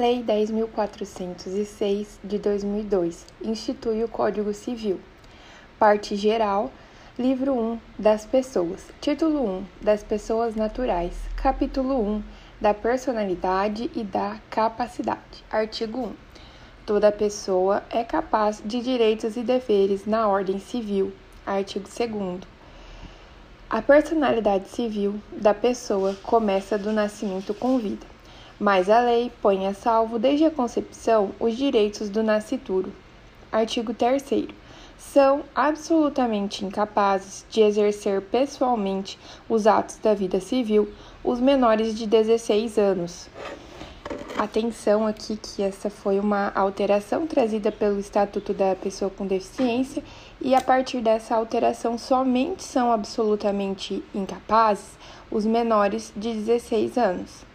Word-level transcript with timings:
Lei 0.00 0.24
10.406 0.24 2.06
de 2.24 2.38
2002 2.38 3.26
institui 3.42 4.02
o 4.02 4.08
Código 4.08 4.54
Civil. 4.54 4.98
Parte 5.78 6.16
geral, 6.16 6.70
Livro 7.18 7.52
1 7.52 7.78
das 7.98 8.24
Pessoas. 8.24 8.80
Título 8.98 9.44
1 9.44 9.64
das 9.82 10.02
Pessoas 10.02 10.56
Naturais. 10.56 11.12
Capítulo 11.36 12.00
1 12.00 12.22
da 12.58 12.72
Personalidade 12.72 13.90
e 13.94 14.02
da 14.02 14.38
Capacidade. 14.48 15.44
Artigo 15.50 15.98
1. 15.98 16.12
Toda 16.86 17.12
pessoa 17.12 17.82
é 17.90 18.02
capaz 18.02 18.62
de 18.64 18.80
direitos 18.80 19.36
e 19.36 19.42
deveres 19.42 20.06
na 20.06 20.26
ordem 20.26 20.58
civil. 20.58 21.12
Artigo 21.44 21.86
2. 21.86 22.40
A 23.68 23.82
personalidade 23.82 24.66
civil 24.70 25.20
da 25.30 25.52
pessoa 25.52 26.16
começa 26.22 26.78
do 26.78 26.90
nascimento 26.90 27.52
com 27.52 27.78
vida 27.78 28.06
mas 28.60 28.90
a 28.90 29.00
lei 29.00 29.32
põe 29.40 29.66
a 29.66 29.72
salvo 29.72 30.18
desde 30.18 30.44
a 30.44 30.50
concepção 30.50 31.30
os 31.40 31.56
direitos 31.56 32.10
do 32.10 32.22
nascituro. 32.22 32.92
Artigo 33.50 33.94
3 33.94 34.22
São 34.98 35.42
absolutamente 35.54 36.62
incapazes 36.62 37.46
de 37.48 37.62
exercer 37.62 38.20
pessoalmente 38.20 39.18
os 39.48 39.66
atos 39.66 39.96
da 39.96 40.12
vida 40.12 40.38
civil 40.40 40.92
os 41.24 41.40
menores 41.40 41.96
de 41.96 42.06
16 42.06 42.76
anos. 42.76 43.30
Atenção 44.36 45.06
aqui 45.06 45.36
que 45.36 45.62
essa 45.62 45.88
foi 45.88 46.18
uma 46.18 46.52
alteração 46.54 47.26
trazida 47.26 47.72
pelo 47.72 47.98
Estatuto 47.98 48.52
da 48.52 48.74
Pessoa 48.74 49.10
com 49.10 49.26
Deficiência 49.26 50.02
e 50.40 50.54
a 50.54 50.60
partir 50.60 51.00
dessa 51.00 51.34
alteração 51.34 51.96
somente 51.96 52.62
são 52.62 52.92
absolutamente 52.92 54.02
incapazes 54.14 54.98
os 55.30 55.46
menores 55.46 56.12
de 56.16 56.32
16 56.34 56.98
anos. 56.98 57.49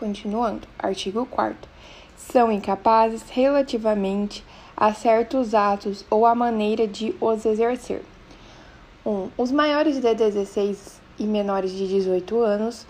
Continuando, 0.00 0.66
artigo 0.78 1.26
4 1.26 1.68
são 2.16 2.50
incapazes 2.50 3.22
relativamente 3.28 4.42
a 4.74 4.94
certos 4.94 5.54
atos 5.54 6.06
ou 6.08 6.24
a 6.24 6.34
maneira 6.34 6.88
de 6.88 7.14
os 7.20 7.44
exercer. 7.44 8.02
1. 9.04 9.10
Um, 9.10 9.28
os 9.36 9.52
maiores 9.52 10.00
de 10.00 10.14
16 10.14 11.02
e 11.18 11.24
menores 11.24 11.72
de 11.72 11.86
18 11.86 12.40
anos. 12.40 12.86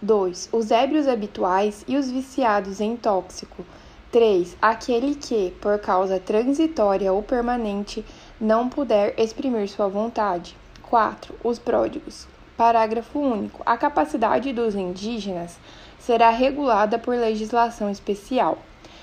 2. 0.00 0.50
Os 0.52 0.70
ébrios 0.70 1.08
habituais 1.08 1.84
e 1.88 1.96
os 1.96 2.08
viciados 2.12 2.80
em 2.80 2.96
tóxico. 2.96 3.66
3. 4.12 4.56
Aquele 4.62 5.16
que, 5.16 5.52
por 5.60 5.80
causa 5.80 6.20
transitória 6.20 7.12
ou 7.12 7.24
permanente, 7.24 8.04
não 8.40 8.68
puder 8.68 9.18
exprimir 9.18 9.68
sua 9.68 9.88
vontade. 9.88 10.56
4. 10.82 11.34
Os 11.42 11.58
pródigos. 11.58 12.28
Parágrafo 12.56 13.18
único. 13.18 13.62
A 13.66 13.76
capacidade 13.76 14.52
dos 14.52 14.76
indígenas 14.76 15.58
será 16.06 16.30
regulada 16.30 17.00
por 17.00 17.16
legislação 17.16 17.90
especial. 17.90 18.58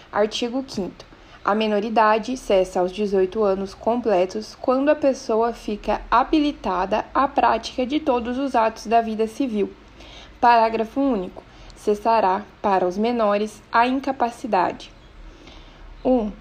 Artigo 0.09 0.63
5. 0.65 0.93
A 1.43 1.53
menoridade 1.53 2.37
cessa 2.37 2.79
aos 2.79 2.93
18 2.93 3.43
anos 3.43 3.73
completos 3.73 4.55
quando 4.55 4.87
a 4.87 4.95
pessoa 4.95 5.51
fica 5.51 5.99
habilitada 6.09 7.03
à 7.13 7.27
prática 7.27 7.85
de 7.85 7.99
todos 7.99 8.37
os 8.37 8.55
atos 8.55 8.87
da 8.87 9.01
vida 9.01 9.27
civil. 9.27 9.69
Parágrafo 10.39 11.01
único. 11.01 11.43
Cessará, 11.75 12.43
para 12.61 12.87
os 12.87 12.97
menores, 12.97 13.61
a 13.69 13.85
incapacidade. 13.85 14.89
1. 16.05 16.31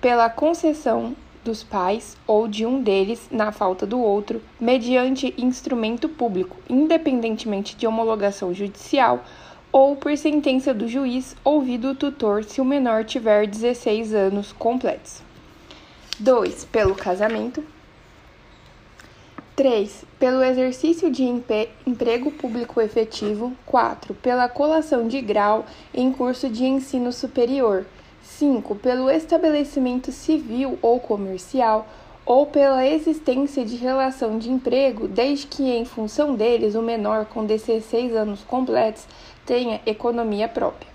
Pela 0.00 0.30
concessão 0.30 1.14
dos 1.44 1.62
pais 1.62 2.16
ou 2.26 2.48
de 2.48 2.64
um 2.64 2.82
deles 2.82 3.28
na 3.30 3.52
falta 3.52 3.86
do 3.86 4.00
outro, 4.00 4.40
mediante 4.58 5.34
instrumento 5.36 6.08
público, 6.08 6.56
independentemente 6.70 7.76
de 7.76 7.86
homologação 7.86 8.54
judicial 8.54 9.22
ou 9.76 9.94
por 9.94 10.16
sentença 10.16 10.72
do 10.72 10.88
juiz, 10.88 11.36
ouvido 11.44 11.90
o 11.90 11.94
tutor 11.94 12.42
se 12.44 12.62
o 12.62 12.64
menor 12.64 13.04
tiver 13.04 13.46
16 13.46 14.14
anos 14.14 14.50
completos. 14.50 15.20
2. 16.18 16.64
Pelo 16.64 16.94
casamento. 16.94 17.62
3. 19.54 20.06
Pelo 20.18 20.42
exercício 20.42 21.10
de 21.10 21.24
emprego 21.24 22.30
público 22.30 22.80
efetivo. 22.80 23.52
4. 23.66 24.14
Pela 24.14 24.48
colação 24.48 25.06
de 25.06 25.20
grau 25.20 25.66
em 25.92 26.10
curso 26.10 26.48
de 26.48 26.64
ensino 26.64 27.12
superior. 27.12 27.84
5. 28.22 28.76
Pelo 28.76 29.10
estabelecimento 29.10 30.10
civil 30.10 30.78
ou 30.80 30.98
comercial 30.98 31.86
ou 32.24 32.46
pela 32.46 32.84
existência 32.84 33.64
de 33.64 33.76
relação 33.76 34.36
de 34.36 34.50
emprego, 34.50 35.06
desde 35.06 35.46
que, 35.46 35.62
em 35.62 35.84
função 35.84 36.34
deles, 36.34 36.74
o 36.74 36.82
menor 36.82 37.26
com 37.26 37.44
16 37.44 38.16
anos 38.16 38.42
completos 38.42 39.06
tenha 39.46 39.80
economia 39.86 40.48
própria. 40.48 40.90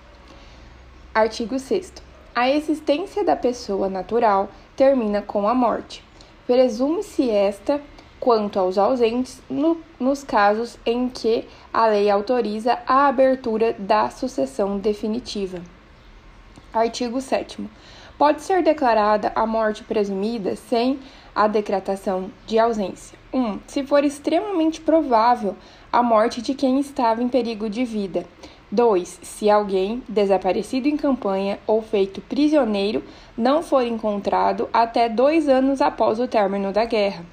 Artigo 1.16 1.58
6. 1.58 1.94
A 2.36 2.50
existência 2.50 3.24
da 3.24 3.36
pessoa 3.36 3.90
natural 3.90 4.50
termina 4.76 5.22
com 5.22 5.48
a 5.48 5.54
morte. 5.54 6.04
Presume-se 6.46 7.30
esta 7.30 7.82
quanto 8.20 8.60
aos 8.60 8.78
ausentes 8.78 9.42
no, 9.50 9.82
nos 10.00 10.24
casos 10.24 10.78
em 10.86 11.10
que 11.10 11.48
a 11.74 11.88
lei 11.88 12.10
autoriza 12.10 12.78
a 12.86 13.08
abertura 13.08 13.74
da 13.74 14.10
sucessão 14.10 14.78
definitiva. 14.78 15.62
Artigo 16.74 17.20
7. 17.20 17.68
Pode 18.18 18.44
ser 18.44 18.62
declarada 18.62 19.32
a 19.36 19.46
morte 19.46 19.84
presumida 19.84 20.56
sem 20.56 21.00
a 21.34 21.48
decretação 21.48 22.30
de 22.46 22.60
ausência. 22.60 23.21
1. 23.34 23.40
Um, 23.40 23.60
se 23.66 23.84
for 23.84 24.04
extremamente 24.04 24.82
provável 24.82 25.56
a 25.92 26.04
morte 26.04 26.42
de 26.42 26.54
quem 26.54 26.80
estava 26.80 27.24
em 27.24 27.30
perigo 27.30 27.70
de 27.70 27.84
vida. 27.84 28.26
2. 28.72 29.20
Se 29.22 29.50
alguém, 29.50 30.02
desaparecido 30.08 30.88
em 30.88 30.96
campanha 30.96 31.60
ou 31.68 31.82
feito 31.82 32.22
prisioneiro, 32.22 33.04
não 33.38 33.62
for 33.62 33.84
encontrado 33.84 34.70
até 34.72 35.10
dois 35.10 35.50
anos 35.50 35.82
após 35.82 36.20
o 36.20 36.28
término 36.28 36.72
da 36.72 36.86
guerra. 36.86 37.26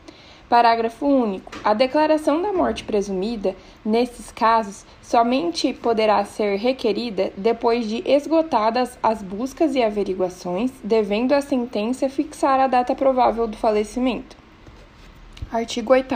Parágrafo 0.48 1.06
único. 1.06 1.52
A 1.62 1.74
declaração 1.74 2.40
da 2.40 2.52
morte 2.52 2.82
presumida, 2.82 3.54
nesses 3.84 4.32
casos, 4.32 4.84
somente 5.02 5.74
poderá 5.74 6.24
ser 6.24 6.56
requerida 6.56 7.30
depois 7.36 7.86
de 7.86 8.02
esgotadas 8.06 8.98
as 9.02 9.22
buscas 9.22 9.74
e 9.74 9.82
averiguações, 9.82 10.72
devendo 10.82 11.34
a 11.34 11.42
sentença 11.42 12.08
fixar 12.08 12.58
a 12.58 12.66
data 12.66 12.94
provável 12.94 13.46
do 13.46 13.58
falecimento. 13.58 14.47
Artigo 15.52 15.92
8. 15.92 16.14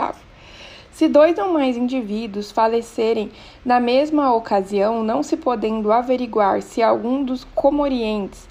Se 0.91 1.07
dois 1.07 1.37
ou 1.39 1.51
mais 1.51 1.75
indivíduos 1.75 2.51
falecerem 2.51 3.31
na 3.65 3.79
mesma 3.79 4.33
ocasião, 4.33 5.03
não 5.03 5.23
se 5.23 5.35
podendo 5.35 5.91
averiguar 5.91 6.61
se 6.61 6.83
algum 6.83 7.23
dos 7.23 7.43
comorientes 7.55 8.47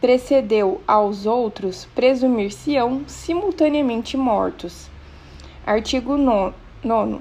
precedeu 0.00 0.80
aos 0.86 1.24
outros, 1.24 1.86
presumir-se-ão 1.94 3.04
simultaneamente 3.06 4.16
mortos. 4.16 4.90
Artigo 5.64 6.16
9. 6.16 6.54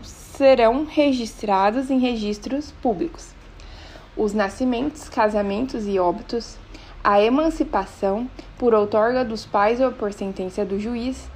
Serão 0.04 0.86
registrados 0.86 1.92
em 1.92 2.00
registros 2.00 2.72
públicos 2.82 3.34
os 4.16 4.34
nascimentos, 4.34 5.10
casamentos 5.10 5.88
e 5.88 5.98
óbitos, 5.98 6.58
a 7.04 7.22
emancipação 7.22 8.30
por 8.58 8.74
outorga 8.74 9.26
dos 9.26 9.46
pais 9.46 9.82
ou 9.82 9.92
por 9.92 10.14
sentença 10.14 10.64
do 10.64 10.80
juiz, 10.80 11.30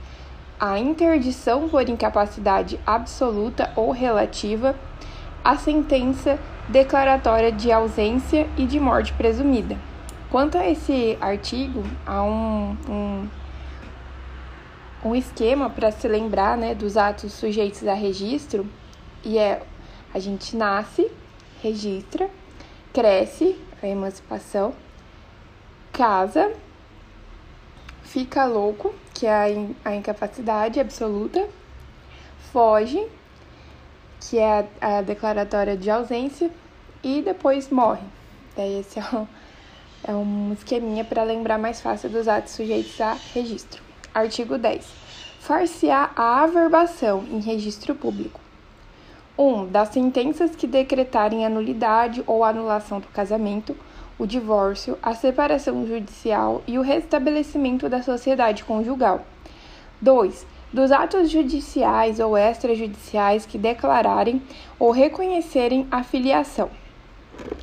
a 0.60 0.80
interdição 0.80 1.70
por 1.70 1.88
incapacidade 1.88 2.80
absoluta 2.86 3.72
ou 3.76 3.92
relativa, 3.92 4.76
a 5.44 5.58
sentença 5.58 6.40
declaratória 6.68 7.52
de 7.52 7.72
ausência 7.72 8.48
e 8.58 8.66
de 8.66 8.80
morte 8.80 9.14
presumida. 9.14 9.78
Quanto 10.30 10.58
a 10.58 10.68
esse 10.68 11.18
artigo, 11.22 11.84
há 12.06 12.22
um, 12.24 12.76
um 12.90 13.28
um 15.04 15.16
esquema 15.16 15.70
para 15.70 15.92
se 15.92 16.08
lembrar 16.08 16.58
né, 16.58 16.74
dos 16.74 16.98
atos 16.98 17.34
sujeitos 17.34 17.88
a 17.88 17.94
registro, 17.94 18.68
e 19.24 19.38
é 19.38 19.62
a 20.14 20.20
gente 20.20 20.56
nasce, 20.56 21.10
registra, 21.62 22.30
cresce, 22.94 23.60
a 23.82 23.88
emancipação, 23.88 24.74
casa, 25.92 26.52
fica 28.04 28.46
louco, 28.46 28.94
que 29.18 29.26
é 29.26 29.34
a, 29.34 29.90
a 29.90 29.96
incapacidade 29.96 30.80
absoluta, 30.80 31.48
foge, 32.54 33.04
que 34.22 34.38
é 34.38 34.68
a, 34.80 34.98
a 34.98 35.02
declaratória 35.02 35.76
de 35.76 35.90
ausência, 35.90 36.52
e 37.04 37.22
depois 37.24 37.70
morre. 37.70 38.06
Daí 38.56 38.80
esse 38.80 39.00
é 39.00 39.04
um, 39.14 39.28
é 40.04 40.12
um 40.14 40.54
esqueminha 40.54 41.04
para 41.04 41.24
lembrar 41.24 41.58
mais 41.58 41.82
fácil 41.82 42.10
dos 42.10 42.28
atos 42.28 42.54
sujeitos 42.54 43.00
a 43.02 43.18
registro. 43.34 43.82
Artigo 44.14 44.58
10. 44.58 44.86
Far-se-á 45.40 46.12
a 46.16 46.44
averbação 46.44 47.24
em 47.32 47.40
registro 47.40 47.96
público. 47.96 48.40
1. 49.36 49.44
Um, 49.44 49.68
das 49.68 49.90
sentenças 49.90 50.56
que 50.56 50.68
decretarem 50.68 51.46
a 51.46 51.50
nulidade 51.50 52.24
ou 52.28 52.44
anulação 52.44 53.00
do 53.00 53.08
casamento, 53.08 53.76
o 54.20 54.26
divórcio, 54.26 54.98
a 55.02 55.14
separação 55.14 55.86
judicial 55.86 56.64
e 56.68 56.78
o 56.78 56.82
restabelecimento 56.82 57.88
da 57.88 58.02
sociedade 58.02 58.64
conjugal. 58.64 59.26
2. 60.02 60.46
Dos 60.74 60.92
atos 60.92 61.30
judiciais 61.30 62.20
ou 62.20 62.38
extrajudiciais 62.38 63.46
que 63.46 63.58
declararem 63.58 64.42
ou 64.78 64.92
reconhecerem 64.92 65.88
a 65.90 66.04
filiação. 66.04 66.70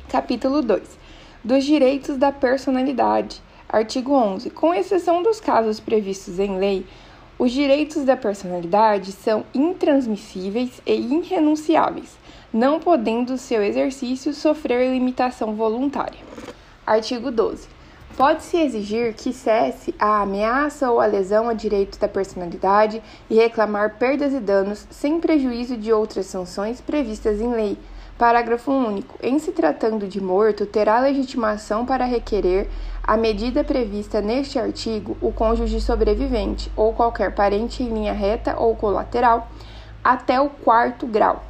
Capítulo 0.09 0.61
2 0.61 1.05
dos 1.45 1.63
direitos 1.63 2.17
da 2.17 2.31
personalidade. 2.31 3.39
Artigo 3.69 4.13
11. 4.13 4.49
Com 4.49 4.73
exceção 4.73 5.21
dos 5.21 5.39
casos 5.39 5.79
previstos 5.79 6.39
em 6.39 6.57
lei, 6.57 6.87
os 7.37 7.51
direitos 7.51 8.03
da 8.03 8.17
personalidade 8.17 9.11
são 9.11 9.45
intransmissíveis 9.53 10.81
e 10.87 10.93
irrenunciáveis, 10.93 12.17
não 12.55 12.79
podendo 12.79 13.37
seu 13.37 13.61
exercício 13.61 14.33
sofrer 14.33 14.89
limitação 14.93 15.55
voluntária. 15.55 16.19
Artigo 16.87 17.29
12. 17.29 17.67
Pode-se 18.15 18.55
exigir 18.55 19.13
que 19.13 19.33
cesse 19.33 19.93
a 19.99 20.21
ameaça 20.21 20.89
ou 20.89 21.01
a 21.01 21.05
lesão 21.05 21.49
a 21.49 21.53
direitos 21.53 21.99
da 21.99 22.07
personalidade 22.07 23.03
e 23.29 23.35
reclamar 23.35 23.97
perdas 23.97 24.33
e 24.33 24.39
danos 24.39 24.87
sem 24.89 25.19
prejuízo 25.19 25.75
de 25.75 25.91
outras 25.91 26.27
sanções 26.27 26.79
previstas 26.79 27.41
em 27.41 27.51
lei. 27.53 27.77
Parágrafo 28.17 28.71
único. 28.71 29.19
Em 29.21 29.37
se 29.37 29.51
tratando 29.51 30.07
de 30.07 30.21
morto, 30.21 30.65
terá 30.65 31.01
legitimação 31.01 31.85
para 31.85 32.05
requerer 32.05 32.69
a 33.03 33.17
medida 33.17 33.65
prevista 33.65 34.21
neste 34.21 34.57
artigo 34.57 35.17
o 35.19 35.29
cônjuge 35.29 35.81
sobrevivente 35.81 36.71
ou 36.73 36.93
qualquer 36.93 37.35
parente 37.35 37.83
em 37.83 37.89
linha 37.89 38.13
reta 38.13 38.55
ou 38.57 38.77
colateral 38.77 39.49
até 40.01 40.39
o 40.39 40.49
quarto 40.49 41.05
grau. 41.05 41.43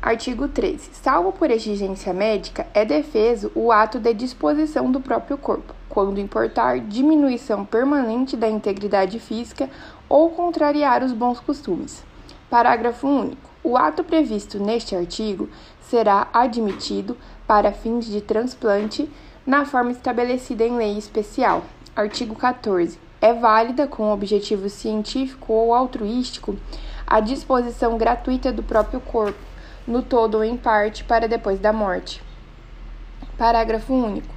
Artigo 0.00 0.46
13. 0.46 0.90
Salvo 0.92 1.32
por 1.32 1.50
exigência 1.50 2.14
médica, 2.14 2.68
é 2.72 2.84
defeso 2.84 3.50
o 3.52 3.72
ato 3.72 3.98
de 3.98 4.14
disposição 4.14 4.92
do 4.92 5.00
próprio 5.00 5.36
corpo, 5.36 5.74
quando 5.88 6.20
importar 6.20 6.78
diminuição 6.78 7.64
permanente 7.64 8.36
da 8.36 8.48
integridade 8.48 9.18
física 9.18 9.68
ou 10.08 10.30
contrariar 10.30 11.02
os 11.02 11.12
bons 11.12 11.40
costumes. 11.40 12.04
Parágrafo 12.48 13.08
único. 13.08 13.50
O 13.64 13.76
ato 13.76 14.04
previsto 14.04 14.60
neste 14.60 14.94
artigo 14.94 15.48
será 15.80 16.28
admitido 16.32 17.16
para 17.44 17.72
fins 17.72 18.06
de 18.06 18.20
transplante 18.20 19.10
na 19.44 19.64
forma 19.64 19.90
estabelecida 19.90 20.64
em 20.64 20.76
lei 20.76 20.96
especial. 20.96 21.64
Artigo 21.96 22.36
14. 22.36 23.00
É 23.20 23.34
válida 23.34 23.88
com 23.88 24.12
objetivo 24.12 24.68
científico 24.68 25.52
ou 25.52 25.74
altruístico 25.74 26.56
a 27.04 27.18
disposição 27.18 27.98
gratuita 27.98 28.52
do 28.52 28.62
próprio 28.62 29.00
corpo 29.00 29.47
no 29.88 30.02
todo 30.02 30.36
ou 30.36 30.44
em 30.44 30.56
parte, 30.56 31.02
para 31.02 31.26
depois 31.26 31.58
da 31.58 31.72
morte. 31.72 32.22
Parágrafo 33.38 33.94
único. 33.94 34.34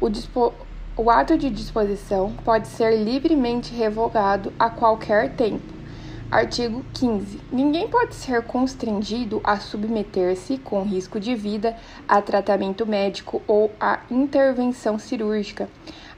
O, 0.00 0.08
dispo... 0.08 0.52
o 0.96 1.08
ato 1.10 1.38
de 1.38 1.48
disposição 1.48 2.32
pode 2.44 2.66
ser 2.66 2.96
livremente 2.96 3.72
revogado 3.72 4.52
a 4.58 4.68
qualquer 4.68 5.34
tempo. 5.36 5.80
Artigo 6.30 6.84
15. 6.94 7.40
Ninguém 7.52 7.88
pode 7.88 8.14
ser 8.14 8.42
constrangido 8.42 9.40
a 9.42 9.58
submeter-se, 9.58 10.58
com 10.58 10.84
risco 10.84 11.18
de 11.18 11.34
vida, 11.34 11.76
a 12.06 12.22
tratamento 12.22 12.86
médico 12.86 13.42
ou 13.48 13.70
a 13.80 14.00
intervenção 14.10 14.96
cirúrgica. 14.98 15.68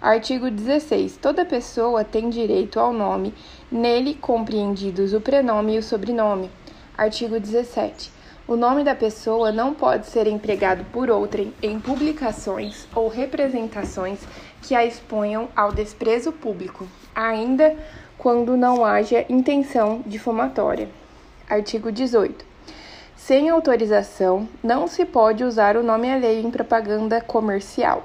Artigo 0.00 0.50
16. 0.50 1.16
Toda 1.16 1.44
pessoa 1.44 2.04
tem 2.04 2.28
direito 2.28 2.78
ao 2.78 2.92
nome, 2.92 3.32
nele 3.70 4.14
compreendidos 4.14 5.14
o 5.14 5.20
prenome 5.20 5.76
e 5.76 5.78
o 5.78 5.82
sobrenome. 5.82 6.50
Artigo 6.96 7.40
17. 7.40 8.21
O 8.44 8.56
nome 8.56 8.82
da 8.82 8.92
pessoa 8.92 9.52
não 9.52 9.72
pode 9.72 10.08
ser 10.08 10.26
empregado 10.26 10.84
por 10.92 11.08
outrem 11.08 11.54
em 11.62 11.78
publicações 11.78 12.88
ou 12.92 13.06
representações 13.06 14.18
que 14.60 14.74
a 14.74 14.84
exponham 14.84 15.48
ao 15.54 15.70
desprezo 15.70 16.32
público, 16.32 16.88
ainda 17.14 17.76
quando 18.18 18.56
não 18.56 18.84
haja 18.84 19.24
intenção 19.28 20.02
difamátoria. 20.04 20.88
Artigo 21.48 21.92
18. 21.92 22.44
Sem 23.14 23.48
autorização, 23.48 24.48
não 24.60 24.88
se 24.88 25.04
pode 25.04 25.44
usar 25.44 25.76
o 25.76 25.82
nome 25.84 26.10
alheio 26.10 26.44
em 26.44 26.50
propaganda 26.50 27.20
comercial. 27.20 28.04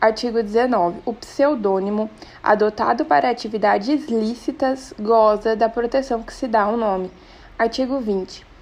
Artigo 0.00 0.42
19. 0.42 1.00
O 1.04 1.12
pseudônimo, 1.12 2.08
adotado 2.42 3.04
para 3.04 3.28
atividades 3.28 4.08
lícitas, 4.08 4.94
goza 4.98 5.54
da 5.54 5.68
proteção 5.68 6.22
que 6.22 6.32
se 6.32 6.48
dá 6.48 6.62
ao 6.62 6.78
nome. 6.78 7.10
Artigo 7.58 8.00
20 8.00 8.55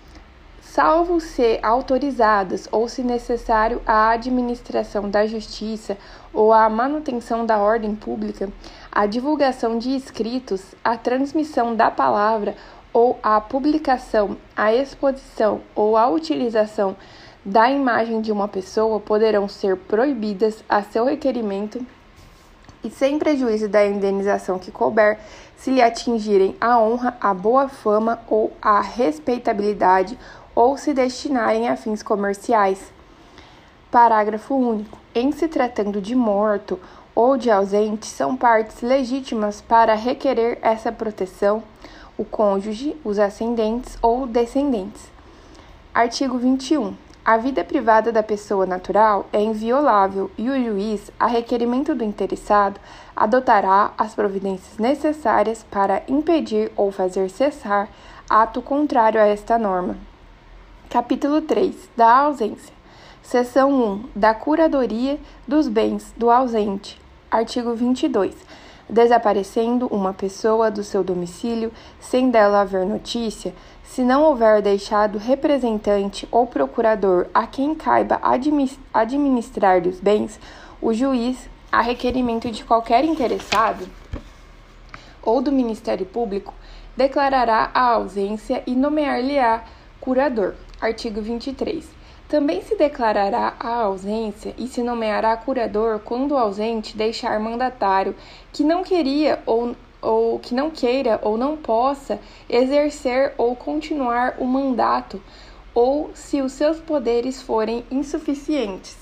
salvo 0.75 1.21
se 1.21 1.61
autorizadas 1.63 2.67
ou 2.73 2.89
se 2.89 3.01
necessário 3.01 3.81
à 3.87 4.11
administração 4.11 5.09
da 5.09 5.25
justiça 5.25 5.97
ou 6.33 6.53
à 6.53 6.69
manutenção 6.69 7.47
da 7.47 7.59
ordem 7.59 7.95
pública, 7.95 8.49
a 8.91 9.07
divulgação 9.07 9.79
de 9.79 9.95
escritos, 9.95 10.75
a 10.83 10.97
transmissão 10.97 11.77
da 11.77 11.93
palavra 11.93 12.57
ou 12.93 13.17
a 13.23 13.41
publicação, 13.41 14.37
a 14.57 14.75
exposição 14.75 15.61
ou 15.77 15.97
a 15.97 16.09
utilização 16.09 16.97
da 17.45 17.71
imagem 17.71 18.21
de 18.21 18.33
uma 18.33 18.49
pessoa 18.49 18.99
poderão 18.99 19.47
ser 19.49 19.77
proibidas 19.77 20.65
a 20.69 20.83
seu 20.83 21.05
requerimento 21.05 21.87
e 22.83 22.91
sem 22.91 23.17
prejuízo 23.17 23.69
da 23.69 23.87
indenização 23.87 24.59
que 24.59 24.73
couber, 24.73 25.19
se 25.57 25.71
lhe 25.71 25.81
atingirem 25.81 26.57
a 26.61 26.79
honra, 26.81 27.17
a 27.21 27.33
boa 27.33 27.69
fama 27.69 28.21
ou 28.29 28.53
a 28.61 28.81
respeitabilidade 28.81 30.19
ou 30.55 30.77
se 30.77 30.95
destinarem 30.95 31.69
a 31.69 31.77
fins 31.77 32.03
comerciais. 32.03 32.93
Parágrafo 33.91 34.55
único. 34.55 34.99
Em 35.15 35.33
se 35.33 35.49
tratando 35.49 36.01
de 36.01 36.15
morto 36.15 36.79
ou 37.15 37.37
de 37.37 37.51
ausente, 37.51 38.07
são 38.07 38.37
partes 38.37 38.83
legítimas 38.83 39.61
para 39.61 39.95
requerer 39.95 40.59
essa 40.63 40.91
proteção 40.91 41.63
o 42.17 42.25
cônjuge, 42.25 42.97
os 43.05 43.19
ascendentes 43.19 43.99
ou 44.01 44.27
descendentes. 44.27 45.03
Artigo 45.93 46.39
21. 46.39 46.95
A 47.25 47.37
vida 47.39 47.65
privada 47.65 48.13
da 48.13 48.23
pessoa 48.23 48.67
natural 48.67 49.27
é 49.33 49.41
inviolável 49.41 50.31
e 50.37 50.51
o 50.51 50.65
juiz, 50.65 51.11
a 51.19 51.27
requerimento 51.27 51.95
do 51.95 52.05
interessado, 52.05 52.79
adotará 53.17 53.93
as 53.97 54.15
providências 54.15 54.77
necessárias 54.79 55.65
para 55.71 56.03
impedir 56.07 56.71
ou 56.77 56.93
fazer 56.93 57.31
cessar 57.31 57.89
ato 58.29 58.61
contrário 58.61 59.21
a 59.21 59.25
esta 59.25 59.59
norma. 59.59 59.97
Capítulo 60.95 61.41
3 61.41 61.75
da 61.97 62.19
ausência. 62.19 62.73
Seção 63.21 63.73
1 63.73 64.05
da 64.15 64.33
curadoria 64.33 65.19
dos 65.45 65.67
bens 65.67 66.15
do 66.17 66.31
ausente. 66.31 67.01
Artigo 67.29 67.75
22. 67.75 68.33
Desaparecendo 68.89 69.89
uma 69.89 70.15
pessoa 70.15 70.71
do 70.71 70.85
seu 70.85 71.03
domicílio 71.03 71.73
sem 71.99 72.31
dela 72.31 72.61
haver 72.61 72.87
notícia, 72.87 73.53
se 73.83 74.05
não 74.05 74.23
houver 74.23 74.63
deixado 74.63 75.19
representante 75.19 76.29
ou 76.31 76.47
procurador 76.47 77.27
a 77.35 77.45
quem 77.45 77.75
caiba 77.75 78.21
administrar 78.93 79.85
os 79.89 79.99
bens, 79.99 80.39
o 80.81 80.95
juiz, 80.95 81.51
a 81.73 81.81
requerimento 81.81 82.53
de 82.53 82.65
qualquer 82.65 83.05
interessado 83.05 83.85
ou 85.21 85.43
do 85.43 85.51
Ministério 85.51 86.07
Público, 86.07 86.55
declarará 86.97 87.73
a 87.75 87.81
ausência 87.81 88.63
e 88.65 88.77
nomear-lhe-á 88.77 89.65
curador. 90.01 90.55
Artigo 90.81 91.21
23. 91.23 91.89
Também 92.29 92.61
se 92.63 92.75
declarará 92.77 93.55
a 93.61 93.83
ausência 93.83 94.55
e 94.59 94.67
se 94.67 94.83
nomeará 94.83 95.37
curador 95.37 96.01
quando 96.01 96.33
o 96.33 96.37
ausente 96.37 96.97
deixar 96.97 97.39
mandatário 97.39 98.15
que 98.53 98.65
não 98.65 98.83
queria 98.83 99.41
ou, 99.47 99.77
ou 100.03 100.39
que 100.39 100.55
não 100.55 100.71
queira 100.71 101.21
ou 101.23 101.39
não 101.39 101.57
possa 101.57 102.19
exercer 102.49 103.35
ou 103.39 103.55
continuar 103.55 104.37
o 104.39 104.45
mandato 104.45 105.23
ou 105.73 106.11
se 106.15 106.41
os 106.41 106.53
seus 106.53 106.81
poderes 106.81 107.41
forem 107.41 107.85
insuficientes. 107.91 108.97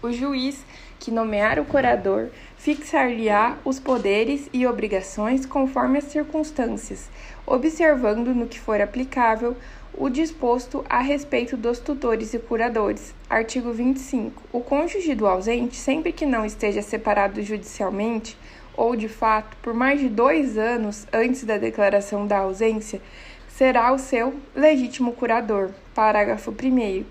O 0.00 0.12
juiz 0.12 0.64
que 0.98 1.10
nomear 1.10 1.58
o 1.58 1.64
curador 1.64 2.28
fixar-lhe-á 2.56 3.56
os 3.64 3.78
poderes 3.78 4.48
e 4.52 4.66
obrigações 4.66 5.46
conforme 5.46 5.98
as 5.98 6.04
circunstâncias, 6.04 7.08
observando 7.46 8.34
no 8.34 8.46
que 8.46 8.58
for 8.58 8.80
aplicável 8.80 9.56
o 10.00 10.08
disposto 10.08 10.84
a 10.88 11.00
respeito 11.00 11.56
dos 11.56 11.80
tutores 11.80 12.32
e 12.32 12.38
curadores. 12.38 13.12
Artigo 13.28 13.72
25. 13.72 14.44
O 14.52 14.60
cônjuge 14.60 15.12
do 15.12 15.26
ausente, 15.26 15.74
sempre 15.74 16.12
que 16.12 16.24
não 16.24 16.46
esteja 16.46 16.80
separado 16.82 17.42
judicialmente 17.42 18.38
ou 18.76 18.94
de 18.94 19.08
fato 19.08 19.56
por 19.60 19.74
mais 19.74 19.98
de 19.98 20.08
dois 20.08 20.56
anos 20.56 21.04
antes 21.12 21.42
da 21.42 21.58
declaração 21.58 22.28
da 22.28 22.38
ausência, 22.38 23.02
será 23.48 23.92
o 23.92 23.98
seu 23.98 24.34
legítimo 24.54 25.12
curador. 25.14 25.70
Parágrafo 25.92 26.52
1. 26.52 27.04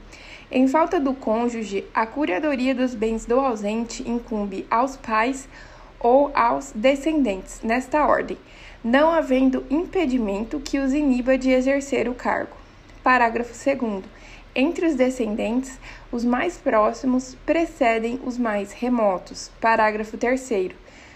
Em 0.50 0.66
falta 0.66 0.98
do 0.98 1.14
cônjuge, 1.14 1.84
a 1.94 2.06
curadoria 2.06 2.74
dos 2.74 2.96
bens 2.96 3.26
do 3.26 3.38
ausente 3.38 4.10
incumbe 4.10 4.66
aos 4.72 4.96
pais 4.96 5.50
ou 6.00 6.32
aos 6.34 6.72
descendentes, 6.74 7.60
nesta 7.62 8.08
ordem, 8.08 8.38
não 8.82 9.12
havendo 9.12 9.66
impedimento 9.70 10.62
que 10.62 10.80
os 10.80 10.94
iniba 10.94 11.38
de 11.38 11.52
exercer 11.52 12.08
o 12.08 12.14
cargo. 12.14 12.67
Parágrafo 13.08 13.54
2. 13.54 14.04
Entre 14.54 14.86
os 14.86 14.94
descendentes, 14.94 15.80
os 16.12 16.26
mais 16.26 16.58
próximos 16.58 17.38
precedem 17.46 18.20
os 18.26 18.38
mais 18.38 18.74
remotos. 18.74 19.50
Parágrafo 19.62 20.18
3. 20.18 20.72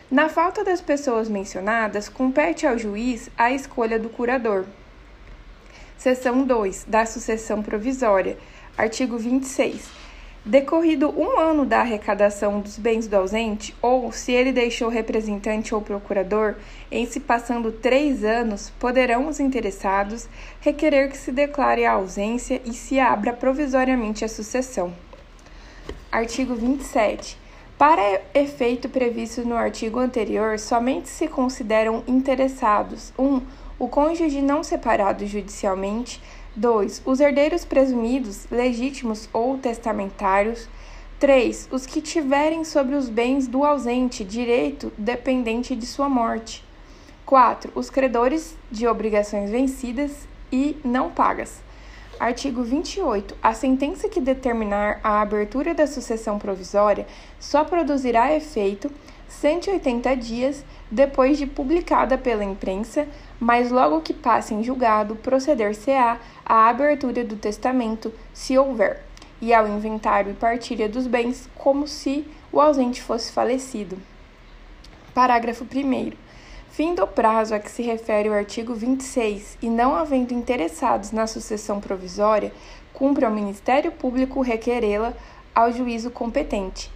Na 0.10 0.30
falta 0.30 0.64
das 0.64 0.80
pessoas 0.80 1.28
mencionadas, 1.28 2.08
compete 2.08 2.66
ao 2.66 2.80
juiz 2.80 3.30
a 3.38 3.52
escolha 3.52 4.00
do 4.00 4.08
curador. 4.08 4.64
Seção 5.98 6.46
2 6.46 6.86
da 6.88 7.06
sucessão 7.06 7.62
provisória. 7.62 8.38
Artigo 8.78 9.18
26. 9.18 10.01
Decorrido 10.44 11.14
um 11.16 11.40
ano 11.40 11.68
da 11.68 11.82
arrecadação 11.82 12.62
dos 12.62 12.76
bens 12.76 13.08
do 13.08 13.16
ausente, 13.16 13.76
ou 13.80 14.12
se 14.12 14.32
ele 14.32 14.52
deixou 14.52 14.90
representante 14.90 15.76
ou 15.76 15.82
procurador, 15.82 16.56
em 16.92 17.06
se 17.06 17.20
passando 17.20 17.72
três 17.72 18.24
anos, 18.24 18.72
poderão 18.80 19.28
os 19.28 19.40
interessados 19.40 20.28
requerer 20.60 21.12
que 21.12 21.18
se 21.18 21.32
declare 21.32 21.86
a 21.86 21.92
ausência 21.92 22.60
e 22.66 22.74
se 22.74 23.00
abra 23.00 23.34
provisoriamente 23.34 24.26
a 24.26 24.28
sucessão. 24.28 24.92
Artigo 26.12 26.56
27. 26.56 27.38
Para 27.78 28.22
efeito 28.34 28.90
previsto 28.90 29.46
no 29.46 29.56
artigo 29.56 30.00
anterior, 30.00 30.58
somente 30.58 31.08
se 31.08 31.28
consideram 31.28 32.04
interessados 32.08 33.14
1. 33.18 33.24
Um, 33.24 33.42
o 33.78 33.88
cônjuge 33.88 34.42
não 34.44 34.64
separado 34.64 35.26
judicialmente 35.26 36.22
2. 36.56 37.04
Os 37.06 37.20
herdeiros 37.20 37.64
presumidos, 37.64 38.46
legítimos 38.52 39.30
ou 39.32 39.58
testamentários. 39.58 40.68
3. 41.20 41.70
Os 41.72 41.86
que 41.86 42.02
tiverem 42.02 42.64
sobre 42.64 42.96
os 42.96 43.08
bens 43.08 43.48
do 43.48 43.64
ausente 43.64 44.24
direito 44.24 44.92
dependente 44.98 45.76
de 45.76 45.86
sua 45.86 46.10
morte. 46.10 46.64
4. 47.26 47.72
Os 47.76 47.90
credores 47.90 48.58
de 48.70 48.88
obrigações 48.88 49.50
vencidas 49.50 50.28
e 50.52 50.76
não 50.84 51.10
pagas. 51.10 51.62
Artigo 52.20 52.62
28. 52.62 53.36
A 53.42 53.54
sentença 53.54 54.10
que 54.10 54.20
determinar 54.20 55.00
a 55.04 55.22
abertura 55.22 55.74
da 55.74 55.88
sucessão 55.88 56.38
provisória 56.38 57.08
só 57.40 57.64
produzirá 57.64 58.36
efeito 58.36 58.92
180 59.28 60.16
dias 60.18 60.66
depois 60.90 61.38
de 61.38 61.48
publicada 61.48 62.18
pela 62.18 62.44
imprensa, 62.44 63.08
mas 63.42 63.72
logo 63.72 64.02
que 64.02 64.14
passe 64.14 64.54
em 64.54 64.64
julgado, 64.64 65.16
proceder-se-á 65.16 66.20
à 66.46 66.70
abertura 66.70 67.24
do 67.24 67.36
testamento, 67.36 68.14
se 68.32 68.56
houver, 68.56 69.02
e 69.42 69.52
ao 69.52 69.68
inventário 69.68 70.32
e 70.32 70.36
partilha 70.36 70.88
dos 70.88 71.08
bens, 71.08 71.50
como 71.56 71.88
se 71.88 72.24
o 72.52 72.62
ausente 72.62 73.02
fosse 73.02 73.32
falecido. 73.32 73.98
Parágrafo 75.12 75.66
1. 75.66 76.12
Fim 76.70 76.94
do 76.94 77.08
prazo 77.08 77.56
a 77.56 77.60
que 77.60 77.72
se 77.72 77.82
refere 77.82 78.30
o 78.30 78.34
artigo 78.34 78.76
26 78.76 79.58
e 79.60 79.72
não 79.72 79.96
havendo 79.96 80.36
interessados 80.36 81.12
na 81.12 81.26
sucessão 81.26 81.82
provisória, 81.82 82.54
cumpre 82.94 83.26
ao 83.26 83.32
Ministério 83.32 83.92
Público 83.92 84.42
requerê-la 84.42 85.14
ao 85.56 85.72
juízo 85.72 86.12
competente 86.12 86.92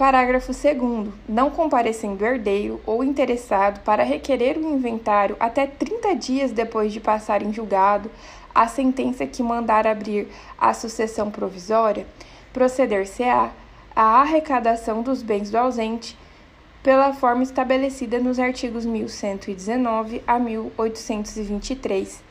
Parágrafo 0.00 0.50
2. 0.50 1.12
Não 1.28 1.50
comparecendo 1.50 2.24
herdeiro 2.24 2.80
ou 2.86 3.04
interessado 3.04 3.80
para 3.84 4.02
requerer 4.02 4.56
o 4.56 4.66
inventário 4.66 5.36
até 5.38 5.66
30 5.66 6.14
dias 6.14 6.52
depois 6.52 6.90
de 6.90 6.98
passar 6.98 7.42
em 7.42 7.52
julgado 7.52 8.10
a 8.54 8.66
sentença 8.66 9.26
que 9.26 9.42
mandar 9.42 9.86
abrir 9.86 10.28
a 10.56 10.72
sucessão 10.72 11.30
provisória, 11.30 12.06
proceder-se-á 12.50 13.50
à 13.94 14.22
arrecadação 14.22 15.02
dos 15.02 15.22
bens 15.22 15.50
do 15.50 15.58
ausente 15.58 16.16
pela 16.82 17.12
forma 17.12 17.42
estabelecida 17.42 18.18
nos 18.18 18.38
artigos 18.38 18.86
1119 18.86 20.22
a 20.26 20.38
1823 20.38 22.29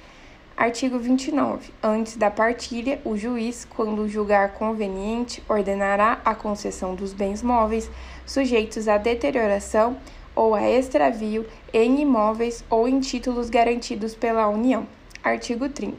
Artigo 0.60 1.00
29. 1.00 1.72
Antes 1.82 2.18
da 2.18 2.30
partilha, 2.30 3.00
o 3.06 3.16
juiz, 3.16 3.64
quando 3.64 4.10
julgar 4.10 4.56
conveniente, 4.56 5.42
ordenará 5.48 6.20
a 6.26 6.36
concessão 6.36 6.94
dos 6.94 7.14
bens 7.14 7.42
móveis 7.42 7.90
sujeitos 8.26 8.90
à 8.90 8.98
deterioração 8.98 9.96
ou 10.36 10.54
a 10.54 10.70
extravio 10.70 11.46
em 11.72 12.02
imóveis 12.02 12.62
ou 12.70 12.90
em 12.90 13.00
títulos 13.00 13.50
garantidos 13.50 14.16
pela 14.16 14.50
União. 14.50 14.86
Artigo 15.24 15.70
30. 15.70 15.98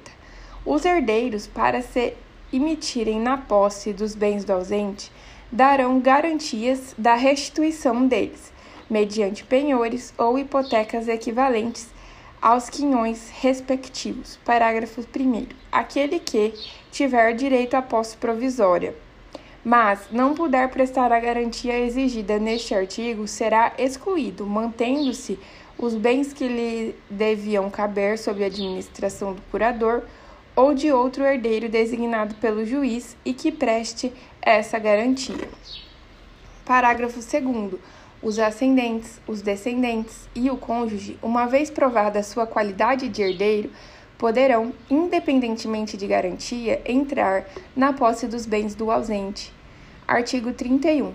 Os 0.66 0.84
herdeiros, 0.84 1.46
para 1.46 1.80
se 1.80 2.12
emitirem 2.52 3.18
na 3.18 3.38
posse 3.38 3.94
dos 3.94 4.14
bens 4.14 4.44
do 4.44 4.52
ausente, 4.52 5.10
darão 5.50 5.98
garantias 6.00 6.94
da 6.98 7.14
restituição 7.14 8.06
deles, 8.06 8.52
mediante 8.90 9.42
penhores 9.42 10.12
ou 10.18 10.38
hipotecas 10.38 11.08
equivalentes 11.08 11.88
aos 12.40 12.70
quinhões 12.70 13.28
respectivos. 13.40 14.38
Parágrafo 14.44 15.02
1. 15.02 15.46
Aquele 15.70 16.18
que 16.18 16.54
tiver 16.90 17.34
direito 17.34 17.74
à 17.74 17.82
posse 17.82 18.16
provisória, 18.16 18.94
mas 19.64 20.08
não 20.10 20.34
puder 20.34 20.68
prestar 20.70 21.12
a 21.12 21.20
garantia 21.20 21.78
exigida 21.78 22.38
neste 22.38 22.74
artigo, 22.74 23.28
será 23.28 23.72
excluído, 23.78 24.46
mantendo-se 24.46 25.38
os 25.76 25.94
bens 25.94 26.32
que 26.32 26.48
lhe 26.48 26.94
deviam 27.08 27.70
caber 27.70 28.18
sob 28.18 28.42
a 28.42 28.46
administração 28.46 29.34
do 29.34 29.42
curador 29.50 30.02
ou 30.56 30.74
de 30.74 30.92
outro 30.92 31.24
herdeiro 31.24 31.68
designado 31.68 32.34
pelo 32.36 32.64
juiz 32.66 33.16
e 33.24 33.32
que 33.32 33.52
preste 33.52 34.12
essa 34.42 34.78
garantia. 34.78 35.48
Parágrafo 36.64 37.20
2 37.20 37.80
os 38.22 38.38
ascendentes, 38.38 39.20
os 39.26 39.40
descendentes 39.40 40.28
e 40.34 40.50
o 40.50 40.56
cônjuge, 40.56 41.18
uma 41.22 41.46
vez 41.46 41.70
provada 41.70 42.22
sua 42.22 42.46
qualidade 42.46 43.08
de 43.08 43.22
herdeiro, 43.22 43.70
poderão, 44.18 44.74
independentemente 44.90 45.96
de 45.96 46.06
garantia, 46.06 46.82
entrar 46.84 47.46
na 47.74 47.92
posse 47.92 48.26
dos 48.26 48.44
bens 48.44 48.74
do 48.74 48.90
ausente. 48.90 49.52
Artigo 50.06 50.52
31. 50.52 51.14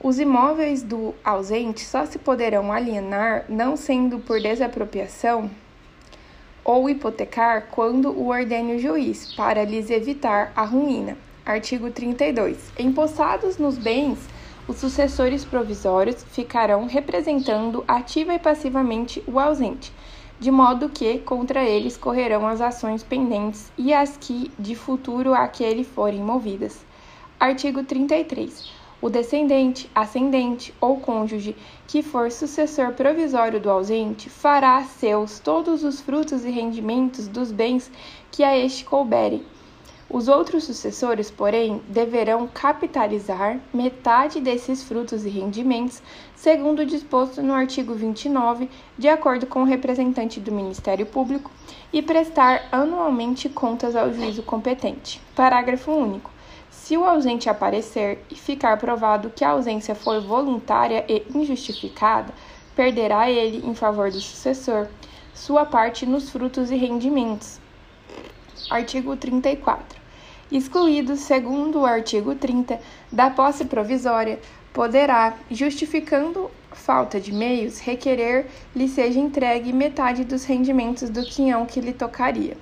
Os 0.00 0.18
imóveis 0.18 0.82
do 0.82 1.14
ausente 1.24 1.84
só 1.84 2.06
se 2.06 2.18
poderão 2.18 2.72
alienar, 2.72 3.44
não 3.48 3.76
sendo 3.76 4.20
por 4.20 4.40
desapropriação 4.40 5.50
ou 6.64 6.88
hipotecar, 6.88 7.66
quando 7.72 8.10
o 8.10 8.28
ordene 8.28 8.76
o 8.76 8.78
juiz, 8.78 9.34
para 9.34 9.64
lhes 9.64 9.90
evitar 9.90 10.52
a 10.54 10.64
ruína. 10.64 11.16
Artigo 11.44 11.90
32. 11.90 12.72
Empossados 12.78 13.58
nos 13.58 13.76
bens 13.76 14.18
os 14.68 14.76
sucessores 14.76 15.44
provisórios 15.44 16.24
ficarão 16.30 16.86
representando 16.86 17.84
ativa 17.86 18.34
e 18.34 18.38
passivamente 18.38 19.22
o 19.26 19.40
ausente, 19.40 19.92
de 20.38 20.50
modo 20.50 20.88
que 20.88 21.18
contra 21.18 21.64
eles 21.64 21.96
correrão 21.96 22.46
as 22.46 22.60
ações 22.60 23.02
pendentes 23.02 23.72
e 23.76 23.92
as 23.92 24.16
que 24.16 24.50
de 24.58 24.74
futuro 24.74 25.34
aquele 25.34 25.84
forem 25.84 26.20
movidas. 26.20 26.84
Artigo 27.40 27.82
33. 27.82 28.70
O 29.00 29.10
descendente, 29.10 29.90
ascendente 29.92 30.72
ou 30.80 30.98
cônjuge 31.00 31.56
que 31.88 32.04
for 32.04 32.30
sucessor 32.30 32.92
provisório 32.92 33.58
do 33.58 33.68
ausente 33.68 34.30
fará 34.30 34.80
seus 34.84 35.40
todos 35.40 35.82
os 35.82 36.00
frutos 36.00 36.44
e 36.44 36.50
rendimentos 36.50 37.26
dos 37.26 37.50
bens 37.50 37.90
que 38.30 38.44
a 38.44 38.56
este 38.56 38.84
couberem 38.84 39.44
os 40.08 40.28
outros 40.28 40.64
sucessores, 40.64 41.30
porém, 41.30 41.80
deverão 41.88 42.46
capitalizar 42.46 43.58
metade 43.72 44.40
desses 44.40 44.82
frutos 44.82 45.24
e 45.24 45.28
rendimentos, 45.28 46.02
segundo 46.34 46.84
disposto 46.84 47.42
no 47.42 47.54
artigo 47.54 47.94
29, 47.94 48.68
de 48.98 49.08
acordo 49.08 49.46
com 49.46 49.62
o 49.62 49.66
representante 49.66 50.38
do 50.38 50.52
Ministério 50.52 51.06
Público, 51.06 51.50
e 51.92 52.02
prestar 52.02 52.68
anualmente 52.70 53.48
contas 53.48 53.96
ao 53.96 54.12
juízo 54.12 54.42
competente. 54.42 55.20
Parágrafo 55.34 55.90
único. 55.90 56.30
Se 56.70 56.96
o 56.96 57.04
ausente 57.04 57.48
aparecer 57.48 58.24
e 58.30 58.34
ficar 58.34 58.76
provado 58.76 59.30
que 59.30 59.44
a 59.44 59.50
ausência 59.50 59.94
for 59.94 60.20
voluntária 60.20 61.04
e 61.08 61.24
injustificada, 61.34 62.34
perderá 62.74 63.30
ele, 63.30 63.66
em 63.66 63.74
favor 63.74 64.10
do 64.10 64.20
sucessor, 64.20 64.88
sua 65.32 65.64
parte 65.64 66.04
nos 66.04 66.28
frutos 66.28 66.70
e 66.70 66.76
rendimentos. 66.76 67.61
Artigo 68.70 69.16
34 69.16 70.02
excluído, 70.56 71.16
segundo 71.16 71.80
o 71.80 71.86
artigo 71.86 72.34
30, 72.34 72.78
da 73.10 73.30
posse 73.30 73.64
provisória, 73.64 74.38
poderá, 74.72 75.34
justificando 75.50 76.50
falta 76.70 77.20
de 77.20 77.32
meios, 77.32 77.78
requerer 77.80 78.46
lhe 78.74 78.88
seja 78.88 79.18
entregue 79.18 79.72
metade 79.72 80.24
dos 80.24 80.44
rendimentos 80.44 81.08
do 81.10 81.22
quinhão 81.22 81.66
que 81.66 81.80
lhe 81.80 81.92
tocaria. 81.92 82.56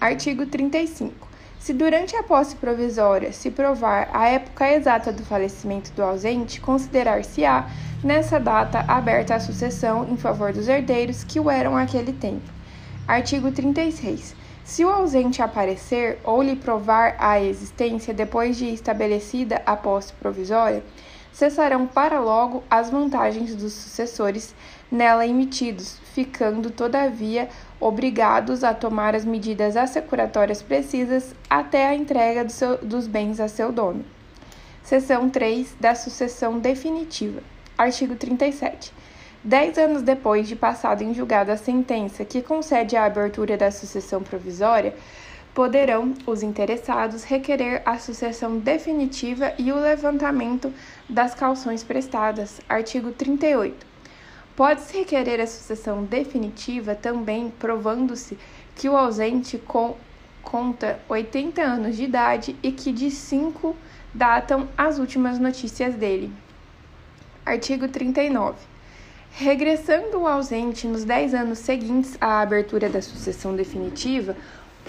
Artigo 0.00 0.46
35. 0.46 1.28
Se 1.58 1.72
durante 1.72 2.16
a 2.16 2.22
posse 2.22 2.54
provisória 2.56 3.32
se 3.32 3.50
provar 3.50 4.08
a 4.12 4.28
época 4.28 4.70
exata 4.70 5.12
do 5.12 5.24
falecimento 5.24 5.92
do 5.92 6.02
ausente, 6.02 6.60
considerar-se-á, 6.60 7.68
nessa 8.02 8.38
data, 8.38 8.84
aberta 8.86 9.34
a 9.34 9.40
sucessão 9.40 10.08
em 10.08 10.16
favor 10.16 10.52
dos 10.52 10.68
herdeiros 10.68 11.24
que 11.24 11.40
o 11.40 11.50
eram 11.50 11.76
aquele 11.76 12.12
tempo. 12.12 12.48
Artigo 13.08 13.50
36. 13.50 14.37
Se 14.68 14.84
o 14.84 14.90
ausente 14.90 15.40
aparecer 15.40 16.18
ou 16.22 16.42
lhe 16.42 16.54
provar 16.54 17.16
a 17.18 17.40
existência 17.40 18.12
depois 18.12 18.54
de 18.54 18.66
estabelecida 18.66 19.62
a 19.64 19.74
posse 19.74 20.12
provisória, 20.12 20.84
cessarão 21.32 21.86
para 21.86 22.20
logo 22.20 22.62
as 22.68 22.90
vantagens 22.90 23.56
dos 23.56 23.72
sucessores 23.72 24.54
nela 24.92 25.26
emitidos, 25.26 25.98
ficando, 26.12 26.70
todavia, 26.70 27.48
obrigados 27.80 28.62
a 28.62 28.74
tomar 28.74 29.14
as 29.14 29.24
medidas 29.24 29.74
assecuratórias 29.74 30.60
precisas 30.60 31.34
até 31.48 31.86
a 31.86 31.94
entrega 31.94 32.44
do 32.44 32.52
seu, 32.52 32.76
dos 32.76 33.06
bens 33.06 33.40
a 33.40 33.48
seu 33.48 33.72
dono. 33.72 34.04
Seção 34.82 35.30
3 35.30 35.76
da 35.80 35.94
sucessão 35.94 36.58
definitiva. 36.58 37.40
Artigo 37.78 38.14
37. 38.16 38.92
Dez 39.44 39.78
anos 39.78 40.02
depois 40.02 40.48
de 40.48 40.56
passado 40.56 41.02
em 41.02 41.14
julgado 41.14 41.52
a 41.52 41.56
sentença 41.56 42.24
que 42.24 42.42
concede 42.42 42.96
a 42.96 43.04
abertura 43.04 43.56
da 43.56 43.70
sucessão 43.70 44.20
provisória, 44.20 44.96
poderão 45.54 46.12
os 46.26 46.42
interessados 46.42 47.22
requerer 47.22 47.80
a 47.86 47.98
sucessão 47.98 48.58
definitiva 48.58 49.54
e 49.56 49.70
o 49.70 49.78
levantamento 49.78 50.72
das 51.08 51.34
calções 51.34 51.84
prestadas. 51.84 52.60
Artigo 52.68 53.12
38. 53.12 53.86
Pode-se 54.56 54.98
requerer 54.98 55.40
a 55.40 55.46
sucessão 55.46 56.04
definitiva 56.04 56.96
também 56.96 57.48
provando-se 57.60 58.36
que 58.74 58.88
o 58.88 58.96
ausente 58.96 59.56
com, 59.56 59.96
conta 60.42 60.98
80 61.08 61.62
anos 61.62 61.96
de 61.96 62.02
idade 62.02 62.56
e 62.60 62.72
que 62.72 62.92
de 62.92 63.08
5 63.08 63.74
datam 64.12 64.68
as 64.76 64.98
últimas 64.98 65.38
notícias 65.38 65.94
dele. 65.94 66.32
Artigo 67.46 67.86
39. 67.86 68.77
Regressando 69.40 70.18
o 70.18 70.26
ausente 70.26 70.84
nos 70.88 71.04
10 71.04 71.32
anos 71.32 71.60
seguintes 71.60 72.18
à 72.20 72.40
abertura 72.40 72.88
da 72.88 73.00
sucessão 73.00 73.54
definitiva, 73.54 74.36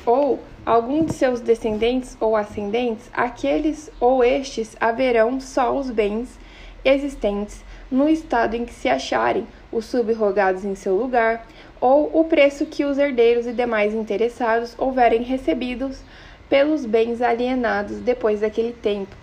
ou 0.04 0.40
algum 0.66 1.06
de 1.06 1.14
seus 1.14 1.40
descendentes 1.40 2.18
ou 2.20 2.36
ascendentes, 2.36 3.12
aqueles 3.14 3.92
ou 4.00 4.24
estes 4.24 4.76
haverão 4.80 5.40
só 5.40 5.78
os 5.78 5.92
bens 5.92 6.40
existentes 6.84 7.64
no 7.92 8.10
estado 8.10 8.56
em 8.56 8.66
que 8.66 8.74
se 8.74 8.90
acharem 8.90 9.46
os 9.72 9.86
subrogados 9.86 10.66
em 10.66 10.74
seu 10.74 10.96
lugar, 10.96 11.46
ou 11.80 12.10
o 12.20 12.24
preço 12.24 12.66
que 12.66 12.84
os 12.84 12.98
herdeiros 12.98 13.46
e 13.46 13.54
demais 13.54 13.94
interessados 13.94 14.74
houverem 14.80 15.22
recebidos 15.22 16.02
pelos 16.50 16.88
bens 16.88 17.22
alienados 17.22 17.98
depois 18.00 18.40
daquele 18.40 18.74
tempo, 18.74 19.16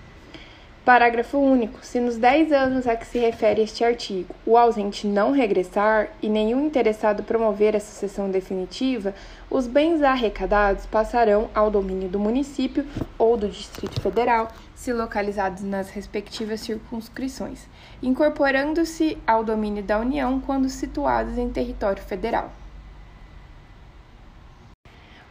Parágrafo 0.87 1.37
único. 1.37 1.85
Se 1.85 1.99
nos 1.99 2.16
10 2.16 2.52
anos 2.52 2.87
a 2.87 2.95
que 2.95 3.05
se 3.05 3.19
refere 3.19 3.61
este 3.61 3.83
artigo 3.83 4.33
o 4.47 4.57
ausente 4.57 5.05
não 5.05 5.33
regressar 5.33 6.11
e 6.23 6.28
nenhum 6.28 6.64
interessado 6.64 7.25
promover 7.25 7.75
a 7.75 7.81
sucessão 7.81 8.31
definitiva, 8.31 9.12
os 9.50 9.66
bens 9.66 10.00
arrecadados 10.00 10.87
passarão 10.87 11.50
ao 11.52 11.73
domínio 11.73 12.09
do 12.09 12.21
município 12.21 12.87
ou 13.19 13.37
do 13.37 13.49
Distrito 13.49 14.00
Federal, 14.00 14.47
se 14.76 14.93
localizados 14.93 15.64
nas 15.64 15.90
respectivas 15.90 16.61
circunscrições, 16.61 17.66
incorporando-se 18.00 19.19
ao 19.26 19.43
domínio 19.43 19.83
da 19.83 19.99
União 19.99 20.38
quando 20.38 20.69
situados 20.69 21.37
em 21.37 21.50
território 21.50 22.00
federal. 22.00 22.52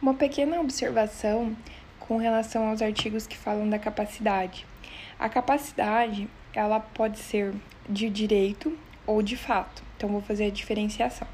Uma 0.02 0.16
pequena 0.16 0.60
observação 0.60 1.56
com 1.98 2.18
relação 2.18 2.68
aos 2.68 2.82
artigos 2.82 3.26
que 3.26 3.38
falam 3.38 3.70
da 3.70 3.80
capacidade. 3.80 4.68
A 5.20 5.30
capacidade, 5.30 6.28
ela 6.54 6.80
pode 6.80 7.20
ser 7.20 7.54
de 7.90 8.10
direito 8.10 8.78
ou 9.06 9.22
de 9.22 9.36
fato. 9.36 9.84
Então 9.96 10.10
vou 10.10 10.22
fazer 10.22 10.46
a 10.46 10.50
diferenciação. 10.50 11.28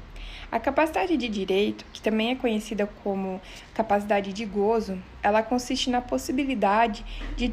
A 0.50 0.60
capacidade 0.60 1.16
de 1.16 1.28
direito, 1.28 1.84
que 1.92 2.02
também 2.02 2.30
é 2.30 2.34
conhecida 2.34 2.86
como 3.02 3.40
capacidade 3.72 4.32
de 4.32 4.44
gozo, 4.44 4.98
ela 5.22 5.42
consiste 5.42 5.88
na 5.88 6.02
possibilidade 6.02 7.04
de, 7.36 7.50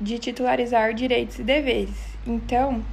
de 0.00 0.18
titularizar 0.18 0.92
direitos 0.92 1.38
e 1.38 1.42
deveres. 1.42 1.96
Então, 2.26 2.84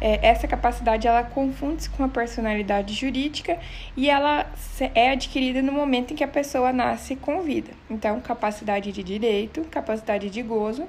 é, 0.00 0.18
essa 0.26 0.48
capacidade 0.48 1.06
ela 1.06 1.22
confunde-se 1.22 1.88
com 1.90 2.04
a 2.04 2.08
personalidade 2.08 2.92
jurídica 2.92 3.58
e 3.96 4.10
ela 4.10 4.46
é 4.94 5.10
adquirida 5.10 5.62
no 5.62 5.72
momento 5.72 6.12
em 6.12 6.16
que 6.16 6.24
a 6.24 6.28
pessoa 6.28 6.72
nasce 6.72 7.14
com 7.14 7.40
vida. 7.40 7.70
Então, 7.88 8.20
capacidade 8.20 8.90
de 8.90 9.02
direito, 9.02 9.62
capacidade 9.70 10.28
de 10.28 10.42
gozo, 10.42 10.86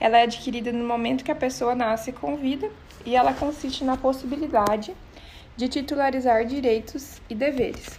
ela 0.00 0.18
é 0.18 0.22
adquirida 0.22 0.72
no 0.72 0.86
momento 0.86 1.24
que 1.24 1.32
a 1.32 1.36
pessoa 1.36 1.74
nasce 1.74 2.12
com 2.12 2.36
vida 2.36 2.70
e 3.04 3.16
ela 3.16 3.32
consiste 3.32 3.84
na 3.84 3.96
possibilidade 3.96 4.94
de 5.56 5.68
titularizar 5.68 6.44
direitos 6.44 7.20
e 7.28 7.34
deveres. 7.34 7.98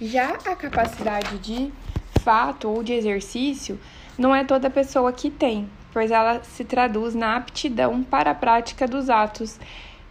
Já 0.00 0.30
a 0.30 0.56
capacidade 0.56 1.38
de 1.38 1.72
fato 2.20 2.68
ou 2.68 2.82
de 2.82 2.92
exercício 2.92 3.78
não 4.18 4.34
é 4.34 4.44
toda 4.44 4.68
pessoa 4.68 5.12
que 5.12 5.30
tem, 5.30 5.68
pois 5.92 6.10
ela 6.10 6.42
se 6.42 6.64
traduz 6.64 7.14
na 7.14 7.36
aptidão 7.36 8.02
para 8.02 8.32
a 8.32 8.34
prática 8.34 8.86
dos 8.86 9.08
atos 9.08 9.58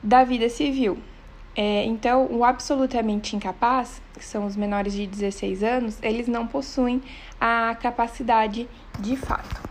da 0.01 0.23
vida 0.23 0.49
civil. 0.49 0.97
É, 1.55 1.83
então, 1.85 2.27
o 2.31 2.45
absolutamente 2.45 3.35
incapaz, 3.35 4.01
que 4.13 4.23
são 4.23 4.45
os 4.45 4.55
menores 4.55 4.93
de 4.93 5.05
16 5.05 5.63
anos, 5.63 5.97
eles 6.01 6.27
não 6.27 6.47
possuem 6.47 7.01
a 7.39 7.75
capacidade 7.79 8.67
de 8.99 9.17
fato. 9.17 9.61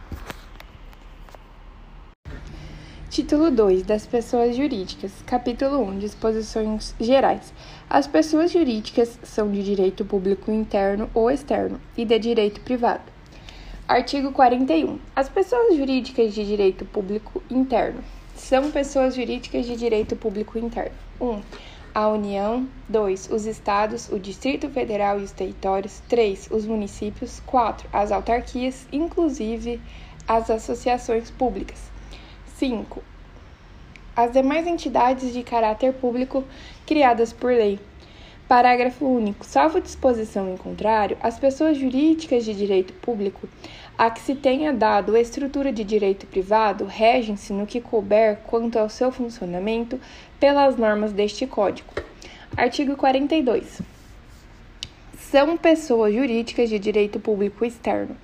Título 3.11 3.51
2 3.51 3.83
das 3.83 4.07
Pessoas 4.07 4.55
Jurídicas, 4.55 5.11
Capítulo 5.27 5.81
1 5.83 5.99
Disposições 5.99 6.95
Gerais. 7.01 7.53
As 7.91 8.07
pessoas 8.07 8.53
jurídicas 8.53 9.19
são 9.25 9.51
de 9.51 9.65
direito 9.65 10.05
público 10.05 10.53
interno 10.53 11.11
ou 11.13 11.29
externo 11.29 11.81
e 11.97 12.05
de 12.05 12.17
direito 12.21 12.61
privado. 12.61 13.03
Artigo 13.89 14.31
41. 14.31 15.01
As 15.17 15.29
pessoas 15.29 15.77
jurídicas 15.77 16.33
de 16.33 16.47
direito 16.47 16.85
público 16.85 17.43
interno 17.51 18.01
são 18.37 18.71
pessoas 18.71 19.17
jurídicas 19.17 19.67
de 19.67 19.75
direito 19.75 20.15
público 20.15 20.57
interno. 20.57 20.95
1. 21.21 21.27
Um, 21.29 21.43
a 21.93 22.07
União. 22.07 22.65
2. 22.89 23.29
Os 23.33 23.45
Estados, 23.45 24.09
o 24.09 24.21
Distrito 24.21 24.69
Federal 24.69 25.19
e 25.19 25.25
os 25.25 25.33
territórios. 25.33 26.01
3. 26.09 26.47
Os 26.53 26.65
municípios. 26.65 27.43
4. 27.45 27.89
As 27.93 28.13
autarquias, 28.13 28.87
inclusive 28.93 29.81
as 30.29 30.49
associações 30.49 31.29
públicas. 31.29 31.91
5. 32.61 33.03
As 34.15 34.33
demais 34.33 34.67
entidades 34.67 35.33
de 35.33 35.43
caráter 35.43 35.95
público 35.95 36.45
criadas 36.87 37.33
por 37.33 37.51
lei. 37.51 37.81
Parágrafo 38.47 39.07
único. 39.07 39.47
Salvo 39.47 39.81
disposição 39.81 40.53
em 40.53 40.59
contrário, 40.59 41.17
as 41.23 41.39
pessoas 41.39 41.79
jurídicas 41.79 42.45
de 42.45 42.53
direito 42.53 42.93
público 42.93 43.49
a 43.97 44.11
que 44.11 44.21
se 44.21 44.35
tenha 44.35 44.75
dado 44.75 45.17
estrutura 45.17 45.73
de 45.73 45.83
direito 45.83 46.27
privado 46.27 46.85
regem-se 46.85 47.51
no 47.55 47.67
que 47.67 47.81
couber 47.81 48.41
quanto 48.47 48.79
ao 48.79 48.91
seu 48.91 49.11
funcionamento 49.11 49.99
pelas 50.39 50.77
normas 50.77 51.13
deste 51.13 51.47
Código. 51.47 51.95
Artigo 52.55 52.95
42. 52.95 53.81
São 55.19 55.57
pessoas 55.57 56.15
jurídicas 56.15 56.69
de 56.69 56.79
direito 56.79 57.19
público 57.19 57.65
externo 57.65 58.17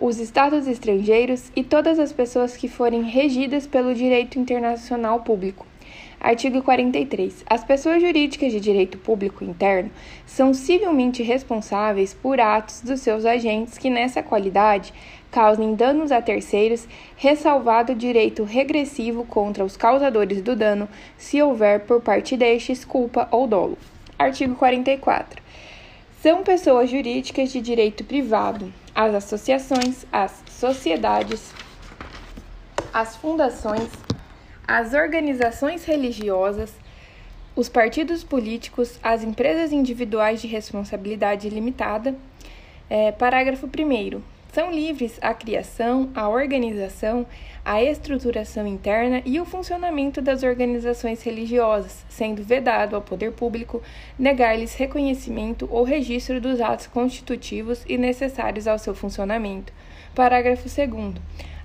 os 0.00 0.18
estados 0.18 0.66
estrangeiros 0.66 1.52
e 1.54 1.62
todas 1.62 1.98
as 1.98 2.12
pessoas 2.12 2.56
que 2.56 2.68
forem 2.68 3.02
regidas 3.02 3.66
pelo 3.66 3.94
direito 3.94 4.38
internacional 4.38 5.20
público 5.20 5.66
Artigo 6.20 6.60
43. 6.60 7.44
As 7.48 7.64
pessoas 7.64 8.02
jurídicas 8.02 8.52
de 8.52 8.60
direito 8.60 8.98
público 8.98 9.42
interno 9.42 9.90
são 10.26 10.52
civilmente 10.52 11.22
responsáveis 11.22 12.12
por 12.12 12.38
atos 12.38 12.82
dos 12.82 13.00
seus 13.00 13.24
agentes 13.24 13.78
que, 13.78 13.88
nessa 13.88 14.22
qualidade, 14.22 14.92
causem 15.30 15.74
danos 15.74 16.12
a 16.12 16.20
terceiros, 16.20 16.86
ressalvado 17.16 17.92
o 17.92 17.96
direito 17.96 18.44
regressivo 18.44 19.24
contra 19.24 19.64
os 19.64 19.78
causadores 19.78 20.42
do 20.42 20.54
dano, 20.54 20.90
se 21.16 21.40
houver 21.40 21.80
por 21.86 22.02
parte 22.02 22.36
destes 22.36 22.84
culpa 22.84 23.26
ou 23.30 23.46
dolo. 23.46 23.78
Artigo 24.18 24.54
44. 24.56 25.42
São 26.22 26.42
pessoas 26.42 26.90
jurídicas 26.90 27.50
de 27.50 27.62
direito 27.62 28.04
privado 28.04 28.70
as 28.94 29.14
associações, 29.14 30.04
as 30.12 30.42
sociedades, 30.48 31.52
as 32.92 33.16
fundações 33.16 33.88
as 34.70 34.94
organizações 34.94 35.84
religiosas, 35.84 36.72
os 37.56 37.68
partidos 37.68 38.22
políticos, 38.22 39.00
as 39.02 39.24
empresas 39.24 39.72
individuais 39.72 40.40
de 40.40 40.46
responsabilidade 40.46 41.48
limitada. 41.48 42.14
É, 42.88 43.10
parágrafo 43.10 43.66
1. 43.66 44.22
São 44.52 44.72
livres 44.72 45.16
a 45.22 45.32
criação, 45.32 46.10
a 46.12 46.28
organização, 46.28 47.24
a 47.64 47.80
estruturação 47.84 48.66
interna 48.66 49.22
e 49.24 49.38
o 49.38 49.44
funcionamento 49.44 50.20
das 50.20 50.42
organizações 50.42 51.22
religiosas, 51.22 52.04
sendo 52.08 52.42
vedado 52.42 52.96
ao 52.96 53.02
poder 53.02 53.30
público 53.30 53.80
negar-lhes 54.18 54.74
reconhecimento 54.74 55.68
ou 55.70 55.84
registro 55.84 56.40
dos 56.40 56.60
atos 56.60 56.88
constitutivos 56.88 57.84
e 57.88 57.96
necessários 57.96 58.66
ao 58.66 58.78
seu 58.78 58.92
funcionamento. 58.92 59.72
Parágrafo 60.16 60.64
2. 60.64 61.14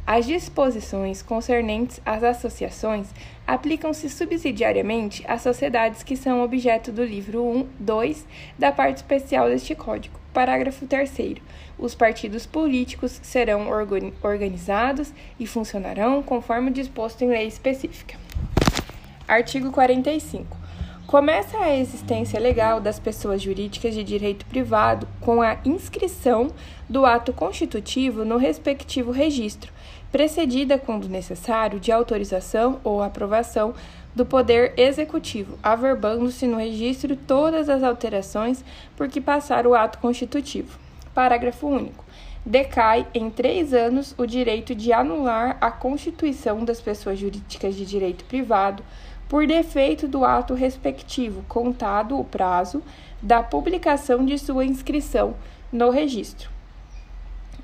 As 0.06 0.28
disposições 0.28 1.24
concernentes 1.24 2.00
às 2.06 2.24
associações 2.24 3.08
aplicam-se 3.48 4.08
subsidiariamente 4.08 5.26
às 5.28 5.42
sociedades 5.42 6.04
que 6.04 6.16
são 6.16 6.44
objeto 6.44 6.92
do 6.92 7.04
livro 7.04 7.44
1, 7.44 7.68
2 7.80 8.28
da 8.60 8.72
parte 8.72 8.98
especial 8.98 9.50
deste 9.50 9.74
Código. 9.74 10.20
Parágrafo 10.32 10.86
3. 10.86 11.42
Os 11.78 11.94
partidos 11.94 12.46
políticos 12.46 13.20
serão 13.22 13.68
organizados 14.22 15.12
e 15.40 15.46
funcionarão 15.46 16.24
conforme 16.24 16.72
disposto 16.72 17.22
em 17.24 17.28
lei 17.28 17.48
específica. 17.48 18.18
Artigo 19.28 19.72
45. 19.72 20.66
Começa 21.06 21.58
a 21.60 21.76
existência 21.76 22.40
legal 22.40 22.82
das 22.82 22.98
pessoas 22.98 23.42
jurídicas 23.42 23.94
de 23.94 24.04
direito 24.04 24.46
privado 24.46 25.08
com 25.22 25.42
a 25.42 25.58
inscrição 25.64 26.48
do 26.90 27.06
ato 27.06 27.32
constitutivo 27.32 28.26
no 28.26 28.38
respectivo 28.38 29.12
registro, 29.12 29.72
precedida, 30.12 30.80
quando 30.80 31.08
necessário, 31.08 31.80
de 31.80 31.92
autorização 31.92 32.80
ou 32.84 33.04
aprovação 33.04 33.74
do 34.16 34.26
Poder 34.26 34.74
Executivo, 34.78 35.60
averbando-se 35.62 36.48
no 36.48 36.58
registro 36.58 37.16
todas 37.16 37.70
as 37.70 37.84
alterações 37.84 38.64
por 38.96 39.08
que 39.08 39.20
passar 39.20 39.68
o 39.68 39.76
ato 39.76 40.00
constitutivo. 40.00 40.85
Parágrafo 41.16 41.66
único. 41.66 42.04
Decai 42.46 43.08
em 43.14 43.30
três 43.30 43.74
anos 43.74 44.14
o 44.18 44.28
direito 44.28 44.76
de 44.76 44.92
anular 44.92 45.58
a 45.62 45.72
constituição 45.72 46.64
das 46.64 46.80
pessoas 46.82 47.18
jurídicas 47.18 47.74
de 47.74 47.86
direito 47.86 48.26
privado 48.26 48.84
por 49.28 49.48
defeito 49.48 50.08
do 50.08 50.24
ato 50.24 50.54
respectivo, 50.54 51.44
contado 51.48 52.20
o 52.20 52.24
prazo 52.24 52.84
da 53.22 53.42
publicação 53.42 54.24
de 54.24 54.38
sua 54.38 54.66
inscrição 54.66 55.36
no 55.72 55.90
registro. 55.90 56.50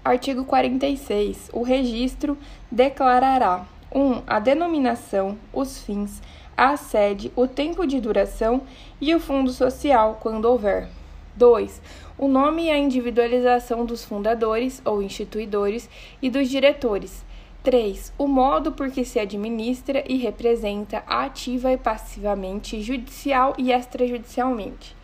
Artigo 0.03 0.45
46. 0.45 1.51
O 1.53 1.61
registro 1.61 2.37
declarará 2.71 3.65
1. 3.93 3.99
Um, 3.99 4.21
a 4.25 4.39
denominação, 4.39 5.37
os 5.53 5.79
fins, 5.81 6.21
a 6.55 6.77
sede, 6.77 7.31
o 7.35 7.45
tempo 7.45 7.85
de 7.85 7.99
duração 7.99 8.61
e 8.99 9.13
o 9.13 9.19
fundo 9.19 9.51
social, 9.51 10.17
quando 10.21 10.45
houver. 10.45 10.87
2. 11.35 11.81
O 12.21 12.27
nome 12.27 12.65
e 12.65 12.69
a 12.69 12.77
individualização 12.77 13.83
dos 13.83 14.05
fundadores 14.05 14.79
ou 14.85 15.01
instituidores 15.01 15.89
e 16.21 16.29
dos 16.29 16.51
diretores. 16.51 17.25
3. 17.63 18.13
O 18.15 18.27
modo 18.27 18.71
por 18.71 18.91
que 18.91 19.03
se 19.03 19.19
administra 19.19 20.03
e 20.07 20.17
representa 20.17 20.99
ativa 21.07 21.71
e 21.71 21.77
passivamente, 21.77 22.79
judicial 22.79 23.55
e 23.57 23.71
extrajudicialmente. 23.71 24.95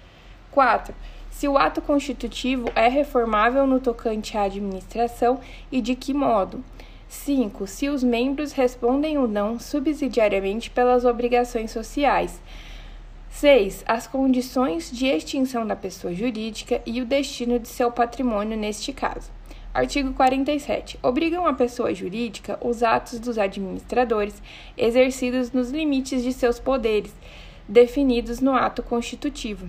4 0.51 0.93
se 1.31 1.47
o 1.47 1.57
ato 1.57 1.81
constitutivo 1.81 2.69
é 2.75 2.87
reformável 2.87 3.65
no 3.65 3.79
tocante 3.79 4.37
à 4.37 4.43
administração 4.43 5.39
e 5.71 5.81
de 5.81 5.95
que 5.95 6.13
modo. 6.13 6.63
5. 7.07 7.65
Se 7.65 7.89
os 7.89 8.03
membros 8.03 8.51
respondem 8.51 9.17
ou 9.17 9.27
não 9.27 9.59
subsidiariamente 9.59 10.69
pelas 10.69 11.03
obrigações 11.03 11.71
sociais. 11.71 12.39
6. 13.29 13.83
As 13.87 14.07
condições 14.07 14.91
de 14.91 15.05
extinção 15.05 15.65
da 15.65 15.75
pessoa 15.75 16.13
jurídica 16.13 16.81
e 16.85 17.01
o 17.01 17.05
destino 17.05 17.59
de 17.59 17.67
seu 17.67 17.91
patrimônio 17.91 18.57
neste 18.57 18.91
caso. 18.91 19.29
Artigo 19.73 20.11
47. 20.13 20.97
Obrigam 21.03 21.45
a 21.45 21.53
pessoa 21.53 21.93
jurídica 21.93 22.57
os 22.61 22.81
atos 22.81 23.19
dos 23.19 23.37
administradores 23.37 24.41
exercidos 24.75 25.51
nos 25.51 25.69
limites 25.69 26.23
de 26.23 26.33
seus 26.33 26.59
poderes, 26.59 27.13
definidos 27.67 28.39
no 28.39 28.53
ato 28.55 28.81
constitutivo. 28.81 29.67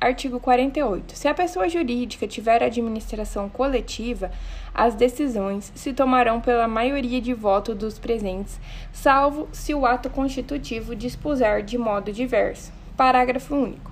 Artigo 0.00 0.40
48. 0.40 1.14
Se 1.14 1.28
a 1.28 1.34
pessoa 1.34 1.68
jurídica 1.68 2.26
tiver 2.26 2.62
administração 2.62 3.50
coletiva, 3.50 4.30
as 4.72 4.94
decisões 4.94 5.70
se 5.74 5.92
tomarão 5.92 6.40
pela 6.40 6.66
maioria 6.66 7.20
de 7.20 7.34
voto 7.34 7.74
dos 7.74 7.98
presentes, 7.98 8.58
salvo 8.94 9.46
se 9.52 9.74
o 9.74 9.84
ato 9.84 10.08
constitutivo 10.08 10.96
dispuser 10.96 11.62
de 11.62 11.76
modo 11.76 12.10
diverso. 12.10 12.79
Parágrafo 13.00 13.54
único. 13.54 13.90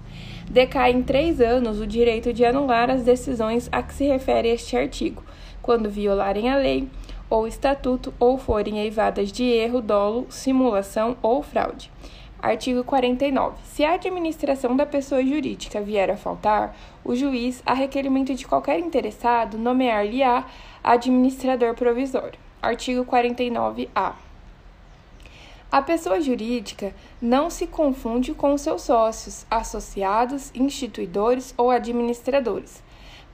Decai 0.51 0.93
em 0.93 1.03
três 1.03 1.41
anos 1.41 1.81
o 1.81 1.87
direito 1.87 2.31
de 2.31 2.45
anular 2.45 2.91
as 2.91 3.05
decisões 3.05 3.67
a 3.73 3.83
que 3.83 3.95
se 3.95 4.07
refere 4.07 4.49
este 4.49 4.77
artigo, 4.77 5.25
quando 5.63 5.89
violarem 5.89 6.51
a 6.51 6.57
lei 6.57 6.87
ou 7.31 7.49
estatuto 7.49 8.13
ou 8.21 8.37
forem 8.37 8.81
eivadas 8.81 9.33
de 9.33 9.45
erro, 9.45 9.81
dolo, 9.81 10.27
simulação 10.29 11.17
ou 11.23 11.43
fraude. 11.43 11.91
Artigo 12.39 12.85
49. 12.85 13.57
Se 13.65 13.83
a 13.83 13.95
administração 13.95 14.77
da 14.77 14.85
pessoa 14.85 15.25
jurídica 15.25 15.81
vier 15.81 16.11
a 16.11 16.17
faltar, 16.19 16.77
o 17.03 17.17
juiz, 17.17 17.63
a 17.65 17.73
requerimento 17.73 18.35
de 18.35 18.47
qualquer 18.47 18.79
interessado, 18.79 19.57
nomear-lhe-á 19.57 20.45
administrador 20.85 21.73
provisório. 21.73 22.39
Artigo 22.61 23.07
49-A. 23.07 24.28
A 25.71 25.83
pessoa 25.83 26.19
jurídica 26.19 26.95
não 27.21 27.51
se 27.51 27.67
confunde 27.67 28.33
com 28.33 28.57
seus 28.57 28.81
sócios, 28.81 29.45
associados, 29.51 30.51
instituidores 30.55 31.53
ou 31.59 31.71
administradores. 31.71 32.83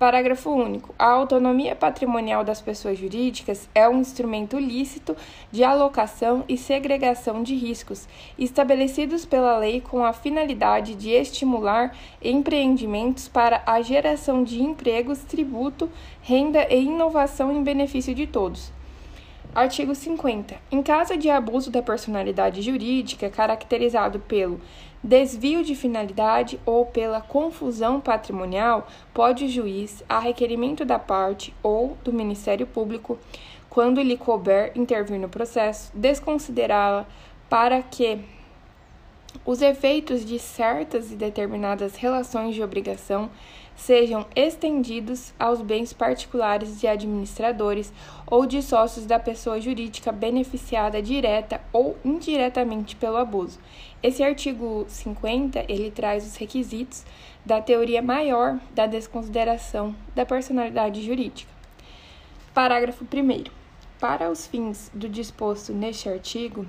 Parágrafo 0.00 0.50
único. 0.50 0.92
A 0.98 1.06
autonomia 1.06 1.76
patrimonial 1.76 2.42
das 2.42 2.60
pessoas 2.60 2.98
jurídicas 2.98 3.68
é 3.72 3.88
um 3.88 4.00
instrumento 4.00 4.58
lícito 4.58 5.16
de 5.52 5.62
alocação 5.62 6.44
e 6.48 6.58
segregação 6.58 7.40
de 7.40 7.54
riscos, 7.54 8.08
estabelecidos 8.36 9.24
pela 9.24 9.56
lei 9.56 9.80
com 9.80 10.04
a 10.04 10.12
finalidade 10.12 10.96
de 10.96 11.10
estimular 11.10 11.96
empreendimentos 12.20 13.28
para 13.28 13.62
a 13.64 13.80
geração 13.80 14.42
de 14.42 14.60
empregos, 14.60 15.20
tributo, 15.20 15.88
renda 16.20 16.66
e 16.68 16.82
inovação 16.82 17.52
em 17.52 17.62
benefício 17.62 18.12
de 18.12 18.26
todos. 18.26 18.72
Artigo 19.54 19.94
50. 19.94 20.56
Em 20.68 20.82
caso 20.82 21.16
de 21.16 21.30
abuso 21.30 21.70
da 21.70 21.80
personalidade 21.80 22.60
jurídica 22.60 23.30
caracterizado 23.30 24.18
pelo 24.18 24.60
desvio 25.00 25.62
de 25.62 25.76
finalidade 25.76 26.58
ou 26.66 26.86
pela 26.86 27.20
confusão 27.20 28.00
patrimonial, 28.00 28.88
pode 29.12 29.44
o 29.44 29.48
juiz, 29.48 30.02
a 30.08 30.18
requerimento 30.18 30.84
da 30.84 30.98
parte 30.98 31.54
ou 31.62 31.96
do 32.02 32.12
Ministério 32.12 32.66
Público, 32.66 33.16
quando 33.70 34.02
lhe 34.02 34.16
couber 34.16 34.72
intervir 34.74 35.20
no 35.20 35.28
processo, 35.28 35.92
desconsiderá-la 35.94 37.06
para 37.48 37.80
que 37.80 38.18
os 39.46 39.62
efeitos 39.62 40.24
de 40.24 40.36
certas 40.38 41.12
e 41.12 41.14
determinadas 41.14 41.94
relações 41.94 42.56
de 42.56 42.62
obrigação 42.62 43.30
sejam 43.76 44.26
estendidos 44.34 45.34
aos 45.38 45.60
bens 45.60 45.92
particulares 45.92 46.80
de 46.80 46.86
administradores 46.86 47.92
ou 48.26 48.46
de 48.46 48.62
sócios 48.62 49.06
da 49.06 49.18
pessoa 49.18 49.60
jurídica 49.60 50.12
beneficiada 50.12 51.02
direta 51.02 51.60
ou 51.72 51.96
indiretamente 52.04 52.96
pelo 52.96 53.16
abuso. 53.16 53.58
Esse 54.02 54.22
artigo 54.22 54.84
50, 54.88 55.64
ele 55.68 55.90
traz 55.90 56.26
os 56.26 56.36
requisitos 56.36 57.04
da 57.44 57.60
teoria 57.60 58.02
maior 58.02 58.58
da 58.74 58.86
desconsideração 58.86 59.94
da 60.14 60.24
personalidade 60.24 61.02
jurídica. 61.02 61.52
Parágrafo 62.52 63.04
1 63.04 63.44
Para 63.98 64.30
os 64.30 64.46
fins 64.46 64.90
do 64.94 65.08
disposto 65.08 65.72
neste 65.72 66.08
artigo, 66.08 66.66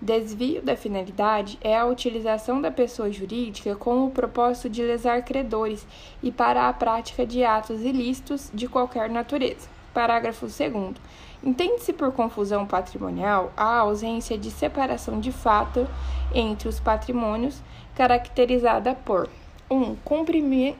Desvio 0.00 0.62
da 0.62 0.76
finalidade 0.76 1.58
é 1.60 1.76
a 1.76 1.84
utilização 1.84 2.60
da 2.60 2.70
pessoa 2.70 3.10
jurídica 3.10 3.74
com 3.74 4.06
o 4.06 4.10
propósito 4.12 4.70
de 4.70 4.80
lesar 4.80 5.24
credores 5.24 5.84
e 6.22 6.30
para 6.30 6.68
a 6.68 6.72
prática 6.72 7.26
de 7.26 7.42
atos 7.42 7.80
ilícitos 7.80 8.48
de 8.54 8.68
qualquer 8.68 9.10
natureza. 9.10 9.68
Parágrafo 9.92 10.46
2. 10.46 10.94
Entende-se 11.42 11.92
por 11.92 12.12
confusão 12.12 12.64
patrimonial 12.64 13.52
a 13.56 13.78
ausência 13.78 14.38
de 14.38 14.52
separação 14.52 15.18
de 15.18 15.32
fato 15.32 15.88
entre 16.32 16.68
os 16.68 16.78
patrimônios, 16.78 17.60
caracterizada 17.96 18.94
por 18.94 19.28
1. 19.68 19.74
Um, 19.74 19.96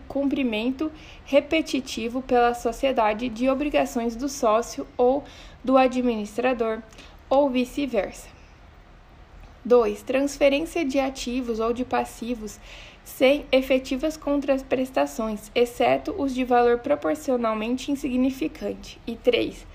cumprimento 0.07 0.93
repetitivo 1.25 2.23
pela 2.23 2.55
sociedade 2.55 3.29
de 3.29 3.51
obrigações 3.51 4.15
do 4.15 4.29
sócio 4.29 4.87
ou 4.97 5.25
do 5.65 5.77
administrador, 5.77 6.79
ou 7.29 7.51
vice-versa. 7.51 8.38
2. 9.69 10.01
Transferência 10.03 10.83
de 10.83 10.99
ativos 10.99 11.61
ou 11.61 11.75
de 11.75 11.85
passivos 11.85 12.59
sem 13.05 13.45
efetivas 13.53 14.17
contraprestações, 14.17 15.51
exceto 15.55 16.15
os 16.19 16.35
de 16.35 16.43
valor 16.43 16.79
proporcionalmente 16.79 17.93
insignificante. 17.93 18.99
E 19.07 19.15
3. 19.15 19.67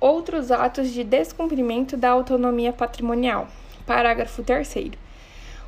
Outros 0.00 0.50
atos 0.50 0.90
de 0.90 1.04
descumprimento 1.04 1.96
da 1.96 2.10
autonomia 2.10 2.72
patrimonial. 2.72 3.46
Parágrafo 3.86 4.42
3. 4.42 4.90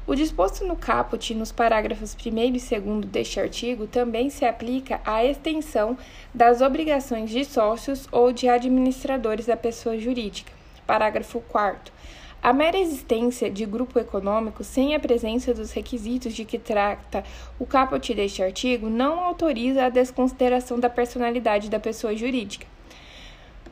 O 0.08 0.14
disposto 0.14 0.64
no 0.64 0.74
caput 0.74 1.32
nos 1.34 1.52
parágrafos 1.52 2.16
1 2.16 2.38
e 2.38 2.50
2 2.50 3.04
deste 3.06 3.38
artigo 3.38 3.86
também 3.86 4.28
se 4.28 4.44
aplica 4.44 5.00
à 5.04 5.24
extensão 5.24 5.96
das 6.34 6.60
obrigações 6.60 7.30
de 7.30 7.44
sócios 7.44 8.08
ou 8.10 8.32
de 8.32 8.48
administradores 8.48 9.46
da 9.46 9.56
pessoa 9.56 9.98
jurídica. 9.98 10.52
Parágrafo 10.86 11.40
4. 11.48 11.97
A 12.40 12.53
mera 12.53 12.79
existência 12.79 13.51
de 13.51 13.66
grupo 13.66 13.98
econômico 13.98 14.62
sem 14.62 14.94
a 14.94 15.01
presença 15.01 15.53
dos 15.53 15.72
requisitos 15.72 16.33
de 16.33 16.44
que 16.44 16.59
trata 16.59 17.24
o 17.59 17.66
caput 17.66 18.14
deste 18.14 18.42
artigo 18.42 18.88
não 18.88 19.18
autoriza 19.20 19.85
a 19.85 19.88
desconsideração 19.88 20.79
da 20.79 20.88
personalidade 20.88 21.68
da 21.68 21.81
pessoa 21.81 22.14
jurídica. 22.14 22.66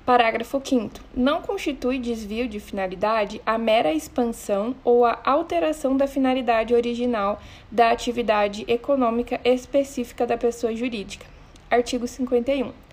Parágrafo 0.04 0.60
5. 0.64 1.00
Não 1.16 1.42
constitui 1.42 1.98
desvio 1.98 2.48
de 2.48 2.60
finalidade 2.60 3.40
a 3.46 3.56
mera 3.56 3.92
expansão 3.92 4.74
ou 4.84 5.04
a 5.04 5.18
alteração 5.24 5.96
da 5.96 6.06
finalidade 6.06 6.74
original 6.74 7.40
da 7.70 7.90
atividade 7.90 8.64
econômica 8.68 9.40
específica 9.44 10.26
da 10.26 10.36
pessoa 10.36 10.74
jurídica. 10.74 11.26
Artigo 11.68 12.06
51. 12.06 12.85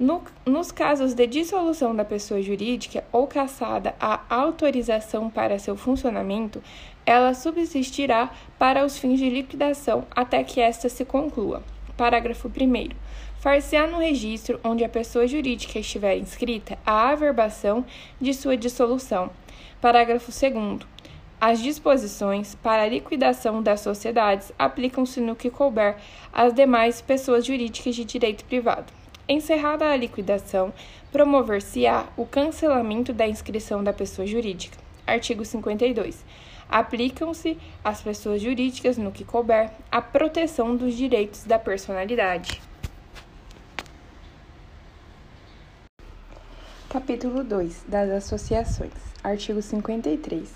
No, 0.00 0.22
nos 0.46 0.72
casos 0.72 1.12
de 1.12 1.26
dissolução 1.26 1.94
da 1.94 2.06
pessoa 2.06 2.40
jurídica 2.40 3.04
ou 3.12 3.26
cassada 3.26 3.94
a 4.00 4.22
autorização 4.30 5.28
para 5.28 5.58
seu 5.58 5.76
funcionamento, 5.76 6.62
ela 7.04 7.34
subsistirá 7.34 8.30
para 8.58 8.82
os 8.82 8.98
fins 8.98 9.18
de 9.18 9.28
liquidação 9.28 10.06
até 10.10 10.42
que 10.42 10.58
esta 10.58 10.88
se 10.88 11.04
conclua. 11.04 11.62
Parágrafo 11.98 12.48
1. 12.48 12.88
Far-se-á 13.40 13.86
no 13.86 13.98
registro 13.98 14.58
onde 14.64 14.82
a 14.82 14.88
pessoa 14.88 15.26
jurídica 15.26 15.78
estiver 15.78 16.16
inscrita 16.16 16.78
a 16.86 17.10
averbação 17.10 17.84
de 18.18 18.32
sua 18.32 18.56
dissolução. 18.56 19.28
Parágrafo 19.82 20.32
2. 20.32 20.80
As 21.38 21.60
disposições 21.60 22.54
para 22.54 22.84
a 22.84 22.88
liquidação 22.88 23.62
das 23.62 23.80
sociedades 23.80 24.50
aplicam-se 24.58 25.20
no 25.20 25.36
que 25.36 25.50
couber 25.50 25.96
às 26.32 26.54
demais 26.54 27.02
pessoas 27.02 27.44
jurídicas 27.44 27.94
de 27.94 28.06
direito 28.06 28.46
privado. 28.46 28.99
Encerrada 29.32 29.88
a 29.88 29.96
liquidação, 29.96 30.74
promover-se-á 31.12 32.08
o 32.16 32.26
cancelamento 32.26 33.12
da 33.12 33.28
inscrição 33.28 33.80
da 33.80 33.92
pessoa 33.92 34.26
jurídica. 34.26 34.76
Artigo 35.06 35.44
52. 35.44 36.24
Aplicam-se 36.68 37.56
às 37.84 38.02
pessoas 38.02 38.42
jurídicas, 38.42 38.98
no 38.98 39.12
que 39.12 39.24
couber, 39.24 39.70
a 39.88 40.02
proteção 40.02 40.74
dos 40.74 40.96
direitos 40.96 41.44
da 41.44 41.60
personalidade. 41.60 42.60
Capítulo 46.88 47.44
2 47.44 47.84
das 47.86 48.10
Associações. 48.10 48.90
Artigo 49.22 49.62
53. 49.62 50.50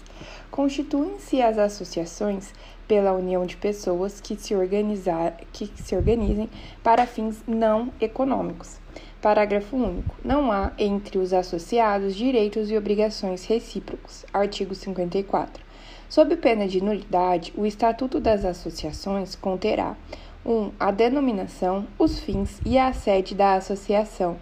Constituem-se 0.50 1.40
as 1.40 1.58
associações 1.58 2.52
pela 2.86 3.12
união 3.12 3.46
de 3.46 3.56
pessoas 3.56 4.20
que 4.20 4.36
se, 4.36 4.54
organizar, 4.54 5.36
que 5.52 5.70
se 5.76 5.96
organizem 5.96 6.48
para 6.82 7.06
fins 7.06 7.42
não 7.46 7.92
econômicos. 8.00 8.78
Parágrafo 9.20 9.76
único. 9.76 10.14
Não 10.22 10.52
há 10.52 10.72
entre 10.78 11.18
os 11.18 11.32
associados 11.32 12.14
direitos 12.14 12.70
e 12.70 12.76
obrigações 12.76 13.46
recíprocos. 13.46 14.24
Artigo 14.32 14.74
54. 14.74 15.64
Sob 16.08 16.36
pena 16.36 16.68
de 16.68 16.82
nulidade, 16.82 17.52
o 17.56 17.64
Estatuto 17.64 18.20
das 18.20 18.44
Associações 18.44 19.34
conterá 19.34 19.96
1. 20.44 20.52
Um, 20.52 20.70
a 20.78 20.90
denominação, 20.90 21.86
os 21.98 22.20
fins 22.20 22.60
e 22.66 22.76
a 22.76 22.92
sede 22.92 23.34
da 23.34 23.54
associação. 23.54 24.36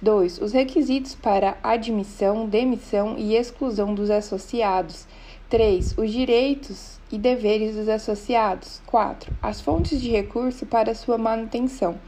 2. 0.00 0.40
Os 0.40 0.52
requisitos 0.52 1.14
para 1.14 1.56
admissão, 1.62 2.48
demissão 2.48 3.16
e 3.16 3.36
exclusão 3.36 3.94
dos 3.94 4.10
associados. 4.10 5.06
3. 5.48 5.96
Os 5.98 6.10
direitos 6.10 6.98
e 7.12 7.18
deveres 7.18 7.76
dos 7.76 7.88
associados. 7.88 8.80
4. 8.86 9.32
As 9.42 9.60
fontes 9.60 10.00
de 10.00 10.10
recurso 10.10 10.64
para 10.64 10.94
sua 10.94 11.18
manutenção. 11.18 12.00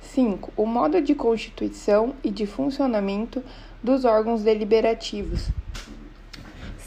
5. 0.00 0.52
O 0.56 0.66
modo 0.66 1.00
de 1.00 1.14
constituição 1.14 2.14
e 2.22 2.30
de 2.30 2.46
funcionamento 2.46 3.42
dos 3.82 4.04
órgãos 4.04 4.42
deliberativos. 4.42 5.48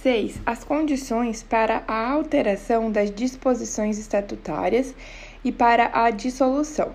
6. 0.04 0.42
As 0.46 0.64
condições 0.64 1.42
para 1.42 1.84
a 1.88 2.12
alteração 2.12 2.92
das 2.92 3.10
disposições 3.10 3.98
estatutárias 3.98 4.94
e 5.44 5.52
para 5.52 5.90
a 5.94 6.12
dissolução. 6.12 6.94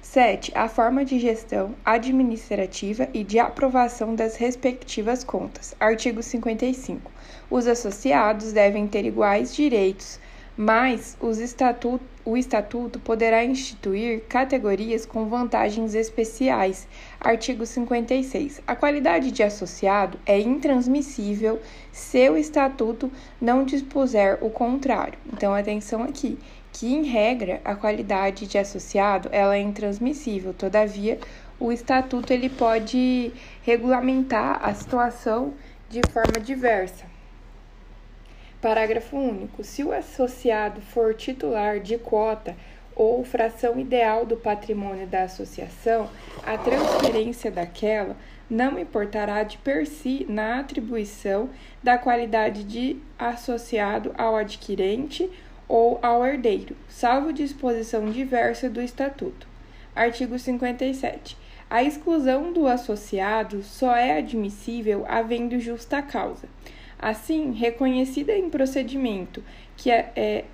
7. 0.00 0.52
A 0.54 0.68
forma 0.68 1.04
de 1.04 1.18
gestão 1.18 1.74
administrativa 1.84 3.08
e 3.12 3.24
de 3.24 3.38
aprovação 3.38 4.14
das 4.14 4.36
respectivas 4.36 5.24
contas. 5.24 5.74
Artigo 5.80 6.22
55. 6.22 7.10
Os 7.50 7.66
associados 7.66 8.52
devem 8.52 8.88
ter 8.88 9.04
iguais 9.04 9.54
direitos, 9.54 10.18
mas 10.56 11.16
estatuto, 11.20 12.04
o 12.24 12.36
estatuto 12.36 12.98
poderá 12.98 13.44
instituir 13.44 14.22
categorias 14.28 15.06
com 15.06 15.28
vantagens 15.28 15.94
especiais. 15.94 16.88
Artigo 17.20 17.64
56. 17.64 18.62
A 18.66 18.74
qualidade 18.74 19.30
de 19.30 19.42
associado 19.42 20.18
é 20.26 20.40
intransmissível 20.40 21.60
se 21.92 22.28
o 22.28 22.36
estatuto 22.36 23.12
não 23.40 23.64
dispuser 23.64 24.38
o 24.40 24.50
contrário. 24.50 25.18
Então, 25.32 25.54
atenção 25.54 26.02
aqui 26.02 26.38
que, 26.72 26.92
em 26.92 27.04
regra, 27.04 27.60
a 27.64 27.74
qualidade 27.74 28.46
de 28.46 28.58
associado 28.58 29.28
ela 29.30 29.56
é 29.56 29.60
intransmissível. 29.60 30.52
Todavia, 30.52 31.20
o 31.60 31.70
estatuto 31.70 32.32
ele 32.32 32.48
pode 32.48 33.32
regulamentar 33.62 34.58
a 34.62 34.74
situação 34.74 35.54
de 35.88 36.00
forma 36.10 36.40
diversa. 36.40 37.15
Parágrafo 38.60 39.16
único. 39.16 39.62
Se 39.62 39.84
o 39.84 39.92
associado 39.92 40.80
for 40.80 41.14
titular 41.14 41.80
de 41.80 41.98
cota 41.98 42.56
ou 42.94 43.22
fração 43.24 43.78
ideal 43.78 44.24
do 44.24 44.36
patrimônio 44.36 45.06
da 45.06 45.24
associação, 45.24 46.08
a 46.44 46.56
transferência 46.56 47.50
daquela 47.50 48.16
não 48.48 48.78
importará 48.78 49.42
de 49.42 49.58
per 49.58 49.86
si 49.86 50.24
na 50.28 50.60
atribuição 50.60 51.50
da 51.82 51.98
qualidade 51.98 52.64
de 52.64 52.96
associado 53.18 54.14
ao 54.16 54.36
adquirente 54.36 55.28
ou 55.68 55.98
ao 56.00 56.24
herdeiro, 56.24 56.76
salvo 56.88 57.32
disposição 57.32 58.08
diversa 58.10 58.70
do 58.70 58.80
Estatuto. 58.80 59.46
Artigo 59.94 60.38
57. 60.38 61.36
A 61.68 61.82
exclusão 61.82 62.52
do 62.52 62.68
associado 62.68 63.62
só 63.64 63.94
é 63.96 64.18
admissível 64.18 65.04
havendo 65.08 65.58
justa 65.58 66.00
causa. 66.00 66.48
Assim, 66.98 67.52
reconhecida 67.52 68.36
em 68.36 68.48
procedimento 68.48 69.42
que, 69.76 69.90
é, 69.90 70.12
é, 70.16 70.44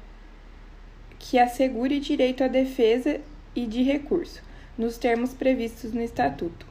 que 1.18 1.38
assegure 1.38 2.00
direito 2.00 2.42
à 2.42 2.48
defesa 2.48 3.20
e 3.54 3.66
de 3.66 3.82
recurso, 3.82 4.42
nos 4.76 4.98
termos 4.98 5.32
previstos 5.32 5.92
no 5.92 6.02
Estatuto. 6.02 6.66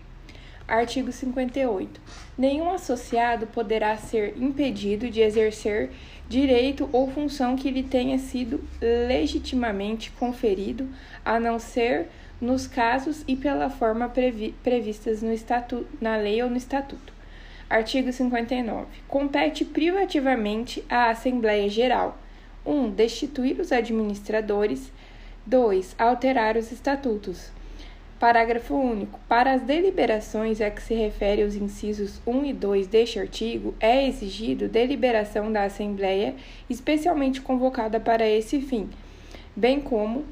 Artigo 0.67 1.11
58. 1.11 1.99
Nenhum 2.37 2.71
associado 2.71 3.45
poderá 3.47 3.97
ser 3.97 4.41
impedido 4.41 5.09
de 5.09 5.19
exercer 5.19 5.91
direito 6.29 6.89
ou 6.93 7.11
função 7.11 7.57
que 7.57 7.69
lhe 7.69 7.83
tenha 7.83 8.17
sido 8.17 8.63
legitimamente 9.07 10.11
conferido, 10.11 10.87
a 11.25 11.39
não 11.39 11.59
ser 11.59 12.07
nos 12.39 12.67
casos 12.67 13.23
e 13.27 13.35
pela 13.35 13.69
forma 13.69 14.07
previ 14.07 14.55
previstas 14.63 15.21
no 15.21 15.33
estatuto, 15.33 15.85
na 15.99 16.15
lei 16.15 16.41
ou 16.41 16.49
no 16.49 16.55
estatuto. 16.55 17.13
Artigo 17.71 18.11
59. 18.11 18.85
Compete 19.07 19.63
privativamente 19.63 20.83
à 20.89 21.09
Assembleia 21.09 21.69
Geral: 21.69 22.17
1. 22.65 22.71
Um, 22.73 22.89
destituir 22.91 23.61
os 23.61 23.71
administradores. 23.71 24.91
2. 25.45 25.95
Alterar 25.97 26.57
os 26.57 26.69
estatutos. 26.69 27.49
Parágrafo 28.19 28.75
único. 28.75 29.21
Para 29.25 29.53
as 29.53 29.61
deliberações 29.61 30.59
a 30.59 30.69
que 30.69 30.83
se 30.83 30.93
refere 30.93 31.43
os 31.43 31.55
incisos 31.55 32.21
1 32.27 32.45
e 32.45 32.53
2 32.53 32.87
deste 32.87 33.19
artigo, 33.19 33.73
é 33.79 34.05
exigido 34.05 34.67
deliberação 34.67 35.49
da 35.49 35.63
Assembleia, 35.63 36.35
especialmente 36.69 37.39
convocada 37.39 38.01
para 38.01 38.27
esse 38.27 38.59
fim, 38.59 38.89
bem 39.55 39.79
como 39.79 40.25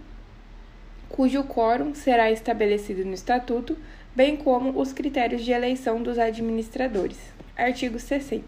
cujo 1.07 1.43
quórum 1.45 1.95
será 1.95 2.29
estabelecido 2.29 3.03
no 3.05 3.13
Estatuto, 3.13 3.75
bem 4.19 4.35
como 4.35 4.77
os 4.77 4.91
critérios 4.91 5.45
de 5.45 5.53
eleição 5.53 6.03
dos 6.03 6.19
administradores. 6.19 7.17
Artigo 7.55 7.97
60. 7.97 8.43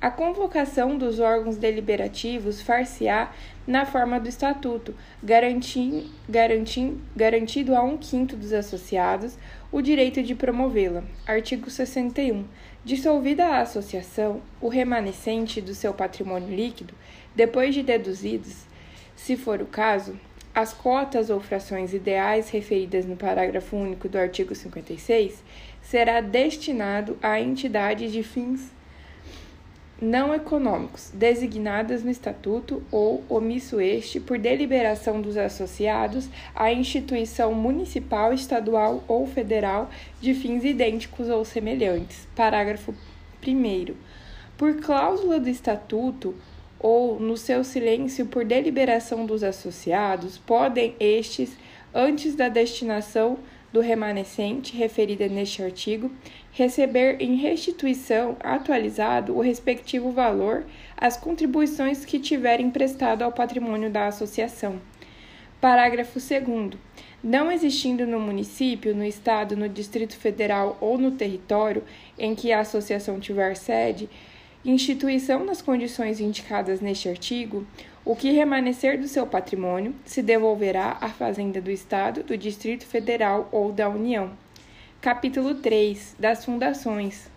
A 0.00 0.10
convocação 0.10 0.98
dos 0.98 1.20
órgãos 1.20 1.56
deliberativos 1.56 2.60
far-se-á 2.60 3.32
na 3.64 3.86
forma 3.86 4.18
do 4.18 4.28
Estatuto, 4.28 4.92
garantindo, 5.22 6.04
garantindo, 6.28 7.00
garantido 7.14 7.76
a 7.76 7.82
um 7.84 7.96
quinto 7.96 8.34
dos 8.34 8.52
associados 8.52 9.38
o 9.70 9.80
direito 9.80 10.20
de 10.20 10.34
promovê-la. 10.34 11.04
Artigo 11.24 11.70
61. 11.70 12.44
Dissolvida 12.84 13.46
a 13.46 13.60
associação, 13.60 14.42
o 14.60 14.66
remanescente 14.66 15.60
do 15.60 15.76
seu 15.76 15.94
patrimônio 15.94 16.52
líquido, 16.52 16.92
depois 17.36 17.72
de 17.72 17.84
deduzidos, 17.84 18.66
se 19.14 19.36
for 19.36 19.62
o 19.62 19.66
caso, 19.66 20.18
as 20.54 20.72
cotas 20.72 21.30
ou 21.30 21.40
frações 21.40 21.92
ideais 21.92 22.48
referidas 22.48 23.04
no 23.04 23.16
parágrafo 23.16 23.76
único 23.76 24.08
do 24.08 24.16
artigo 24.16 24.54
56, 24.54 25.42
será 25.82 26.20
destinado 26.20 27.18
a 27.20 27.40
entidades 27.40 28.12
de 28.12 28.22
fins 28.22 28.72
não 30.00 30.34
econômicos, 30.34 31.10
designadas 31.14 32.02
no 32.02 32.10
Estatuto 32.10 32.82
ou 32.90 33.24
omisso 33.28 33.80
este 33.80 34.20
por 34.20 34.38
deliberação 34.38 35.20
dos 35.20 35.36
associados 35.36 36.28
à 36.54 36.72
instituição 36.72 37.54
municipal, 37.54 38.32
estadual 38.32 39.02
ou 39.06 39.26
federal 39.26 39.88
de 40.20 40.34
fins 40.34 40.64
idênticos 40.64 41.28
ou 41.28 41.44
semelhantes. 41.44 42.28
Parágrafo 42.34 42.94
1. 43.46 43.94
Por 44.58 44.76
cláusula 44.80 45.40
do 45.40 45.48
Estatuto 45.48 46.34
ou 46.84 47.18
no 47.18 47.34
seu 47.34 47.64
silêncio 47.64 48.26
por 48.26 48.44
deliberação 48.44 49.24
dos 49.24 49.42
associados, 49.42 50.36
podem 50.36 50.94
estes, 51.00 51.56
antes 51.94 52.34
da 52.34 52.50
destinação 52.50 53.38
do 53.72 53.80
remanescente 53.80 54.76
referida 54.76 55.26
neste 55.26 55.62
artigo, 55.62 56.10
receber 56.52 57.16
em 57.22 57.36
restituição 57.36 58.36
atualizado 58.38 59.34
o 59.34 59.40
respectivo 59.40 60.12
valor 60.12 60.66
as 60.94 61.16
contribuições 61.16 62.04
que 62.04 62.18
tiverem 62.18 62.70
prestado 62.70 63.22
ao 63.22 63.32
patrimônio 63.32 63.88
da 63.88 64.06
associação. 64.06 64.78
Parágrafo 65.62 66.20
2. 66.20 66.78
Não 67.22 67.50
existindo 67.50 68.06
no 68.06 68.20
município, 68.20 68.94
no 68.94 69.06
estado, 69.06 69.56
no 69.56 69.70
Distrito 69.70 70.18
Federal 70.18 70.76
ou 70.82 70.98
no 70.98 71.12
território 71.12 71.82
em 72.18 72.34
que 72.34 72.52
a 72.52 72.60
associação 72.60 73.18
tiver 73.18 73.56
sede, 73.56 74.06
instituição 74.64 75.44
nas 75.44 75.60
condições 75.60 76.20
indicadas 76.20 76.80
neste 76.80 77.08
artigo, 77.08 77.66
o 78.04 78.16
que 78.16 78.32
remanescer 78.32 78.98
do 78.98 79.06
seu 79.06 79.26
patrimônio 79.26 79.94
se 80.04 80.22
devolverá 80.22 80.96
à 81.00 81.08
Fazenda 81.08 81.60
do 81.60 81.70
Estado, 81.70 82.22
do 82.22 82.36
Distrito 82.36 82.86
Federal 82.86 83.48
ou 83.52 83.72
da 83.72 83.88
União. 83.88 84.30
Capítulo 85.00 85.54
3 85.56 86.16
das 86.18 86.44
Fundações. 86.44 87.28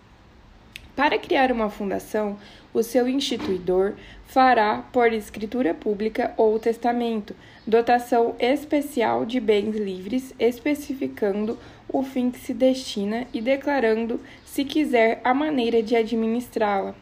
Para 0.96 1.18
criar 1.18 1.52
uma 1.52 1.70
fundação, 1.70 2.38
o 2.74 2.82
seu 2.82 3.08
instituidor 3.08 3.94
fará, 4.26 4.78
por 4.92 5.12
escritura 5.12 5.72
pública 5.72 6.34
ou 6.36 6.58
testamento, 6.58 7.36
dotação 7.66 8.34
especial 8.38 9.24
de 9.24 9.38
bens 9.38 9.76
livres, 9.76 10.34
especificando 10.38 11.58
o 11.88 12.02
fim 12.02 12.30
que 12.30 12.40
se 12.40 12.52
destina 12.52 13.26
e 13.32 13.40
declarando, 13.40 14.20
se 14.44 14.64
quiser, 14.64 15.20
a 15.22 15.32
maneira 15.32 15.82
de 15.82 15.94
administrá-la. 15.94 16.94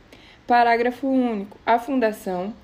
Parágrafo 0.46 1.06
único. 1.08 1.58
A 1.66 1.78
fundação 1.78 2.54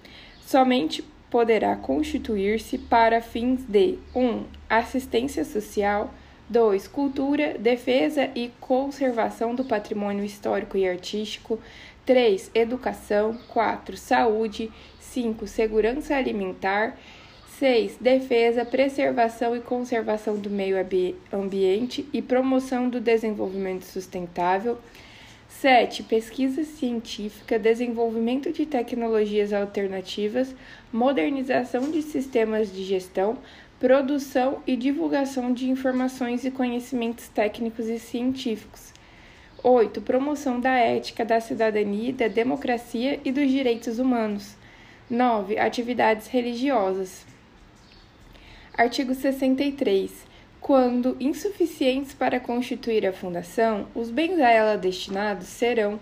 somente 0.47 1.03
poderá 1.31 1.75
constituir-se 1.77 2.79
para 2.79 3.21
fins 3.23 3.62
de 3.64 3.99
1. 4.14 4.21
Um, 4.21 4.45
assistência 4.68 5.45
social, 5.45 6.12
2. 6.49 6.87
Cultura, 6.88 7.57
defesa 7.59 8.31
e 8.35 8.53
conservação 8.61 9.55
do 9.55 9.64
patrimônio 9.64 10.25
histórico 10.25 10.77
e 10.77 10.87
artístico, 10.87 11.59
3. 12.05 12.51
Educação. 12.55 13.38
4. 13.49 13.97
Saúde. 13.97 14.71
5. 15.01 15.47
Segurança 15.47 16.14
alimentar. 16.14 16.99
6. 17.59 17.97
Defesa, 18.01 18.64
preservação 18.64 19.55
e 19.57 19.61
conservação 19.61 20.37
do 20.37 20.51
meio 20.51 20.77
ambiente 21.33 22.09
e 22.12 22.21
promoção 22.21 22.88
do 22.88 23.01
desenvolvimento 23.01 23.85
sustentável. 23.85 24.79
7. 25.62 26.03
Pesquisa 26.03 26.64
científica, 26.64 27.57
desenvolvimento 27.57 28.53
de 28.53 28.66
tecnologias 28.66 29.53
alternativas, 29.53 30.53
modernização 30.92 31.88
de 31.88 32.03
sistemas 32.03 32.72
de 32.72 32.83
gestão, 32.83 33.38
produção 33.79 34.61
e 34.66 34.75
divulgação 34.75 35.53
de 35.53 35.70
informações 35.70 36.44
e 36.44 36.51
conhecimentos 36.51 37.29
técnicos 37.29 37.87
e 37.87 38.01
científicos. 38.01 38.92
8. 39.62 40.03
Promoção 40.03 40.59
da 40.59 40.72
ética, 40.72 41.25
da 41.25 41.40
cidadania, 41.40 42.12
da 42.12 42.27
democracia 42.27 43.20
e 43.25 43.31
dos 43.31 43.48
direitos 43.48 44.01
humanos. 44.01 44.57
9. 45.09 45.61
Atividades 45.61 46.27
religiosas. 46.27 47.25
Artigo 48.77 49.14
63. 49.14 50.32
Quando 50.62 51.16
insuficientes 51.18 52.14
para 52.14 52.38
constituir 52.38 53.05
a 53.05 53.12
fundação, 53.12 53.88
os 53.96 54.12
bens 54.12 54.38
a 54.38 54.48
ela 54.48 54.77
destinados 54.77 55.48
serão, 55.48 55.98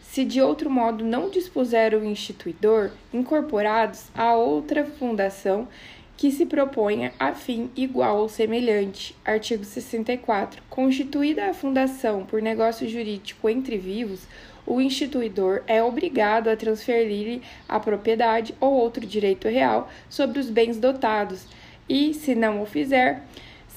se 0.00 0.24
de 0.24 0.40
outro 0.40 0.70
modo 0.70 1.04
não 1.04 1.28
dispuser 1.28 1.92
o 1.92 2.02
instituidor, 2.02 2.90
incorporados 3.12 4.06
a 4.14 4.34
outra 4.34 4.86
fundação 4.86 5.68
que 6.16 6.30
se 6.30 6.46
proponha 6.46 7.12
a 7.18 7.34
fim 7.34 7.70
igual 7.76 8.16
ou 8.16 8.30
semelhante. 8.30 9.14
Artigo 9.22 9.62
64. 9.62 10.62
Constituída 10.70 11.50
a 11.50 11.52
fundação 11.52 12.24
por 12.24 12.40
negócio 12.40 12.88
jurídico 12.88 13.46
entre 13.46 13.76
vivos, 13.76 14.26
o 14.66 14.80
instituidor 14.80 15.62
é 15.66 15.82
obrigado 15.82 16.48
a 16.48 16.56
transferir-lhe 16.56 17.42
a 17.68 17.78
propriedade 17.78 18.54
ou 18.58 18.72
outro 18.72 19.04
direito 19.06 19.48
real 19.48 19.90
sobre 20.08 20.38
os 20.38 20.48
bens 20.48 20.78
dotados 20.78 21.46
e, 21.86 22.14
se 22.14 22.34
não 22.34 22.62
o 22.62 22.66
fizer, 22.66 23.22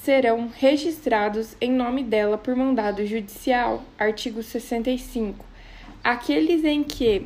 serão 0.03 0.49
registrados 0.57 1.55
em 1.61 1.71
nome 1.71 2.03
dela 2.03 2.37
por 2.37 2.55
mandado 2.55 3.05
judicial. 3.05 3.83
Artigo 3.99 4.41
65. 4.41 5.45
Aqueles 6.03 6.63
em 6.63 6.83
que 6.83 7.25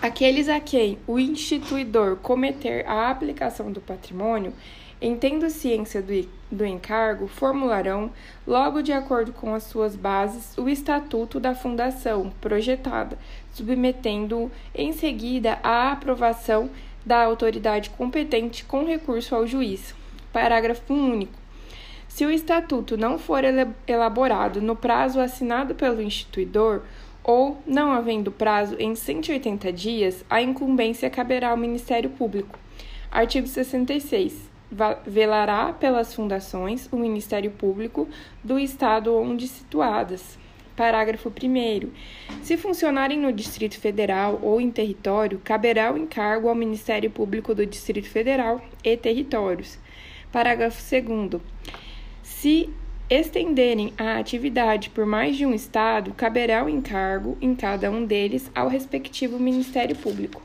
Aqueles 0.00 0.48
a 0.50 0.60
quem 0.60 0.98
o 1.06 1.18
instituidor 1.18 2.16
cometer 2.16 2.86
a 2.86 3.10
aplicação 3.10 3.72
do 3.72 3.80
patrimônio, 3.80 4.52
em 5.00 5.16
tendo 5.16 5.48
ciência 5.48 6.02
do, 6.02 6.28
do 6.50 6.66
encargo, 6.66 7.26
formularão, 7.26 8.12
logo 8.46 8.82
de 8.82 8.92
acordo 8.92 9.32
com 9.32 9.54
as 9.54 9.62
suas 9.62 9.96
bases, 9.96 10.56
o 10.58 10.68
estatuto 10.68 11.40
da 11.40 11.54
fundação 11.54 12.30
projetada, 12.42 13.18
submetendo-o 13.52 14.50
em 14.74 14.92
seguida 14.92 15.58
à 15.62 15.92
aprovação 15.92 16.70
da 17.04 17.24
autoridade 17.24 17.88
competente 17.90 18.64
com 18.66 18.84
recurso 18.84 19.34
ao 19.34 19.46
juiz. 19.46 19.94
Parágrafo 20.30 20.92
único. 20.92 21.45
Se 22.16 22.24
o 22.24 22.30
estatuto 22.30 22.96
não 22.96 23.18
for 23.18 23.42
elaborado 23.86 24.62
no 24.62 24.74
prazo 24.74 25.20
assinado 25.20 25.74
pelo 25.74 26.00
instituidor, 26.00 26.80
ou, 27.22 27.60
não 27.66 27.92
havendo 27.92 28.32
prazo 28.32 28.74
em 28.78 28.94
180 28.94 29.70
dias, 29.70 30.24
a 30.30 30.40
incumbência 30.40 31.10
caberá 31.10 31.50
ao 31.50 31.58
Ministério 31.58 32.08
Público. 32.08 32.58
Artigo 33.10 33.46
66. 33.46 34.50
Velará 35.06 35.74
pelas 35.74 36.14
fundações 36.14 36.88
o 36.90 36.96
Ministério 36.96 37.50
Público 37.50 38.08
do 38.42 38.58
Estado 38.58 39.14
onde 39.14 39.46
situadas. 39.46 40.38
Parágrafo 40.74 41.28
1. 41.28 41.90
Se 42.42 42.56
funcionarem 42.56 43.18
no 43.18 43.30
Distrito 43.30 43.78
Federal 43.78 44.40
ou 44.42 44.58
em 44.58 44.70
território, 44.70 45.38
caberá 45.44 45.92
o 45.92 45.98
encargo 45.98 46.48
ao 46.48 46.54
Ministério 46.54 47.10
Público 47.10 47.54
do 47.54 47.66
Distrito 47.66 48.08
Federal 48.08 48.62
e 48.82 48.96
territórios. 48.96 49.78
Parágrafo 50.32 50.80
2. 50.80 51.42
Se 52.40 52.68
estenderem 53.08 53.94
a 53.96 54.18
atividade 54.18 54.90
por 54.90 55.06
mais 55.06 55.38
de 55.38 55.46
um 55.46 55.54
estado, 55.54 56.12
caberá 56.12 56.62
o 56.62 56.68
encargo 56.68 57.38
em 57.40 57.54
cada 57.54 57.90
um 57.90 58.04
deles 58.04 58.50
ao 58.54 58.68
respectivo 58.68 59.38
Ministério 59.38 59.96
Público. 59.96 60.42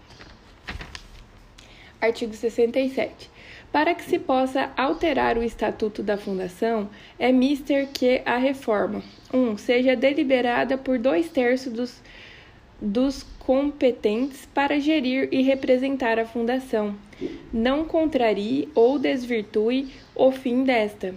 Artigo 2.00 2.34
67. 2.34 3.30
Para 3.74 3.94
que 3.94 4.06
se 4.06 4.18
possa 4.18 4.72
alterar 4.78 5.38
o 5.38 5.44
estatuto 5.44 6.02
da 6.02 6.16
Fundação, 6.16 6.90
é 7.20 7.30
mister 7.30 7.90
que 7.94 8.22
a 8.26 8.38
reforma 8.38 9.04
1. 9.34 9.38
Um, 9.38 9.58
seja 9.58 9.94
deliberada 9.94 10.78
por 10.78 10.98
dois 10.98 11.30
terços 11.30 11.74
dos, 11.74 12.02
dos 12.82 13.24
competentes 13.38 14.48
para 14.54 14.80
gerir 14.80 15.28
e 15.30 15.42
representar 15.42 16.18
a 16.18 16.26
Fundação. 16.26 16.96
Não 17.52 17.84
contrarie 17.84 18.70
ou 18.74 18.98
desvirtue 18.98 19.92
o 20.16 20.32
fim 20.32 20.64
desta. 20.64 21.14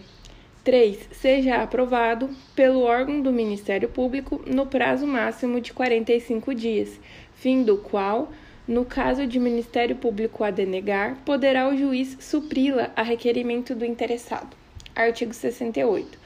3. 0.65 1.11
Seja 1.13 1.63
aprovado 1.63 2.31
pelo 2.57 2.81
órgão 2.81 3.21
do 3.21 3.31
Ministério 3.31 3.87
Público 3.87 4.43
no 4.47 4.65
prazo 4.65 5.07
máximo 5.07 5.61
de 5.61 5.75
45 5.75 6.55
dias, 6.55 6.99
fim 7.35 7.63
do 7.63 7.77
qual, 7.77 8.33
no 8.67 8.87
caso 8.87 9.27
de 9.27 9.39
Ministério 9.39 9.95
Público 9.95 10.43
a 10.43 10.51
denegar, 10.51 11.19
poderá 11.23 11.69
o 11.69 11.77
juiz 11.77 12.17
supri-la 12.19 12.91
a 12.97 13.03
requerimento 13.03 13.75
do 13.75 13.85
interessado. 13.85 14.57
Artigo 14.97 15.35
68. 15.35 16.24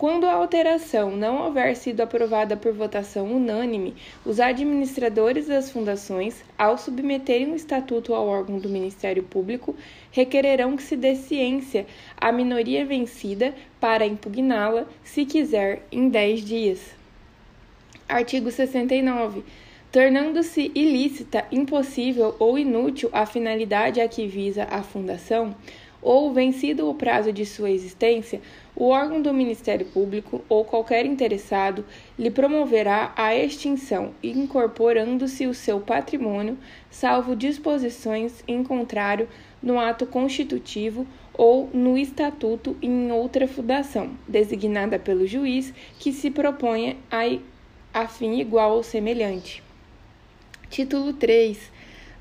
Quando 0.00 0.24
a 0.24 0.32
alteração 0.32 1.14
não 1.14 1.44
houver 1.44 1.76
sido 1.76 2.00
aprovada 2.00 2.56
por 2.56 2.72
votação 2.72 3.30
unânime, 3.30 3.94
os 4.24 4.40
administradores 4.40 5.46
das 5.46 5.70
fundações, 5.70 6.42
ao 6.56 6.78
submeterem 6.78 7.52
o 7.52 7.54
estatuto 7.54 8.14
ao 8.14 8.26
órgão 8.26 8.58
do 8.58 8.70
Ministério 8.70 9.22
Público, 9.22 9.76
requererão 10.10 10.74
que 10.74 10.82
se 10.82 10.96
dê 10.96 11.14
ciência 11.14 11.84
à 12.16 12.32
minoria 12.32 12.82
vencida 12.86 13.54
para 13.78 14.06
impugná-la, 14.06 14.86
se 15.04 15.26
quiser, 15.26 15.82
em 15.92 16.08
10 16.08 16.46
dias. 16.46 16.80
Artigo 18.08 18.50
69 18.50 19.44
tornando-se 19.92 20.70
ilícita, 20.72 21.44
impossível 21.50 22.36
ou 22.38 22.56
inútil 22.56 23.10
a 23.12 23.26
finalidade 23.26 24.00
a 24.00 24.06
que 24.06 24.24
visa 24.24 24.62
a 24.70 24.84
fundação, 24.84 25.52
ou 26.02 26.32
vencido 26.32 26.88
o 26.88 26.94
prazo 26.94 27.32
de 27.32 27.44
sua 27.44 27.70
existência, 27.70 28.40
o 28.74 28.88
órgão 28.88 29.20
do 29.20 29.32
Ministério 29.34 29.86
Público 29.86 30.42
ou 30.48 30.64
qualquer 30.64 31.04
interessado 31.04 31.84
lhe 32.18 32.30
promoverá 32.30 33.12
a 33.16 33.34
extinção, 33.34 34.14
incorporando-se 34.22 35.46
o 35.46 35.54
seu 35.54 35.80
patrimônio, 35.80 36.56
salvo 36.90 37.36
disposições 37.36 38.42
em 38.48 38.64
contrário 38.64 39.28
no 39.62 39.78
ato 39.78 40.06
constitutivo 40.06 41.06
ou 41.34 41.68
no 41.72 41.98
estatuto 41.98 42.76
em 42.80 43.12
outra 43.12 43.46
fundação, 43.46 44.10
designada 44.26 44.98
pelo 44.98 45.26
juiz 45.26 45.72
que 45.98 46.12
se 46.12 46.30
proponha 46.30 46.96
a, 47.10 47.22
a 47.92 48.08
fim 48.08 48.40
igual 48.40 48.72
ou 48.72 48.82
semelhante. 48.82 49.62
Título 50.70 51.12
3 51.12 51.70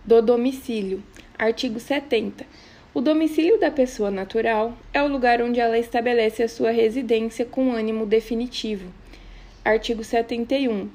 do 0.04 0.22
domicílio. 0.22 1.04
Artigo 1.38 1.80
70 1.80 2.46
o 2.92 3.02
domicílio 3.02 3.60
da 3.60 3.70
pessoa 3.70 4.10
natural 4.10 4.74
é 4.92 5.04
o 5.04 5.08
lugar 5.08 5.44
onde 5.44 5.60
ela 5.60 5.78
estabelece 5.78 6.42
a 6.42 6.50
sua 6.50 6.72
residência 6.72 7.46
com 7.46 7.72
ânimo 7.72 8.04
definitivo. 8.04 8.92
Artigo 9.64 10.04
71. 10.04 10.90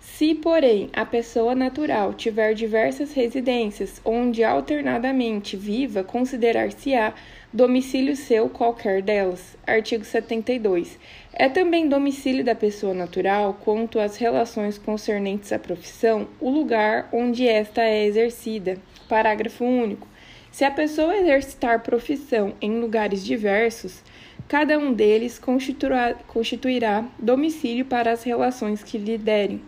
Se, 0.00 0.34
porém, 0.34 0.88
a 0.92 1.04
pessoa 1.04 1.54
natural 1.54 2.14
tiver 2.14 2.54
diversas 2.54 3.12
residências 3.12 4.00
onde 4.04 4.42
alternadamente 4.42 5.54
viva, 5.54 6.02
considerar-se-á 6.02 7.12
domicílio 7.52 8.16
seu 8.16 8.48
qualquer 8.48 9.02
delas. 9.02 9.54
Artigo 9.66 10.06
72. 10.06 10.98
É 11.32 11.48
também 11.50 11.90
domicílio 11.90 12.42
da 12.42 12.54
pessoa 12.54 12.94
natural, 12.94 13.58
quanto 13.62 14.00
às 14.00 14.16
relações 14.16 14.78
concernentes 14.78 15.52
à 15.52 15.58
profissão, 15.58 16.26
o 16.40 16.48
lugar 16.48 17.10
onde 17.12 17.46
esta 17.46 17.82
é 17.82 18.06
exercida. 18.06 18.78
Parágrafo 19.08 19.62
único. 19.62 20.08
Se 20.58 20.64
a 20.64 20.72
pessoa 20.72 21.16
exercitar 21.16 21.84
profissão 21.84 22.52
em 22.60 22.80
lugares 22.80 23.24
diversos, 23.24 24.02
cada 24.48 24.76
um 24.76 24.92
deles 24.92 25.38
constituirá, 25.38 26.14
constituirá 26.26 27.04
domicílio 27.16 27.84
para 27.84 28.10
as 28.10 28.24
relações 28.24 28.82
que 28.82 28.98
lhe 28.98 29.16
derem. 29.16 29.62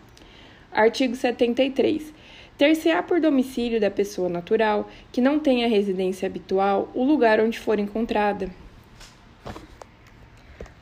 Artigo 0.69 1.15
73. 1.15 2.13
Ter-se-á 2.57 3.01
por 3.01 3.21
domicílio 3.21 3.79
da 3.79 3.89
pessoa 3.89 4.27
natural 4.27 4.89
que 5.13 5.21
não 5.21 5.39
tenha 5.39 5.69
residência 5.69 6.25
habitual 6.25 6.91
o 6.93 7.05
lugar 7.05 7.39
onde 7.39 7.57
for 7.57 7.79
encontrada. 7.79 8.49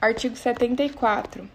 Artigo 0.01 0.35
74. 0.35 1.47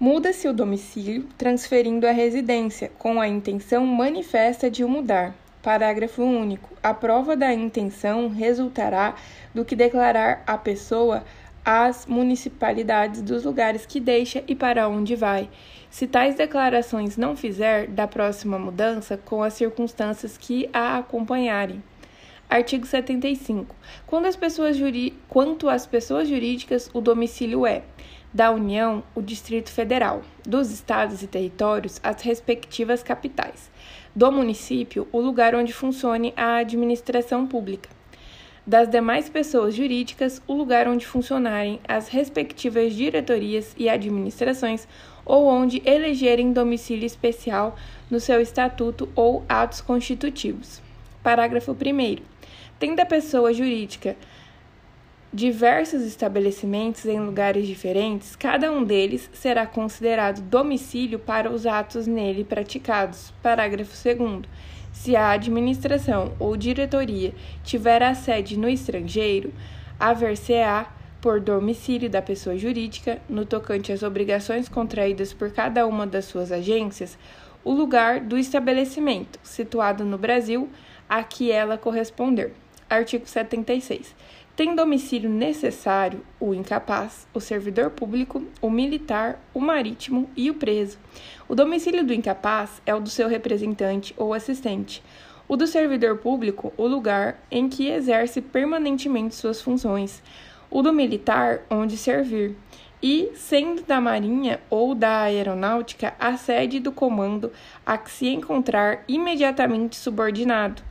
Muda-se 0.00 0.48
o 0.48 0.54
domicílio, 0.54 1.28
transferindo 1.36 2.06
a 2.06 2.10
residência, 2.10 2.90
com 2.98 3.20
a 3.20 3.28
intenção 3.28 3.84
manifesta 3.84 4.70
de 4.70 4.82
o 4.82 4.88
mudar. 4.88 5.34
Parágrafo 5.62 6.22
único. 6.22 6.70
A 6.82 6.94
prova 6.94 7.36
da 7.36 7.52
intenção 7.52 8.28
resultará 8.28 9.14
do 9.54 9.64
que 9.64 9.74
declarar 9.74 10.42
a 10.46 10.56
pessoa 10.56 11.24
às 11.64 12.06
municipalidades 12.06 13.20
dos 13.20 13.44
lugares 13.44 13.84
que 13.84 14.00
deixa 14.00 14.42
e 14.46 14.54
para 14.54 14.88
onde 14.88 15.14
vai. 15.14 15.50
Se 15.90 16.06
tais 16.06 16.34
declarações 16.34 17.16
não 17.16 17.36
fizer, 17.36 17.88
da 17.88 18.06
próxima 18.06 18.58
mudança 18.58 19.16
com 19.16 19.42
as 19.42 19.54
circunstâncias 19.54 20.38
que 20.38 20.68
a 20.72 20.98
acompanharem. 20.98 21.82
Artigo 22.48 22.86
75. 22.86 23.74
Quando 24.06 24.26
as 24.26 24.36
pessoas 24.36 24.76
juri... 24.76 25.14
Quanto 25.28 25.68
às 25.68 25.86
pessoas 25.86 26.28
jurídicas, 26.28 26.88
o 26.94 27.00
domicílio 27.00 27.66
é 27.66 27.82
da 28.32 28.50
União, 28.50 29.02
o 29.14 29.22
Distrito 29.22 29.70
Federal, 29.70 30.22
dos 30.46 30.70
estados 30.70 31.22
e 31.22 31.26
territórios, 31.26 31.98
as 32.02 32.22
respectivas 32.22 33.02
capitais, 33.02 33.70
do 34.18 34.32
município, 34.32 35.06
o 35.12 35.20
lugar 35.20 35.54
onde 35.54 35.72
funcione 35.72 36.34
a 36.36 36.56
administração 36.56 37.46
pública, 37.46 37.88
das 38.66 38.90
demais 38.90 39.28
pessoas 39.28 39.76
jurídicas, 39.76 40.42
o 40.44 40.54
lugar 40.54 40.88
onde 40.88 41.06
funcionarem 41.06 41.78
as 41.86 42.08
respectivas 42.08 42.94
diretorias 42.94 43.76
e 43.78 43.88
administrações 43.88 44.88
ou 45.24 45.46
onde 45.46 45.80
elegerem 45.84 46.52
domicílio 46.52 47.06
especial 47.06 47.76
no 48.10 48.18
seu 48.18 48.40
estatuto 48.40 49.08
ou 49.14 49.44
atos 49.48 49.80
constitutivos. 49.80 50.82
Parágrafo 51.22 51.70
1. 51.70 52.16
Tendo 52.76 52.98
a 52.98 53.06
pessoa 53.06 53.54
jurídica 53.54 54.16
diversos 55.32 56.02
estabelecimentos 56.04 57.04
em 57.04 57.20
lugares 57.20 57.66
diferentes, 57.66 58.34
cada 58.34 58.72
um 58.72 58.82
deles 58.82 59.28
será 59.32 59.66
considerado 59.66 60.40
domicílio 60.40 61.18
para 61.18 61.50
os 61.50 61.66
atos 61.66 62.06
nele 62.06 62.44
praticados. 62.44 63.32
Parágrafo 63.42 63.92
2. 63.92 64.42
Se 64.90 65.14
a 65.14 65.30
administração 65.30 66.32
ou 66.38 66.56
diretoria 66.56 67.34
tiver 67.62 68.02
a 68.02 68.14
sede 68.14 68.58
no 68.58 68.68
estrangeiro, 68.68 69.52
haver-se-á 70.00 70.94
por 71.20 71.40
domicílio 71.40 72.08
da 72.08 72.22
pessoa 72.22 72.56
jurídica, 72.56 73.20
no 73.28 73.44
tocante 73.44 73.92
às 73.92 74.02
obrigações 74.02 74.68
contraídas 74.68 75.32
por 75.32 75.50
cada 75.52 75.86
uma 75.86 76.06
das 76.06 76.24
suas 76.24 76.50
agências, 76.50 77.18
o 77.62 77.72
lugar 77.72 78.20
do 78.20 78.38
estabelecimento, 78.38 79.38
situado 79.42 80.04
no 80.04 80.16
Brasil, 80.16 80.70
a 81.08 81.22
que 81.22 81.50
ela 81.52 81.76
corresponder. 81.76 82.52
Artigo 82.88 83.26
76 83.26 84.14
tem 84.58 84.74
domicílio 84.74 85.30
necessário 85.30 86.20
o 86.40 86.52
incapaz, 86.52 87.28
o 87.32 87.38
servidor 87.38 87.90
público, 87.90 88.42
o 88.60 88.68
militar, 88.68 89.38
o 89.54 89.60
marítimo 89.60 90.28
e 90.36 90.50
o 90.50 90.54
preso. 90.54 90.98
O 91.48 91.54
domicílio 91.54 92.04
do 92.04 92.12
incapaz 92.12 92.82
é 92.84 92.92
o 92.92 92.98
do 92.98 93.08
seu 93.08 93.28
representante 93.28 94.12
ou 94.16 94.34
assistente. 94.34 95.00
O 95.46 95.56
do 95.56 95.64
servidor 95.64 96.16
público, 96.16 96.72
o 96.76 96.88
lugar 96.88 97.38
em 97.48 97.68
que 97.68 97.86
exerce 97.86 98.40
permanentemente 98.40 99.36
suas 99.36 99.62
funções. 99.62 100.20
O 100.68 100.82
do 100.82 100.92
militar, 100.92 101.60
onde 101.70 101.96
servir. 101.96 102.56
E, 103.00 103.30
sendo 103.36 103.82
da 103.82 104.00
Marinha 104.00 104.58
ou 104.68 104.92
da 104.92 105.20
Aeronáutica, 105.20 106.14
a 106.18 106.36
sede 106.36 106.80
do 106.80 106.90
comando 106.90 107.52
a 107.86 107.96
que 107.96 108.10
se 108.10 108.26
encontrar 108.26 109.04
imediatamente 109.06 109.94
subordinado. 109.94 110.82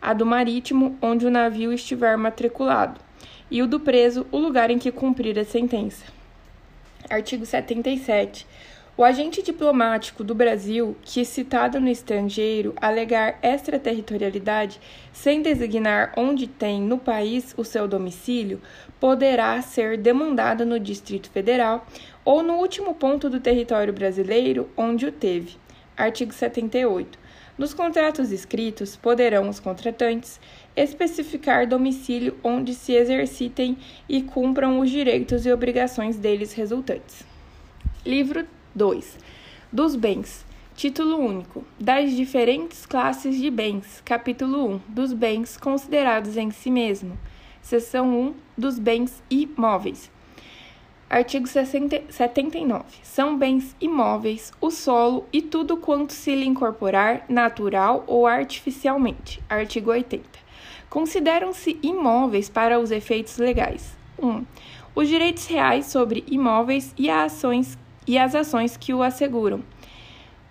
A 0.00 0.14
do 0.14 0.24
marítimo, 0.24 0.96
onde 1.02 1.26
o 1.26 1.30
navio 1.30 1.70
estiver 1.70 2.16
matriculado 2.16 3.09
e 3.50 3.62
o 3.62 3.66
do 3.66 3.80
preso 3.80 4.26
o 4.30 4.38
lugar 4.38 4.70
em 4.70 4.78
que 4.78 4.92
cumprir 4.92 5.38
a 5.38 5.44
sentença. 5.44 6.04
Artigo 7.08 7.44
77. 7.44 8.46
O 8.96 9.04
agente 9.04 9.42
diplomático 9.42 10.22
do 10.22 10.34
Brasil, 10.34 10.94
que 11.02 11.24
citado 11.24 11.80
no 11.80 11.88
estrangeiro 11.88 12.74
alegar 12.76 13.38
extraterritorialidade 13.42 14.78
sem 15.12 15.40
designar 15.40 16.12
onde 16.16 16.46
tem 16.46 16.82
no 16.82 16.98
país 16.98 17.54
o 17.56 17.64
seu 17.64 17.88
domicílio, 17.88 18.60
poderá 19.00 19.60
ser 19.62 19.96
demandado 19.96 20.66
no 20.66 20.78
Distrito 20.78 21.30
Federal 21.30 21.86
ou 22.24 22.42
no 22.42 22.56
último 22.56 22.94
ponto 22.94 23.30
do 23.30 23.40
território 23.40 23.92
brasileiro 23.92 24.68
onde 24.76 25.06
o 25.06 25.12
teve. 25.12 25.56
Artigo 25.96 26.32
78. 26.32 27.18
Nos 27.56 27.74
contratos 27.74 28.32
escritos, 28.32 28.96
poderão 28.96 29.48
os 29.48 29.60
contratantes 29.60 30.40
especificar 30.82 31.66
domicílio 31.66 32.36
onde 32.42 32.74
se 32.74 32.92
exercitem 32.92 33.76
e 34.08 34.22
cumpram 34.22 34.80
os 34.80 34.90
direitos 34.90 35.46
e 35.46 35.52
obrigações 35.52 36.16
deles 36.16 36.52
resultantes. 36.52 37.24
Livro 38.04 38.46
2 38.74 39.30
dos 39.72 39.94
bens. 39.94 40.44
Título 40.74 41.16
único. 41.18 41.64
Das 41.78 42.10
diferentes 42.10 42.84
classes 42.84 43.36
de 43.36 43.50
bens. 43.50 44.02
Capítulo 44.04 44.66
1. 44.68 44.80
Dos 44.88 45.12
bens 45.12 45.56
considerados 45.56 46.36
em 46.36 46.50
si 46.50 46.70
mesmo. 46.70 47.16
Seção 47.62 48.08
1. 48.08 48.34
Dos 48.58 48.78
bens 48.78 49.22
imóveis. 49.30 50.10
Artigo 51.08 51.46
60, 51.46 52.02
79. 52.08 52.84
São 53.02 53.36
bens 53.36 53.76
imóveis 53.80 54.52
o 54.60 54.70
solo 54.70 55.26
e 55.32 55.40
tudo 55.40 55.76
quanto 55.76 56.12
se 56.12 56.34
lhe 56.34 56.46
incorporar, 56.46 57.24
natural 57.28 58.02
ou 58.06 58.26
artificialmente. 58.26 59.40
Artigo 59.48 59.90
80. 59.90 60.39
Consideram-se 60.90 61.78
imóveis 61.82 62.48
para 62.48 62.80
os 62.80 62.90
efeitos 62.90 63.38
legais. 63.38 63.96
1. 64.20 64.28
Um, 64.28 64.44
os 64.94 65.08
direitos 65.08 65.46
reais 65.46 65.86
sobre 65.86 66.24
imóveis 66.26 66.92
e, 66.98 67.08
ações, 67.08 67.78
e 68.06 68.18
as 68.18 68.34
ações 68.34 68.76
que 68.76 68.92
o 68.92 69.02
asseguram. 69.02 69.62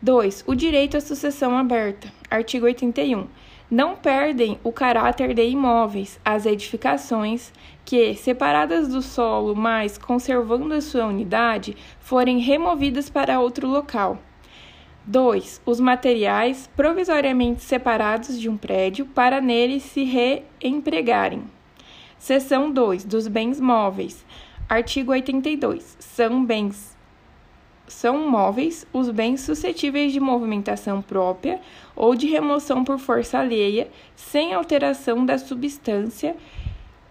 2. 0.02 0.46
O 0.48 0.56
direito 0.56 0.96
à 0.96 1.02
sucessão 1.02 1.58
aberta. 1.58 2.12
Artigo 2.32 2.66
81 2.66 3.28
não 3.70 3.96
perdem 3.96 4.58
o 4.64 4.72
caráter 4.72 5.34
de 5.34 5.48
imóveis 5.48 6.20
as 6.26 6.48
edificações 6.48 7.54
que, 7.86 8.16
separadas 8.16 8.88
do 8.88 9.02
solo, 9.02 9.56
mas 9.56 9.98
conservando 9.98 10.74
a 10.74 10.82
sua 10.82 11.06
unidade, 11.06 11.78
forem 12.00 12.40
removidas 12.40 13.10
para 13.10 13.40
outro 13.40 13.68
local. 13.68 14.18
2. 15.10 15.60
Os 15.66 15.80
materiais 15.80 16.70
provisoriamente 16.76 17.64
separados 17.64 18.40
de 18.40 18.48
um 18.48 18.56
prédio 18.56 19.08
para 19.08 19.42
nele 19.42 19.80
se 19.80 20.04
reempregarem. 20.04 21.46
Seção 22.20 22.70
2. 22.70 23.06
Dos 23.06 23.28
bens 23.28 23.60
móveis. 23.60 24.24
Artigo 24.70 25.12
82. 25.12 25.98
São 26.00 26.46
bens 26.46 26.96
são 27.88 28.30
móveis 28.30 28.86
os 28.94 29.10
bens 29.10 29.42
suscetíveis 29.42 30.14
de 30.14 30.20
movimentação 30.20 31.02
própria 31.02 31.60
ou 31.96 32.14
de 32.14 32.28
remoção 32.28 32.84
por 32.84 33.00
força 33.00 33.40
alheia, 33.40 33.90
sem 34.16 34.54
alteração 34.54 35.26
da 35.26 35.40
substância 35.40 36.36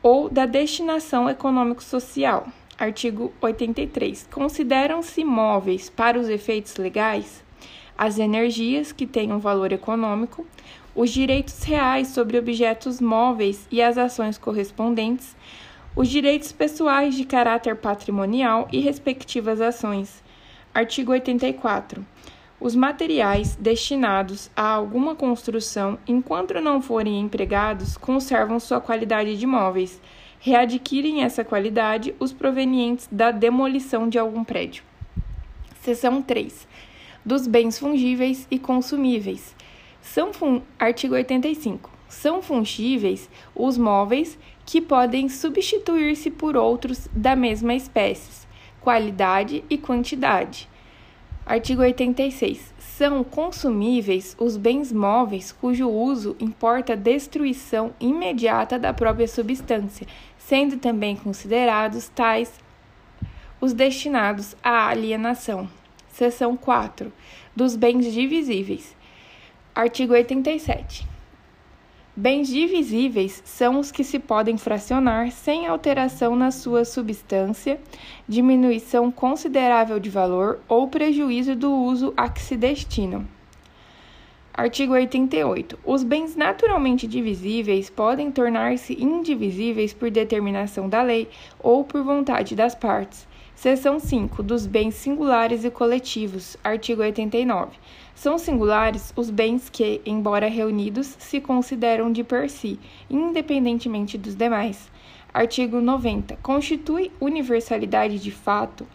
ou 0.01 0.29
da 0.29 0.47
destinação 0.47 1.29
econômico-social. 1.29 2.47
Artigo 2.79 3.33
83. 3.41 4.29
Consideram-se 4.31 5.25
móveis 5.25 5.91
para 5.91 6.17
os 6.17 6.29
efeitos 6.29 6.77
legais 6.77 7.48
as 7.99 8.19
energias 8.19 8.93
que 8.93 9.07
têm 9.07 9.33
um 9.33 9.39
valor 9.39 9.73
econômico, 9.73 10.47
os 10.95 11.11
direitos 11.11 11.63
reais 11.65 12.09
sobre 12.09 12.39
objetos 12.39 13.01
móveis 13.01 13.67
e 13.71 13.83
as 13.83 13.99
ações 13.99 14.39
correspondentes, 14.39 15.37
os 15.95 16.09
direitos 16.09 16.53
pessoais 16.53 17.17
de 17.17 17.25
caráter 17.25 17.77
patrimonial 17.77 18.69
e 18.73 18.81
respectivas 18.81 19.61
ações 19.61 20.23
Artigo 20.79 21.11
84. 21.11 22.07
Os 22.61 22.77
materiais 22.77 23.57
destinados 23.57 24.51
a 24.55 24.63
alguma 24.63 25.15
construção, 25.17 25.99
enquanto 26.07 26.61
não 26.61 26.81
forem 26.81 27.19
empregados, 27.21 27.97
conservam 27.97 28.61
sua 28.61 28.81
qualidade 28.81 29.37
de 29.37 29.47
móveis. 29.47 30.01
Readquirem 30.39 31.25
essa 31.25 31.43
qualidade 31.43 32.15
os 32.21 32.33
provenientes 32.33 33.09
da 33.11 33.33
demolição 33.33 34.09
de 34.09 34.19
algum 34.19 34.45
prédio. 34.45 34.85
Seção 35.81 36.23
3. 36.23 36.69
Dos 37.29 37.47
bens 37.47 37.79
fungíveis 37.79 38.49
e 38.51 38.59
consumíveis. 38.59 39.55
São 40.01 40.33
fun... 40.33 40.63
Artigo 40.79 41.13
85. 41.13 41.91
São 42.09 42.41
fungíveis 42.41 43.29
os 43.55 43.77
móveis 43.77 44.39
que 44.65 44.81
podem 44.81 45.29
substituir-se 45.29 46.31
por 46.31 46.57
outros 46.57 47.07
da 47.13 47.37
mesma 47.37 47.75
espécie 47.75 48.49
qualidade 48.81 49.63
e 49.69 49.77
quantidade. 49.77 50.71
Artigo 51.45 51.83
86. 51.83 52.73
São 52.79 53.23
consumíveis 53.23 54.35
os 54.41 54.57
bens 54.57 54.91
móveis 54.91 55.53
cujo 55.53 55.87
uso 55.87 56.35
importa 56.41 56.97
destruição 56.97 57.93
imediata 58.01 58.79
da 58.79 58.95
própria 58.95 59.29
substância, 59.29 60.07
sendo 60.39 60.79
também 60.79 61.15
considerados 61.15 62.09
tais 62.09 62.59
os 63.61 63.75
destinados 63.75 64.57
à 64.63 64.89
alienação. 64.89 65.69
Seção 66.19 66.57
4. 66.57 67.13
Dos 67.55 67.77
bens 67.77 68.13
divisíveis. 68.13 68.97
Artigo 69.73 70.15
87. 70.15 71.07
Bens 72.17 72.49
divisíveis 72.49 73.41
são 73.45 73.79
os 73.79 73.93
que 73.93 74.03
se 74.03 74.19
podem 74.19 74.59
fracionar 74.59 75.31
sem 75.31 75.69
alteração 75.69 76.35
na 76.35 76.51
sua 76.51 76.85
substância, 76.85 77.81
diminuição 78.27 79.13
considerável 79.13 80.01
de 80.01 80.11
valor 80.11 80.59
ou 80.67 80.89
prejuízo 80.89 81.55
do 81.55 81.73
uso 81.73 82.13
a 82.17 82.29
que 82.29 82.43
se 82.43 82.57
destinam. 82.57 83.25
Artigo 84.53 84.95
88. 84.95 85.79
Os 85.85 86.03
bens 86.03 86.35
naturalmente 86.35 87.07
divisíveis 87.07 87.89
podem 87.89 88.33
tornar-se 88.33 88.93
indivisíveis 89.01 89.95
por 89.95 90.11
determinação 90.11 90.89
da 90.89 91.01
lei 91.01 91.29
ou 91.61 91.85
por 91.85 92.03
vontade 92.03 92.57
das 92.57 92.75
partes. 92.75 93.29
Seção 93.61 93.99
5. 93.99 94.41
Dos 94.41 94.67
bens 94.67 94.95
singulares 94.95 95.65
e 95.65 95.71
coletivos. 95.71 96.57
Artigo 96.63 97.03
89. 97.03 97.77
São 98.15 98.39
singulares 98.39 99.13
os 99.17 99.31
bens 99.31 99.69
que, 99.69 100.01
embora 100.07 100.49
reunidos, 100.49 101.17
se 101.19 101.41
consideram 101.41 102.13
de 102.13 102.23
per 102.23 102.49
si, 102.49 102.79
independentemente 103.11 104.17
dos 104.17 104.37
demais. 104.37 104.89
Artigo 105.35 105.81
90. 105.81 106.39
Constitui 106.41 107.11
universalidade 107.21 108.21
de 108.21 108.31
fato 108.31 108.87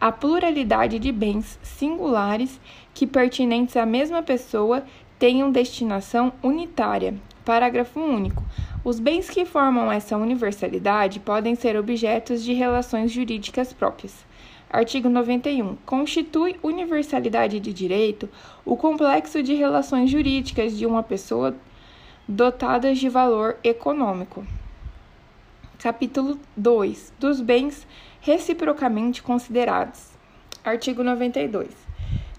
a 0.00 0.12
pluralidade 0.12 1.00
de 1.00 1.10
bens 1.10 1.58
singulares 1.60 2.60
que, 2.94 3.08
pertinentes 3.08 3.76
à 3.76 3.84
mesma 3.84 4.22
pessoa, 4.22 4.84
tenham 5.18 5.50
destinação 5.50 6.32
unitária. 6.40 7.14
Parágrafo 7.44 8.00
único. 8.00 8.42
Os 8.82 8.98
bens 8.98 9.28
que 9.28 9.44
formam 9.44 9.92
essa 9.92 10.16
universalidade 10.16 11.20
podem 11.20 11.54
ser 11.54 11.76
objetos 11.76 12.42
de 12.42 12.54
relações 12.54 13.12
jurídicas 13.12 13.72
próprias. 13.72 14.24
Artigo 14.70 15.08
91. 15.08 15.76
Constitui 15.84 16.56
universalidade 16.62 17.60
de 17.60 17.72
direito 17.72 18.28
o 18.64 18.76
complexo 18.76 19.42
de 19.42 19.54
relações 19.54 20.10
jurídicas 20.10 20.76
de 20.76 20.86
uma 20.86 21.02
pessoa 21.02 21.54
dotadas 22.26 22.98
de 22.98 23.08
valor 23.08 23.56
econômico. 23.62 24.44
Capítulo 25.78 26.40
2. 26.56 27.12
Dos 27.20 27.42
bens 27.42 27.86
reciprocamente 28.22 29.22
considerados. 29.22 30.12
Artigo 30.64 31.04
92. 31.04 31.83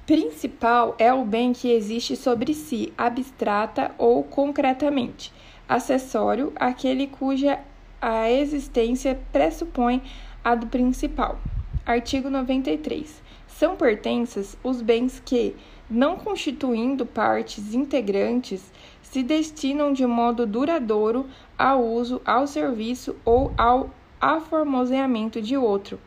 Principal 0.06 0.94
é 1.00 1.12
o 1.12 1.26
bem 1.26 1.52
que 1.52 1.72
existe 1.72 2.16
sobre 2.16 2.54
si, 2.54 2.94
abstrata 2.96 3.90
ou 3.98 4.24
concretamente. 4.24 5.34
Acessório, 5.68 6.54
aquele 6.56 7.08
cuja 7.08 7.58
a 8.00 8.30
existência 8.30 9.20
pressupõe 9.32 10.04
a 10.44 10.54
do 10.54 10.68
principal. 10.68 11.40
Artigo 11.84 12.30
93. 12.30 13.20
São 13.48 13.76
pertenças 13.76 14.56
os 14.64 14.80
bens 14.80 15.20
que, 15.26 15.56
não 15.90 16.18
constituindo 16.18 17.04
partes 17.04 17.74
integrantes, 17.74 18.72
se 19.02 19.24
destinam 19.24 19.92
de 19.92 20.06
modo 20.06 20.46
duradouro 20.46 21.26
ao 21.58 21.84
uso, 21.84 22.22
ao 22.24 22.46
serviço 22.46 23.16
ou 23.26 23.52
ao 23.58 23.90
aformoseamento 24.22 25.42
de 25.42 25.58
outro. 25.58 26.00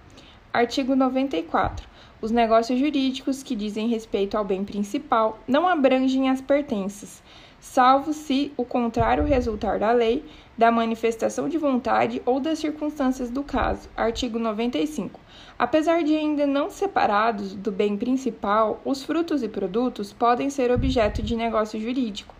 Artigo 0.52 0.94
94. 0.94 1.87
Os 2.20 2.32
negócios 2.32 2.80
jurídicos 2.80 3.44
que 3.44 3.54
dizem 3.54 3.86
respeito 3.86 4.36
ao 4.36 4.44
bem 4.44 4.64
principal 4.64 5.38
não 5.46 5.68
abrangem 5.68 6.28
as 6.28 6.40
pertenças, 6.40 7.22
salvo 7.60 8.12
se 8.12 8.52
o 8.56 8.64
contrário 8.64 9.22
resultar 9.22 9.78
da 9.78 9.92
lei, 9.92 10.24
da 10.56 10.68
manifestação 10.72 11.48
de 11.48 11.56
vontade 11.56 12.20
ou 12.26 12.40
das 12.40 12.58
circunstâncias 12.58 13.30
do 13.30 13.44
caso. 13.44 13.88
Artigo 13.96 14.36
95. 14.36 15.20
Apesar 15.56 16.02
de 16.02 16.16
ainda 16.16 16.44
não 16.44 16.70
separados 16.70 17.54
do 17.54 17.70
bem 17.70 17.96
principal, 17.96 18.80
os 18.84 19.04
frutos 19.04 19.44
e 19.44 19.48
produtos 19.48 20.12
podem 20.12 20.50
ser 20.50 20.72
objeto 20.72 21.22
de 21.22 21.36
negócio 21.36 21.80
jurídico. 21.80 22.34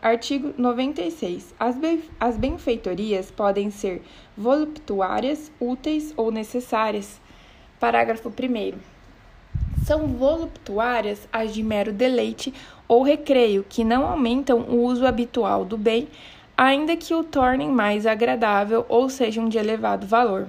Artigo 0.00 0.54
96. 0.56 1.52
As, 1.58 1.76
be 1.76 2.00
as 2.20 2.36
benfeitorias 2.36 3.28
podem 3.32 3.72
ser 3.72 4.02
voluptuárias, 4.36 5.50
úteis 5.60 6.14
ou 6.16 6.30
necessárias. 6.30 7.20
Parágrafo 7.80 8.28
1. 8.28 8.89
São 9.84 10.06
voluptuárias 10.08 11.26
as 11.32 11.52
de 11.52 11.62
mero 11.62 11.92
deleite 11.92 12.52
ou 12.86 13.02
recreio, 13.02 13.64
que 13.68 13.84
não 13.84 14.06
aumentam 14.06 14.60
o 14.60 14.84
uso 14.84 15.06
habitual 15.06 15.64
do 15.64 15.76
bem, 15.76 16.08
ainda 16.56 16.96
que 16.96 17.14
o 17.14 17.24
tornem 17.24 17.70
mais 17.70 18.06
agradável 18.06 18.84
ou 18.88 19.08
sejam 19.08 19.48
de 19.48 19.58
elevado 19.58 20.06
valor. 20.06 20.46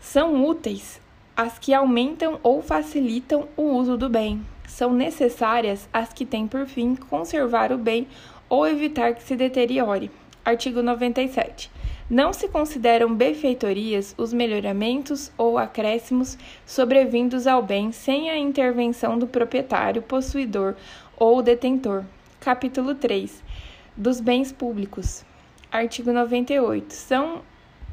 São 0.00 0.44
úteis 0.44 1.00
as 1.36 1.58
que 1.58 1.74
aumentam 1.74 2.40
ou 2.42 2.62
facilitam 2.62 3.46
o 3.56 3.62
uso 3.62 3.96
do 3.96 4.08
bem. 4.08 4.44
São 4.66 4.92
necessárias 4.92 5.88
as 5.92 6.12
que 6.12 6.24
têm 6.24 6.48
por 6.48 6.66
fim 6.66 6.96
conservar 6.96 7.70
o 7.72 7.78
bem 7.78 8.08
ou 8.48 8.66
evitar 8.66 9.14
que 9.14 9.22
se 9.22 9.36
deteriore. 9.36 10.10
Artigo 10.44 10.82
97. 10.82 11.70
Não 12.08 12.32
se 12.32 12.46
consideram 12.46 13.12
benfeitorias 13.12 14.14
os 14.16 14.32
melhoramentos 14.32 15.32
ou 15.36 15.58
acréscimos 15.58 16.38
sobrevindos 16.64 17.48
ao 17.48 17.60
bem 17.60 17.90
sem 17.90 18.30
a 18.30 18.38
intervenção 18.38 19.18
do 19.18 19.26
proprietário, 19.26 20.00
possuidor 20.00 20.76
ou 21.16 21.42
detentor. 21.42 22.04
Capítulo 22.38 22.94
3. 22.94 23.42
Dos 23.96 24.20
bens 24.20 24.52
públicos. 24.52 25.24
Artigo 25.68 26.12
98. 26.12 26.92
São 26.92 27.42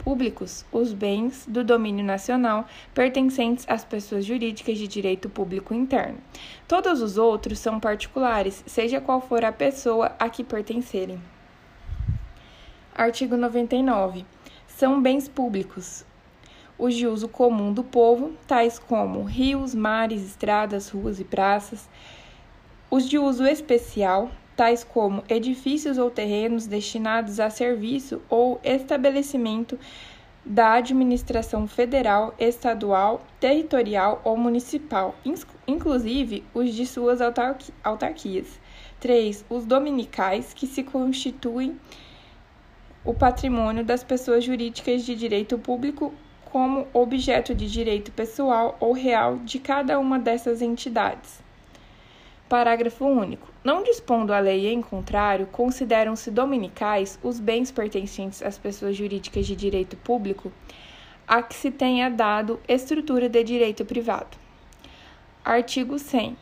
públicos 0.04 0.64
os 0.72 0.94
bens 0.94 1.48
do 1.48 1.64
domínio 1.64 2.06
nacional 2.06 2.68
pertencentes 2.94 3.66
às 3.68 3.84
pessoas 3.84 4.24
jurídicas 4.24 4.78
de 4.78 4.88
direito 4.88 5.28
público 5.28 5.74
interno. 5.74 6.20
Todos 6.68 7.02
os 7.02 7.18
outros 7.18 7.58
são 7.58 7.80
particulares, 7.80 8.64
seja 8.68 9.02
qual 9.02 9.20
for 9.20 9.44
a 9.44 9.52
pessoa 9.52 10.12
a 10.20 10.30
que 10.30 10.44
pertencerem. 10.44 11.20
Artigo 12.96 13.36
99. 13.36 14.24
São 14.68 15.02
bens 15.02 15.28
públicos 15.28 16.06
os 16.78 16.96
de 16.96 17.08
uso 17.08 17.28
comum 17.28 17.72
do 17.72 17.84
povo, 17.84 18.34
tais 18.48 18.78
como 18.78 19.24
rios, 19.24 19.74
mares, 19.74 20.22
estradas, 20.22 20.90
ruas 20.90 21.20
e 21.20 21.24
praças, 21.24 21.88
os 22.92 23.08
de 23.08 23.18
uso 23.18 23.46
especial, 23.46 24.30
tais 24.56 24.84
como 24.84 25.24
edifícios 25.30 25.98
ou 25.98 26.12
terrenos 26.12 26.68
destinados 26.68 27.40
a 27.40 27.50
serviço 27.50 28.22
ou 28.30 28.60
estabelecimento 28.64 29.80
da 30.46 30.74
administração 30.74 31.68
federal, 31.68 32.36
estadual, 32.38 33.22
territorial 33.40 34.22
ou 34.24 34.36
municipal, 34.36 35.16
inclusive 35.66 36.44
os 36.54 36.74
de 36.74 36.86
suas 36.86 37.20
autarquias. 37.84 38.60
3. 39.00 39.46
Os 39.50 39.66
dominicais, 39.66 40.54
que 40.54 40.68
se 40.68 40.84
constituem 40.84 41.80
o 43.06 43.14
patrimônio 43.14 43.84
das 43.84 44.04
pessoas 44.04 44.44
jurídicas 44.44 45.04
de 45.04 45.16
direito 45.16 45.58
público 45.58 46.14
como 46.46 46.88
objeto 46.94 47.54
de 47.54 47.70
direito 47.70 48.12
pessoal 48.12 48.78
ou 48.80 48.94
real 48.94 49.38
de 49.38 49.60
cada 49.60 50.00
uma 50.00 50.20
dessas 50.20 50.62
entidades. 50.62 51.42
Parágrafo 52.48 53.06
único. 53.06 53.52
Não 53.64 53.84
dispondo 53.84 54.32
a 54.32 54.40
lei 54.40 54.72
em 54.72 54.82
contrário, 54.82 55.48
consideram-se 55.48 56.30
dominicais 56.30 57.18
os 57.24 57.40
bens 57.40 57.72
pertencentes 57.72 58.44
às 58.44 58.58
pessoas 58.58 58.96
jurídicas 58.96 59.48
de 59.48 59.56
direito 59.56 59.98
público 59.98 60.52
a 61.28 61.42
que 61.42 61.56
se 61.56 61.72
tenha 61.72 62.10
dado 62.10 62.60
estrutura 62.68 63.28
de 63.28 63.44
direito 63.44 63.84
privado. 63.84 64.38
Artigo 65.44 65.98
100. 65.98 66.38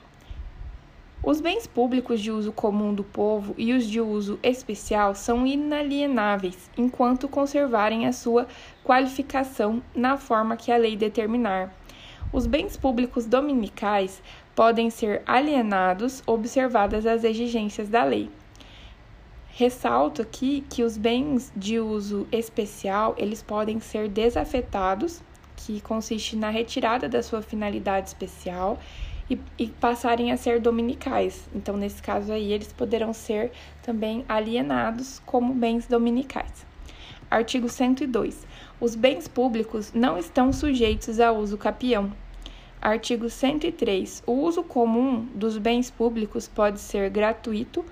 Os 1.23 1.39
bens 1.39 1.67
públicos 1.67 2.19
de 2.19 2.31
uso 2.31 2.51
comum 2.51 2.95
do 2.95 3.03
povo 3.03 3.53
e 3.55 3.73
os 3.73 3.85
de 3.85 4.01
uso 4.01 4.39
especial 4.41 5.13
são 5.13 5.45
inalienáveis 5.45 6.67
enquanto 6.75 7.27
conservarem 7.27 8.07
a 8.07 8.11
sua 8.11 8.47
qualificação 8.83 9.83
na 9.93 10.17
forma 10.17 10.57
que 10.57 10.71
a 10.71 10.77
lei 10.77 10.95
determinar. 10.95 11.71
Os 12.33 12.47
bens 12.47 12.75
públicos 12.75 13.27
dominicais 13.27 14.23
podem 14.55 14.89
ser 14.89 15.21
alienados 15.27 16.23
observadas 16.25 17.05
as 17.05 17.23
exigências 17.23 17.87
da 17.87 18.03
lei. 18.03 18.27
Ressalto 19.49 20.23
aqui 20.23 20.65
que 20.71 20.81
os 20.81 20.97
bens 20.97 21.53
de 21.55 21.79
uso 21.79 22.27
especial, 22.31 23.13
eles 23.15 23.43
podem 23.43 23.79
ser 23.79 24.09
desafetados, 24.09 25.21
que 25.55 25.79
consiste 25.81 26.35
na 26.35 26.49
retirada 26.49 27.07
da 27.07 27.21
sua 27.21 27.43
finalidade 27.43 28.07
especial 28.07 28.79
e, 29.31 29.39
e 29.57 29.67
passarem 29.67 30.31
a 30.31 30.37
ser 30.37 30.59
dominicais. 30.59 31.49
Então, 31.55 31.77
nesse 31.77 32.01
caso 32.01 32.31
aí, 32.31 32.51
eles 32.51 32.73
poderão 32.73 33.13
ser 33.13 33.51
também 33.81 34.25
alienados 34.27 35.21
como 35.25 35.53
bens 35.53 35.87
dominicais. 35.87 36.65
Artigo 37.29 37.69
102. 37.69 38.45
Os 38.79 38.93
bens 38.93 39.27
públicos 39.27 39.93
não 39.93 40.17
estão 40.17 40.51
sujeitos 40.51 41.19
a 41.19 41.31
uso 41.31 41.57
capião, 41.57 42.11
Artigo 42.81 43.29
103. 43.29 44.23
O 44.25 44.31
uso 44.31 44.63
comum 44.63 45.27
dos 45.35 45.57
bens 45.57 45.91
públicos 45.91 46.47
pode 46.47 46.79
ser 46.79 47.11
gratuito 47.11 47.85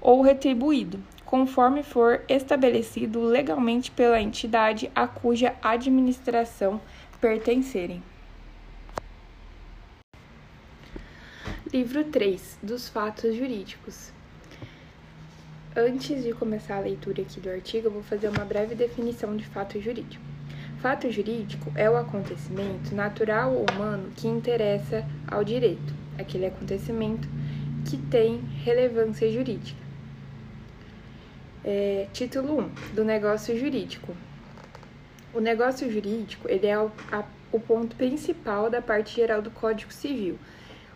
ou 0.00 0.22
retribuído, 0.22 0.98
conforme 1.26 1.82
for 1.82 2.22
estabelecido 2.26 3.20
legalmente 3.20 3.90
pela 3.90 4.20
entidade 4.20 4.90
a 4.94 5.06
cuja 5.06 5.54
administração 5.62 6.80
pertencerem. 7.20 8.02
Livro 11.80 12.04
3 12.04 12.58
dos 12.62 12.90
Fatos 12.90 13.34
Jurídicos. 13.34 14.12
Antes 15.74 16.22
de 16.22 16.30
começar 16.34 16.76
a 16.76 16.80
leitura 16.80 17.22
aqui 17.22 17.40
do 17.40 17.48
artigo, 17.48 17.86
eu 17.86 17.90
vou 17.90 18.02
fazer 18.02 18.28
uma 18.28 18.44
breve 18.44 18.74
definição 18.74 19.34
de 19.34 19.46
fato 19.46 19.80
jurídico. 19.80 20.22
Fato 20.82 21.10
jurídico 21.10 21.72
é 21.74 21.88
o 21.88 21.96
acontecimento 21.96 22.94
natural 22.94 23.54
ou 23.54 23.64
humano 23.72 24.12
que 24.14 24.28
interessa 24.28 25.06
ao 25.26 25.42
direito, 25.42 25.94
aquele 26.18 26.44
acontecimento 26.44 27.26
que 27.88 27.96
tem 27.96 28.42
relevância 28.62 29.32
jurídica. 29.32 29.80
É, 31.64 32.08
título 32.12 32.60
1 32.60 32.94
do 32.94 33.04
negócio 33.06 33.58
jurídico. 33.58 34.14
O 35.32 35.40
negócio 35.40 35.90
jurídico 35.90 36.46
ele 36.46 36.66
é 36.66 36.78
o, 36.78 36.92
a, 37.10 37.24
o 37.50 37.58
ponto 37.58 37.96
principal 37.96 38.68
da 38.68 38.82
parte 38.82 39.16
geral 39.16 39.40
do 39.40 39.50
Código 39.50 39.90
Civil 39.90 40.38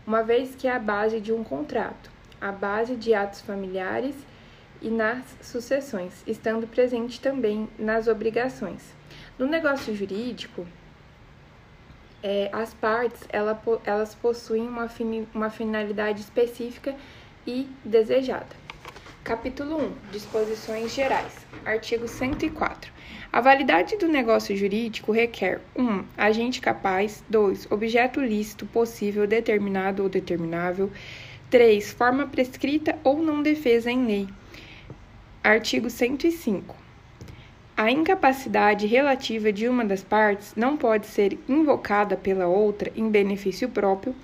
uma 0.07 0.23
vez 0.23 0.55
que 0.55 0.69
é 0.69 0.73
a 0.73 0.79
base 0.79 1.21
de 1.21 1.33
um 1.33 1.43
contrato, 1.43 2.11
a 2.41 2.53
base 2.53 2.97
de 2.97 3.15
atos 3.15 3.41
familiares 3.41 4.15
e 4.81 4.91
nas 4.91 5.25
sucessões, 5.41 6.23
estando 6.27 6.67
presente 6.67 7.21
também 7.21 7.69
nas 7.79 8.07
obrigações. 8.07 8.95
No 9.39 9.47
negócio 9.47 9.95
jurídico, 9.95 10.67
é, 12.23 12.51
as 12.53 12.73
partes 12.75 13.23
ela, 13.29 13.61
elas 13.85 14.15
possuem 14.15 14.67
uma, 14.67 14.89
uma 15.35 15.51
finalidade 15.51 16.21
específica 16.21 16.95
e 17.47 17.69
desejada. 17.85 18.65
Capítulo 19.23 19.79
1 19.79 20.11
Disposições 20.13 20.93
Gerais. 20.95 21.35
Artigo 21.65 22.07
104. 22.07 22.93
A 23.35 23.41
validade 23.41 23.97
do 23.97 24.07
negócio 24.07 24.57
jurídico 24.57 25.11
requer 25.11 25.61
1. 25.75 25.83
Um, 25.83 26.05
agente 26.17 26.61
capaz. 26.61 27.25
2. 27.29 27.67
Objeto 27.69 28.21
lícito, 28.21 28.65
possível, 28.65 29.27
determinado 29.27 30.05
ou 30.05 30.09
determinável. 30.09 30.89
3. 31.51 31.95
Forma 31.95 32.29
prescrita 32.29 32.97
ou 33.03 33.21
não 33.21 33.43
defesa 33.43 33.91
em 33.91 34.07
lei. 34.07 34.29
Artigo 35.43 35.91
105. 35.91 36.84
A 37.77 37.91
incapacidade 37.91 38.87
relativa 38.87 39.53
de 39.53 39.69
uma 39.69 39.85
das 39.85 40.01
partes 40.01 40.55
não 40.55 40.77
pode 40.77 41.09
ser 41.09 41.37
invocada 41.49 42.17
pela 42.17 42.47
outra 42.47 42.93
em 42.95 43.11
benefício 43.11 43.69
próprio, 43.69 44.15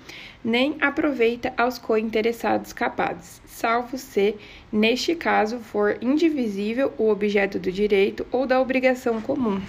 nem 0.41 0.77
aproveita 0.79 1.53
aos 1.57 1.77
cointeressados 1.77 2.71
capazes, 2.71 3.41
salvo 3.45 3.97
se, 3.97 4.35
neste 4.71 5.15
caso, 5.15 5.59
for 5.59 5.97
indivisível 6.01 6.93
o 6.97 7.09
objeto 7.09 7.59
do 7.59 7.69
direito 7.69 8.25
ou 8.31 8.47
da 8.47 8.61
obrigação 8.61 9.19
comum. 9.19 9.61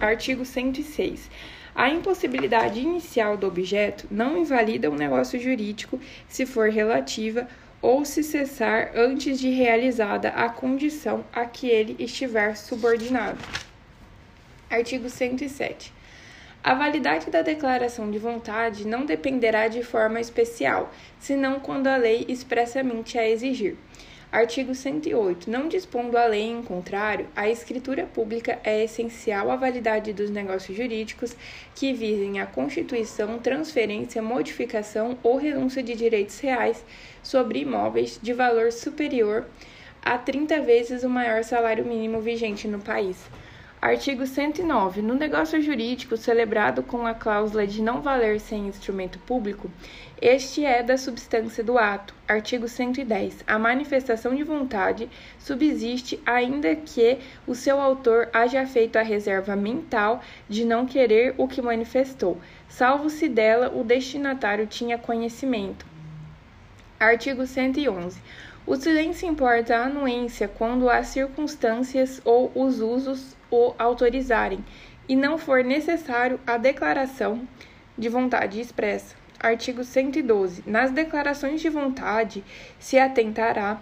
Artigo 0.00 0.46
106. 0.46 1.30
A 1.74 1.90
impossibilidade 1.90 2.80
inicial 2.80 3.36
do 3.36 3.46
objeto 3.46 4.06
não 4.10 4.38
invalida 4.38 4.90
um 4.90 4.96
negócio 4.96 5.38
jurídico 5.38 6.00
se 6.26 6.46
for 6.46 6.70
relativa 6.70 7.46
ou 7.80 8.04
se 8.04 8.22
cessar 8.22 8.92
antes 8.94 9.38
de 9.38 9.50
realizada 9.50 10.30
a 10.30 10.48
condição 10.48 11.24
a 11.32 11.44
que 11.44 11.68
ele 11.68 11.96
estiver 11.98 12.56
subordinado. 12.56 13.38
Artigo 14.70 15.08
107. 15.08 15.92
A 16.62 16.74
validade 16.74 17.30
da 17.30 17.40
declaração 17.40 18.10
de 18.10 18.18
vontade 18.18 18.86
não 18.86 19.06
dependerá 19.06 19.68
de 19.68 19.82
forma 19.82 20.20
especial, 20.20 20.92
senão 21.18 21.60
quando 21.60 21.86
a 21.86 21.96
lei 21.96 22.26
expressamente 22.28 23.16
a 23.16 23.28
exigir. 23.28 23.76
Artigo 24.30 24.74
108. 24.74 25.50
Não 25.50 25.68
dispondo 25.68 26.18
a 26.18 26.26
lei 26.26 26.42
em 26.42 26.62
contrário, 26.62 27.26
a 27.34 27.48
escritura 27.48 28.04
pública 28.04 28.58
é 28.62 28.84
essencial 28.84 29.50
à 29.50 29.56
validade 29.56 30.12
dos 30.12 30.28
negócios 30.28 30.76
jurídicos 30.76 31.34
que 31.74 31.94
visem 31.94 32.38
a 32.38 32.44
constituição, 32.44 33.38
transferência, 33.38 34.20
modificação 34.20 35.16
ou 35.22 35.38
renúncia 35.38 35.82
de 35.82 35.94
direitos 35.94 36.38
reais 36.40 36.84
sobre 37.22 37.60
imóveis 37.60 38.18
de 38.22 38.32
valor 38.32 38.72
superior 38.72 39.46
a 40.02 40.16
30 40.16 40.60
vezes 40.62 41.02
o 41.04 41.08
maior 41.08 41.44
salário 41.44 41.84
mínimo 41.84 42.20
vigente 42.20 42.66
no 42.66 42.78
país. 42.78 43.28
Artigo 43.80 44.26
109. 44.26 45.02
No 45.02 45.14
negócio 45.14 45.62
jurídico 45.62 46.16
celebrado 46.16 46.82
com 46.82 47.06
a 47.06 47.14
cláusula 47.14 47.64
de 47.64 47.80
não 47.80 48.00
valer 48.00 48.40
sem 48.40 48.66
instrumento 48.66 49.20
público, 49.20 49.70
este 50.20 50.64
é 50.64 50.82
da 50.82 50.98
substância 50.98 51.62
do 51.62 51.78
ato. 51.78 52.12
Artigo 52.26 52.66
110. 52.66 53.44
A 53.46 53.56
manifestação 53.56 54.34
de 54.34 54.42
vontade 54.42 55.08
subsiste 55.38 56.20
ainda 56.26 56.74
que 56.74 57.18
o 57.46 57.54
seu 57.54 57.80
autor 57.80 58.28
haja 58.32 58.66
feito 58.66 58.98
a 58.98 59.02
reserva 59.02 59.54
mental 59.54 60.22
de 60.48 60.64
não 60.64 60.84
querer 60.84 61.36
o 61.38 61.46
que 61.46 61.62
manifestou, 61.62 62.36
salvo 62.68 63.08
se 63.08 63.28
dela 63.28 63.72
o 63.72 63.84
destinatário 63.84 64.66
tinha 64.66 64.98
conhecimento. 64.98 65.86
Artigo 67.00 67.46
111. 67.46 68.20
O 68.66 68.74
silêncio 68.74 69.28
importa 69.28 69.76
a 69.76 69.84
anuência 69.84 70.48
quando 70.48 70.90
as 70.90 71.06
circunstâncias 71.06 72.20
ou 72.24 72.50
os 72.56 72.80
usos 72.80 73.36
o 73.48 73.72
autorizarem 73.78 74.64
e 75.08 75.14
não 75.14 75.38
for 75.38 75.62
necessário 75.62 76.40
a 76.44 76.56
declaração 76.56 77.46
de 77.96 78.08
vontade 78.08 78.60
expressa. 78.60 79.14
Artigo 79.38 79.84
112. 79.84 80.64
Nas 80.66 80.90
declarações 80.90 81.60
de 81.60 81.68
vontade 81.68 82.42
se 82.80 82.98
atentará 82.98 83.80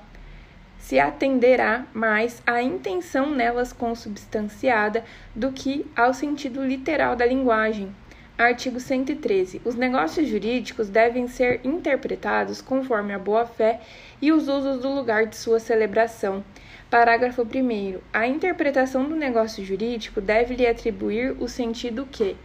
se 0.78 1.00
atenderá 1.00 1.86
mais 1.94 2.42
à 2.46 2.62
intenção 2.62 3.30
nelas 3.30 3.72
consubstanciada 3.72 5.02
do 5.34 5.50
que 5.50 5.86
ao 5.96 6.12
sentido 6.12 6.62
literal 6.62 7.16
da 7.16 7.24
linguagem. 7.24 7.92
Artigo 8.38 8.78
113. 8.78 9.62
Os 9.64 9.74
negócios 9.76 10.28
jurídicos 10.28 10.90
devem 10.90 11.26
ser 11.26 11.60
interpretados 11.64 12.60
conforme 12.60 13.14
a 13.14 13.18
boa-fé 13.18 13.80
e 14.20 14.30
os 14.30 14.46
usos 14.46 14.80
do 14.80 14.90
lugar 14.90 15.24
de 15.24 15.36
sua 15.36 15.58
celebração 15.58 16.44
Parágrafo 16.90 17.42
1. 17.42 17.98
A 18.12 18.26
interpretação 18.26 19.08
do 19.08 19.16
negócio 19.16 19.64
jurídico 19.64 20.20
deve-lhe 20.20 20.66
atribuir 20.66 21.34
o 21.40 21.48
sentido 21.48 22.06
que 22.06 22.36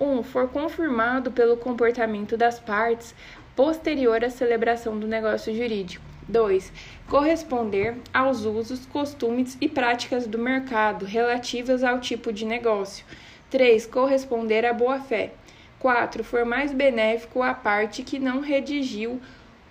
1. 0.00 0.18
Um, 0.18 0.22
for 0.22 0.48
confirmado 0.48 1.32
pelo 1.32 1.56
comportamento 1.56 2.36
das 2.36 2.60
partes 2.60 3.12
posterior 3.56 4.24
à 4.24 4.30
celebração 4.30 4.96
do 4.98 5.08
negócio 5.08 5.52
jurídico. 5.54 6.04
2. 6.28 6.72
Corresponder 7.08 7.96
aos 8.14 8.44
usos, 8.44 8.86
costumes 8.86 9.58
e 9.60 9.68
práticas 9.68 10.24
do 10.26 10.38
mercado 10.38 11.04
relativas 11.04 11.82
ao 11.82 12.00
tipo 12.00 12.32
de 12.32 12.46
negócio. 12.46 13.04
3. 13.52 13.86
Corresponder 13.86 14.64
à 14.64 14.72
boa-fé. 14.72 15.30
4. 15.78 16.24
For 16.24 16.44
mais 16.44 16.72
benéfico 16.72 17.42
à 17.42 17.54
parte 17.54 18.02
que 18.02 18.18
não 18.18 18.40
redigiu 18.40 19.20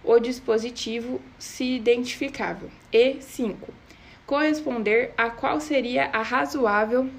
o 0.04 0.20
dispositivo 0.20 1.20
se 1.38 1.64
identificável. 1.64 2.70
E 2.94 3.22
5 3.22 3.82
corresponder 4.32 5.12
a 5.18 5.30
qual 5.30 5.60
seria 5.60 6.06
a 6.06 6.22
razoável 6.22 7.10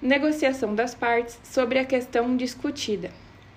negociação 0.00 0.74
das 0.74 0.94
partes 0.94 1.38
sobre 1.44 1.78
a 1.78 1.84
questão 1.84 2.38
discutida, 2.38 3.10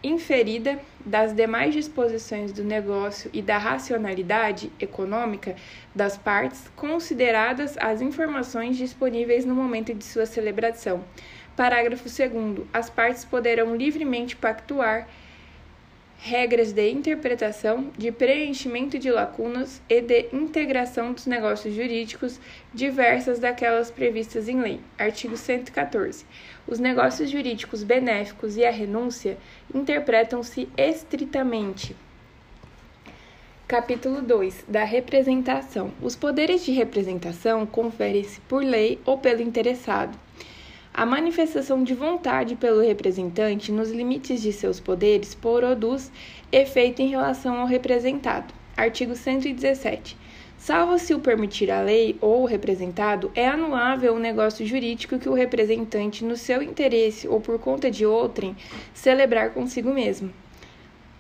inferida 0.04 0.78
das 1.06 1.32
demais 1.34 1.74
disposições 1.74 2.52
do 2.52 2.66
negócio 2.66 3.30
e 3.32 3.42
da 3.42 3.58
racionalidade 3.58 4.70
econômica 4.78 5.56
das 5.96 6.18
partes, 6.18 6.70
consideradas 6.76 7.78
as 7.78 8.02
informações 8.02 8.76
disponíveis 8.76 9.46
no 9.46 9.56
momento 9.56 9.94
de 9.94 10.04
sua 10.04 10.26
celebração. 10.26 11.06
Parágrafo 11.58 12.04
2. 12.04 12.68
As 12.72 12.88
partes 12.88 13.26
poderão 13.26 13.76
livremente 13.76 14.36
pactuar 14.36 15.08
regras 16.20 16.72
de 16.72 16.88
interpretação, 16.92 17.92
de 17.98 18.12
preenchimento 18.12 19.00
de 19.00 19.10
lacunas 19.10 19.82
e 19.90 20.00
de 20.00 20.30
integração 20.32 21.14
dos 21.14 21.26
negócios 21.26 21.74
jurídicos 21.74 22.40
diversas 22.72 23.40
daquelas 23.40 23.90
previstas 23.90 24.48
em 24.48 24.62
lei. 24.62 24.80
Artigo 25.00 25.36
114. 25.36 26.28
Os 26.68 26.78
negócios 26.78 27.28
jurídicos 27.28 27.82
benéficos 27.82 28.56
e 28.56 28.64
a 28.64 28.70
renúncia 28.70 29.36
interpretam-se 29.74 30.70
estritamente. 30.78 31.96
Capítulo 33.68 34.22
2 34.22 34.66
da 34.68 34.84
representação. 34.84 35.92
Os 36.04 36.16
poderes 36.16 36.64
de 36.64 36.72
representação 36.72 37.66
conferem-se 37.66 38.40
por 38.42 38.64
lei 38.64 39.00
ou 39.04 39.18
pelo 39.18 39.42
interessado. 39.42 40.27
A 40.98 41.06
manifestação 41.06 41.84
de 41.84 41.94
vontade 41.94 42.56
pelo 42.56 42.82
representante, 42.82 43.72
nos 43.72 43.92
limites 43.92 44.42
de 44.42 44.52
seus 44.52 44.80
poderes, 44.80 45.36
produz 45.36 46.12
efeito 46.52 47.04
em 47.04 47.08
relação 47.08 47.60
ao 47.60 47.68
representado. 47.68 48.52
Artigo 48.76 49.16
117. 49.16 50.18
Salvo 50.58 50.98
se 50.98 51.14
o 51.14 51.20
permitir 51.20 51.70
a 51.70 51.82
lei 51.82 52.18
ou 52.20 52.42
o 52.42 52.46
representado, 52.48 53.32
é 53.36 53.48
anulável 53.48 54.16
o 54.16 54.20
negócio 54.20 54.66
jurídico 54.66 55.20
que 55.20 55.30
o 55.30 55.36
representante, 55.36 56.26
no 56.26 56.36
seu 56.36 56.64
interesse 56.64 57.28
ou 57.28 57.40
por 57.40 57.60
conta 57.60 57.92
de 57.92 58.04
outrem, 58.04 58.58
celebrar 58.92 59.52
consigo 59.52 59.94
mesmo. 59.94 60.34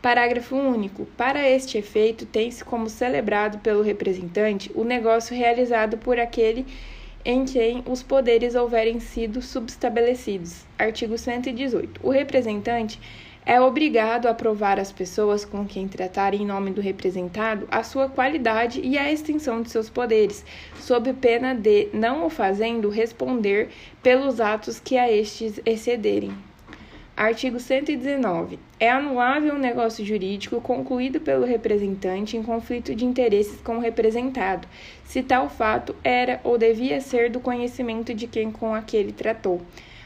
Parágrafo 0.01 0.55
único. 0.55 1.05
Para 1.15 1.47
este 1.47 1.77
efeito, 1.77 2.25
tem-se 2.25 2.65
como 2.65 2.89
celebrado 2.89 3.59
pelo 3.59 3.83
representante 3.83 4.71
o 4.73 4.83
negócio 4.83 5.37
realizado 5.37 5.99
por 5.99 6.19
aquele 6.19 6.65
em 7.27 7.43
quem 7.43 7.83
os 7.85 8.01
poderes 8.01 8.55
houverem 8.55 9.01
sido 9.01 9.41
subestabelecidos. 9.41 10.65
Artigo 10.79 11.17
118. 11.17 11.99
O 12.01 12.09
representante 12.09 12.97
é 13.45 13.59
obrigado 13.59 14.27
a 14.27 14.33
provar 14.33 14.79
às 14.79 14.93
pessoas 14.93 15.43
com 15.43 15.65
quem 15.65 15.89
tratar 15.89 16.33
em 16.33 16.45
nome 16.45 16.71
do 16.71 16.79
representado 16.79 17.67
a 17.69 17.83
sua 17.83 18.07
qualidade 18.07 18.79
e 18.81 18.97
a 18.97 19.11
extensão 19.11 19.61
de 19.61 19.69
seus 19.69 19.89
poderes, 19.89 20.45
sob 20.79 21.11
pena 21.11 21.53
de, 21.53 21.89
não 21.91 22.25
o 22.25 22.29
fazendo, 22.29 22.87
responder 22.87 23.71
pelos 24.01 24.39
atos 24.39 24.79
que 24.79 24.97
a 24.97 25.11
estes 25.11 25.59
excederem. 25.65 26.31
Artigo 27.17 27.59
119. 27.59 28.59
É 28.79 28.91
anulável 28.91 29.55
um 29.55 29.57
negócio 29.57 30.05
jurídico 30.05 30.61
concluído 30.61 31.19
pelo 31.19 31.47
representante 31.47 32.37
em 32.37 32.43
conflito 32.43 32.93
de 32.93 33.05
interesses 33.05 33.59
com 33.61 33.77
o 33.77 33.79
representado, 33.79 34.67
se 35.03 35.23
tal 35.23 35.49
fato 35.49 35.95
era 36.03 36.39
ou 36.43 36.59
devia 36.59 37.01
ser 37.01 37.31
do 37.31 37.39
conhecimento 37.39 38.13
de 38.13 38.27
quem 38.27 38.51
com 38.51 38.75
aquele 38.75 39.11
tratou 39.11 39.63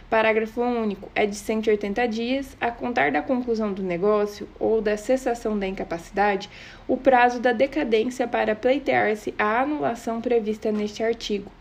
Parágrafo 0.10 0.62
único. 0.62 1.10
É 1.14 1.26
de 1.26 1.36
180 1.36 2.06
dias, 2.08 2.58
a 2.60 2.72
contar 2.72 3.12
da 3.12 3.22
conclusão 3.22 3.72
do 3.72 3.84
negócio 3.84 4.48
ou 4.58 4.82
da 4.82 4.96
cessação 4.96 5.60
da 5.60 5.68
incapacidade, 5.68 6.50
o 6.86 6.96
prazo 6.96 7.42
da 7.42 7.52
decadência 7.52 8.26
para 8.26 8.56
pleitear-se 8.56 9.34
a 9.38 9.62
anulação 9.62 10.22
prevista 10.22 10.72
neste 10.72 11.04
artigo. 11.04 11.52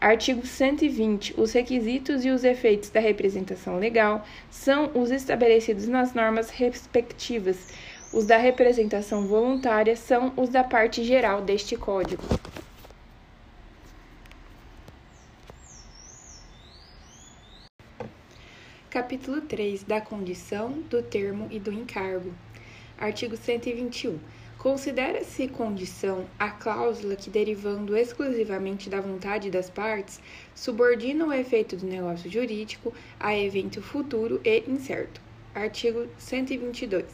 Artigo 0.00 0.46
120. 0.46 1.34
Os 1.36 1.52
requisitos 1.52 2.24
e 2.24 2.30
os 2.30 2.44
efeitos 2.44 2.88
da 2.88 3.00
representação 3.00 3.78
legal 3.78 4.24
são 4.48 4.92
os 4.94 5.10
estabelecidos 5.10 5.88
nas 5.88 6.14
normas 6.14 6.50
respectivas. 6.50 7.56
Os 8.12 8.24
da 8.24 8.36
representação 8.36 9.26
voluntária 9.26 9.96
são 9.96 10.32
os 10.36 10.48
da 10.50 10.62
parte 10.62 11.02
geral 11.02 11.42
deste 11.42 11.76
Código. 11.76 12.22
Capítulo 18.88 19.40
3 19.42 19.82
da 19.82 20.00
condição, 20.00 20.80
do 20.88 21.02
termo 21.02 21.48
e 21.50 21.58
do 21.58 21.72
encargo. 21.72 22.32
Artigo 22.96 23.36
121. 23.36 24.18
Considera-se 24.58 25.46
condição 25.46 26.26
a 26.36 26.50
cláusula 26.50 27.14
que, 27.14 27.30
derivando 27.30 27.96
exclusivamente 27.96 28.90
da 28.90 29.00
vontade 29.00 29.52
das 29.52 29.70
partes, 29.70 30.20
subordina 30.52 31.24
o 31.24 31.32
efeito 31.32 31.76
do 31.76 31.86
negócio 31.86 32.28
jurídico 32.28 32.92
a 33.20 33.38
evento 33.38 33.80
futuro 33.80 34.40
e 34.44 34.64
incerto. 34.66 35.20
Artigo 35.54 36.08
122. 36.18 37.04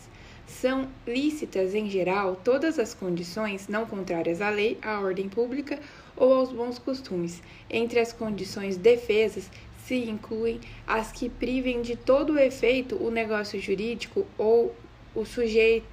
São 0.47 0.88
lícitas, 1.07 1.74
em 1.74 1.88
geral, 1.90 2.40
todas 2.42 2.78
as 2.78 2.95
condições 2.95 3.68
não 3.68 3.84
contrárias 3.84 4.40
à 4.40 4.49
lei, 4.49 4.78
à 4.80 5.01
ordem 5.01 5.28
pública 5.28 5.78
ou 6.16 6.32
aos 6.32 6.51
bons 6.51 6.78
costumes. 6.78 7.42
Entre 7.68 8.01
as 8.01 8.11
condições 8.11 8.78
defesas 8.78 9.51
se 9.86 9.97
incluem 9.97 10.61
as 10.86 11.12
que 11.12 11.28
privem 11.28 11.82
de 11.82 11.95
todo 11.95 12.32
o 12.32 12.38
efeito 12.38 12.97
o 12.97 13.11
negócio 13.11 13.61
jurídico 13.61 14.26
ou 14.38 14.74
o, 15.14 15.24
sujeito, 15.26 15.86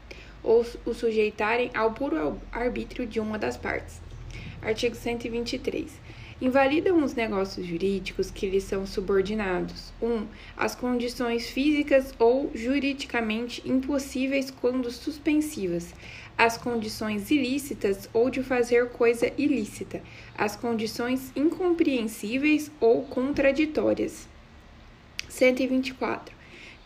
ou 0.43 0.65
o 0.85 0.93
sujeitarem 0.93 1.71
ao 1.73 1.91
puro 1.91 2.39
arbítrio 2.51 3.05
de 3.05 3.19
uma 3.19 3.37
das 3.37 3.57
partes. 3.57 4.01
Artigo 4.61 4.95
123. 4.95 5.91
Invalidam 6.41 7.03
os 7.03 7.13
negócios 7.13 7.65
jurídicos 7.65 8.31
que 8.31 8.49
lhes 8.49 8.63
são 8.63 8.85
subordinados. 8.87 9.93
1. 10.01 10.07
Um, 10.07 10.27
as 10.57 10.73
condições 10.73 11.47
físicas 11.47 12.15
ou 12.17 12.49
juridicamente 12.55 13.61
impossíveis 13.63 14.49
quando 14.49 14.89
suspensivas 14.89 15.93
as 16.37 16.57
condições 16.57 17.29
ilícitas 17.29 18.09
ou 18.11 18.29
de 18.29 18.41
fazer 18.41 18.89
coisa 18.89 19.31
ilícita, 19.37 20.01
as 20.35 20.55
condições 20.55 21.31
incompreensíveis 21.35 22.71
ou 22.79 23.03
contraditórias. 23.03 24.27
124. 25.29 26.40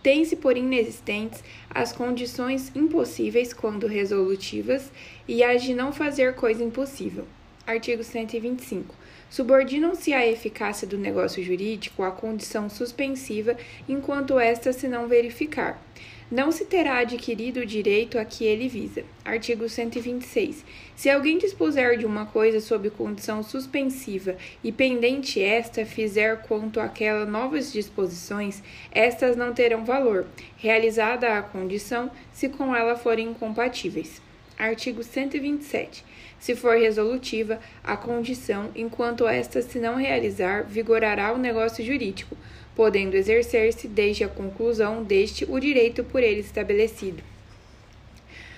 Tem-se 0.05 0.35
por 0.35 0.55
inexistentes 0.55 1.43
as 1.67 1.91
condições 1.91 2.71
impossíveis 2.75 3.51
quando 3.51 3.87
resolutivas 3.87 4.91
e 5.27 5.43
as 5.43 5.63
de 5.63 5.73
não 5.73 5.91
fazer 5.91 6.35
coisa 6.35 6.63
impossível. 6.63 7.25
Artigo 7.65 8.03
125. 8.03 8.93
Subordinam-se 9.31 10.13
à 10.13 10.23
eficácia 10.23 10.87
do 10.87 10.95
negócio 10.95 11.43
jurídico 11.43 12.03
à 12.03 12.11
condição 12.11 12.69
suspensiva 12.69 13.57
enquanto 13.89 14.37
esta 14.37 14.71
se 14.71 14.87
não 14.87 15.07
verificar 15.07 15.83
não 16.29 16.51
se 16.51 16.65
terá 16.65 16.99
adquirido 16.99 17.59
o 17.59 17.65
direito 17.65 18.17
a 18.17 18.25
que 18.25 18.45
ele 18.45 18.67
visa. 18.67 19.03
Artigo 19.23 19.69
126. 19.69 20.65
Se 20.95 21.09
alguém 21.09 21.37
dispuser 21.37 21.97
de 21.97 22.05
uma 22.05 22.25
coisa 22.25 22.59
sob 22.59 22.89
condição 22.89 23.43
suspensiva 23.43 24.35
e 24.63 24.71
pendente 24.71 25.41
esta 25.41 25.85
fizer 25.85 26.41
quanto 26.41 26.79
àquela 26.79 27.25
novas 27.25 27.71
disposições, 27.71 28.63
estas 28.91 29.35
não 29.35 29.53
terão 29.53 29.85
valor, 29.85 30.25
realizada 30.57 31.37
a 31.37 31.43
condição, 31.43 32.09
se 32.33 32.49
com 32.49 32.75
ela 32.75 32.95
forem 32.95 33.29
incompatíveis. 33.29 34.21
Artigo 34.57 35.03
127. 35.03 36.03
Se 36.39 36.55
for 36.55 36.77
resolutiva, 36.77 37.59
a 37.83 37.97
condição, 37.97 38.71
enquanto 38.75 39.27
esta 39.27 39.61
se 39.61 39.79
não 39.79 39.95
realizar, 39.95 40.63
vigorará 40.63 41.33
o 41.33 41.37
negócio 41.37 41.83
jurídico 41.83 42.35
podendo 42.75 43.15
exercer-se 43.15 43.87
desde 43.87 44.23
a 44.23 44.27
conclusão 44.27 45.03
deste 45.03 45.45
o 45.45 45.59
direito 45.59 46.03
por 46.03 46.21
ele 46.21 46.41
estabelecido. 46.41 47.23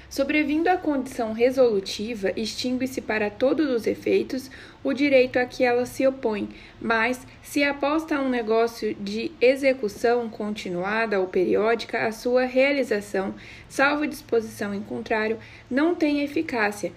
Sobrevindo 0.10 0.70
a 0.70 0.78
condição 0.78 1.34
resolutiva, 1.34 2.32
extingue-se 2.36 3.02
para 3.02 3.30
todos 3.30 3.70
os 3.70 3.86
efeitos 3.86 4.50
o 4.82 4.94
direito 4.94 5.38
a 5.38 5.46
que 5.46 5.66
ela 5.66 5.86
se 5.86 6.08
opõe, 6.08 6.48
mas, 6.80 7.28
se 7.44 7.62
aposta 7.62 8.16
a 8.16 8.22
um 8.22 8.30
negócio 8.30 8.96
de 8.96 9.32
execução 9.42 10.30
continuada 10.30 11.20
ou 11.20 11.28
periódica, 11.28 12.08
a 12.08 12.14
sua 12.14 12.46
realização, 12.46 13.36
salvo 13.68 14.08
disposição 14.08 14.74
em 14.74 14.82
contrário, 14.82 15.38
não 15.70 15.94
tem 15.94 16.22
eficácia, 16.22 16.94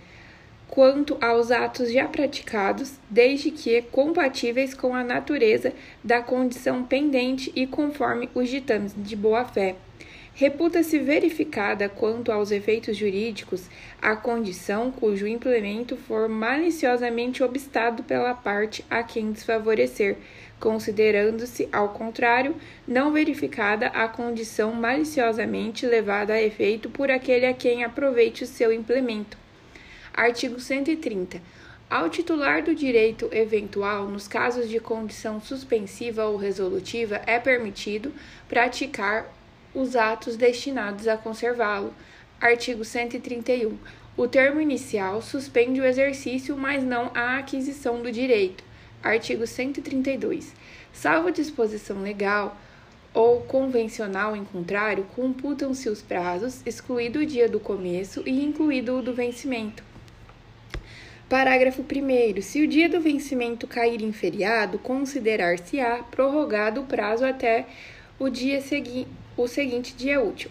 quanto 0.71 1.18
aos 1.21 1.51
atos 1.51 1.93
já 1.93 2.07
praticados, 2.07 2.93
desde 3.11 3.51
que 3.51 3.83
compatíveis 3.83 4.73
com 4.73 4.95
a 4.95 5.03
natureza 5.03 5.73
da 6.03 6.23
condição 6.23 6.85
pendente 6.85 7.51
e 7.57 7.66
conforme 7.66 8.29
os 8.33 8.49
ditames 8.49 8.95
de 8.97 9.16
boa-fé. 9.16 9.75
Reputa-se 10.33 10.97
verificada 11.01 11.89
quanto 11.89 12.31
aos 12.31 12.53
efeitos 12.53 12.97
jurídicos 12.97 13.68
a 14.01 14.14
condição 14.14 14.93
cujo 14.93 15.27
implemento 15.27 15.97
for 15.97 16.29
maliciosamente 16.29 17.43
obstado 17.43 18.05
pela 18.05 18.33
parte 18.33 18.85
a 18.89 19.03
quem 19.03 19.33
desfavorecer, 19.33 20.18
considerando-se, 20.61 21.68
ao 21.73 21.89
contrário, 21.89 22.55
não 22.87 23.12
verificada 23.12 23.89
a 23.89 24.07
condição 24.07 24.73
maliciosamente 24.73 25.85
levada 25.85 26.35
a 26.35 26.41
efeito 26.41 26.89
por 26.89 27.11
aquele 27.11 27.47
a 27.47 27.53
quem 27.53 27.83
aproveite 27.83 28.45
o 28.45 28.47
seu 28.47 28.73
implemento. 28.73 29.39
Artigo 30.12 30.58
130. 30.58 31.40
Ao 31.88 32.08
titular 32.08 32.62
do 32.62 32.74
direito 32.74 33.28
eventual, 33.32 34.06
nos 34.06 34.28
casos 34.28 34.68
de 34.68 34.78
condição 34.78 35.40
suspensiva 35.40 36.24
ou 36.26 36.36
resolutiva, 36.36 37.20
é 37.26 37.38
permitido 37.38 38.12
praticar 38.48 39.26
os 39.74 39.96
atos 39.96 40.36
destinados 40.36 41.08
a 41.08 41.16
conservá-lo. 41.16 41.94
Artigo 42.40 42.84
131. 42.84 43.76
O 44.16 44.28
termo 44.28 44.61
inicial 44.61 45.22
suspende 45.22 45.80
o 45.80 45.84
exercício, 45.84 46.56
mas 46.56 46.82
não 46.82 47.11
a 47.14 47.38
aquisição 47.38 48.02
do 48.02 48.11
direito. 48.11 48.62
Artigo 49.02 49.46
132. 49.46 50.54
Salvo 50.92 51.30
disposição 51.30 52.02
legal 52.02 52.56
ou 53.12 53.40
convencional 53.40 54.36
em 54.36 54.44
contrário, 54.44 55.06
computam-se 55.16 55.88
os 55.88 56.00
prazos, 56.00 56.61
excluído 56.64 57.20
o 57.20 57.26
dia 57.26 57.48
do 57.48 57.58
começo 57.58 58.22
e 58.24 58.44
incluído 58.44 58.98
o 58.98 59.02
do 59.02 59.12
vencimento. 59.12 59.89
Parágrafo 61.31 61.83
1. 61.83 62.43
Se 62.43 62.61
o 62.61 62.66
dia 62.66 62.89
do 62.89 63.01
vencimento 63.01 63.68
cair 63.68 64.03
em 64.03 64.11
feriado, 64.11 64.81
considerar-se-á 64.81 66.03
prorrogado 66.11 66.81
o 66.81 66.87
prazo 66.87 67.24
até 67.24 67.66
o 68.18 68.28
dia 68.28 68.61
segui 68.61 69.07
o 69.37 69.47
seguinte 69.47 69.95
dia 69.95 70.20
útil. 70.20 70.51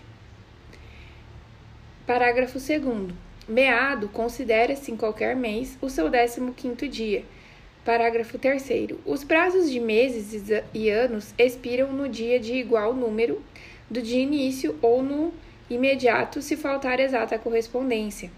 Parágrafo 2.08 2.58
2. 2.58 3.14
Meado 3.46 4.08
considera-se 4.08 4.90
em 4.90 4.96
qualquer 4.96 5.36
mês 5.36 5.78
o 5.82 5.90
seu 5.90 6.10
15º 6.10 6.88
dia. 6.88 7.26
Parágrafo 7.84 8.40
3 8.40 8.64
Os 9.06 9.26
prazos 9.26 9.70
de 9.70 9.82
meses 9.82 10.64
e 10.74 10.90
anos 10.90 11.34
expiram 11.38 11.92
no 11.92 12.08
dia 12.08 12.40
de 12.40 12.54
igual 12.54 12.94
número 12.94 13.44
do 13.90 14.02
dia 14.02 14.24
início 14.24 14.80
ou 14.82 15.04
no 15.04 15.34
imediato 15.70 16.42
se 16.42 16.56
faltar 16.56 17.02
exata 17.02 17.38
correspondência. 17.38 18.32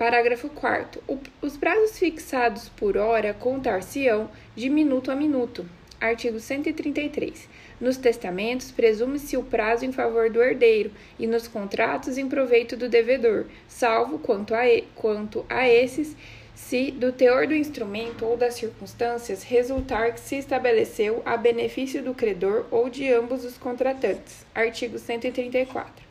Parágrafo 0.00 0.48
4. 0.48 1.02
Os 1.42 1.58
prazos 1.58 1.98
fixados 1.98 2.70
por 2.70 2.96
hora 2.96 3.34
contar-se-ão 3.34 4.30
de 4.56 4.70
minuto 4.70 5.10
a 5.10 5.14
minuto. 5.14 5.68
Artigo 6.00 6.40
133. 6.40 7.46
Nos 7.78 7.98
testamentos, 7.98 8.70
presume-se 8.70 9.36
o 9.36 9.42
prazo 9.42 9.84
em 9.84 9.92
favor 9.92 10.30
do 10.30 10.42
herdeiro 10.42 10.90
e 11.18 11.26
nos 11.26 11.46
contratos 11.46 12.16
em 12.16 12.26
proveito 12.26 12.78
do 12.78 12.88
devedor, 12.88 13.44
salvo 13.68 14.18
quanto 14.18 14.54
a, 14.54 14.62
quanto 14.94 15.44
a 15.50 15.68
esses 15.68 16.16
se 16.54 16.90
do 16.90 17.12
teor 17.12 17.46
do 17.46 17.54
instrumento 17.54 18.24
ou 18.24 18.38
das 18.38 18.54
circunstâncias 18.54 19.42
resultar 19.42 20.14
que 20.14 20.20
se 20.20 20.36
estabeleceu 20.36 21.20
a 21.26 21.36
benefício 21.36 22.02
do 22.02 22.14
credor 22.14 22.64
ou 22.70 22.88
de 22.88 23.12
ambos 23.12 23.44
os 23.44 23.58
contratantes. 23.58 24.46
Artigo 24.54 24.98
134. 24.98 26.09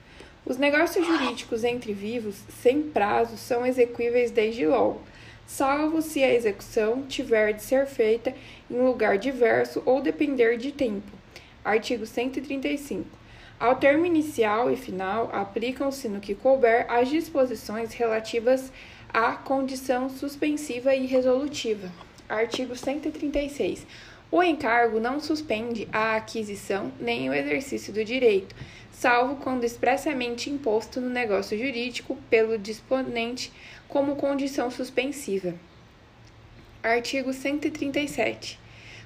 Os 0.50 0.58
negócios 0.58 1.06
jurídicos 1.06 1.64
entre 1.64 1.94
vivos, 1.94 2.44
sem 2.60 2.82
prazo, 2.82 3.38
são 3.38 3.64
execuíveis 3.68 4.32
desde 4.32 4.66
logo, 4.66 5.00
salvo 5.46 6.02
se 6.02 6.24
a 6.24 6.34
execução 6.34 7.04
tiver 7.04 7.54
de 7.54 7.62
ser 7.62 7.86
feita 7.86 8.34
em 8.68 8.82
lugar 8.82 9.20
diverso 9.20 9.84
ou 9.86 10.02
depender 10.02 10.58
de 10.58 10.72
tempo. 10.72 11.12
Artigo 11.64 12.04
135. 12.04 13.06
Ao 13.60 13.76
termo 13.76 14.08
inicial 14.08 14.72
e 14.72 14.76
final, 14.76 15.30
aplicam-se 15.32 16.10
no 16.10 16.20
que 16.20 16.34
couber 16.34 16.88
as 16.90 17.10
disposições 17.10 17.94
relativas 17.94 18.72
a 19.14 19.34
condição 19.34 20.10
suspensiva 20.10 20.96
e 20.96 21.06
resolutiva. 21.06 21.92
Artigo 22.28 22.76
136. 22.76 23.86
O 24.32 24.44
encargo 24.44 25.00
não 25.00 25.20
suspende 25.20 25.88
a 25.92 26.16
aquisição 26.16 26.92
nem 27.00 27.30
o 27.30 27.34
exercício 27.34 27.92
do 27.92 28.06
direito, 28.06 28.56
salvo 29.00 29.38
quando 29.38 29.64
expressamente 29.64 30.50
imposto 30.50 31.00
no 31.00 31.10
negócio 31.10 31.58
jurídico 31.58 32.18
pelo 32.30 32.58
disponente 32.58 33.50
como 33.88 34.18
condição 34.18 34.70
suspensiva. 34.70 35.56
Artigo 36.84 37.32
137. 37.32 38.60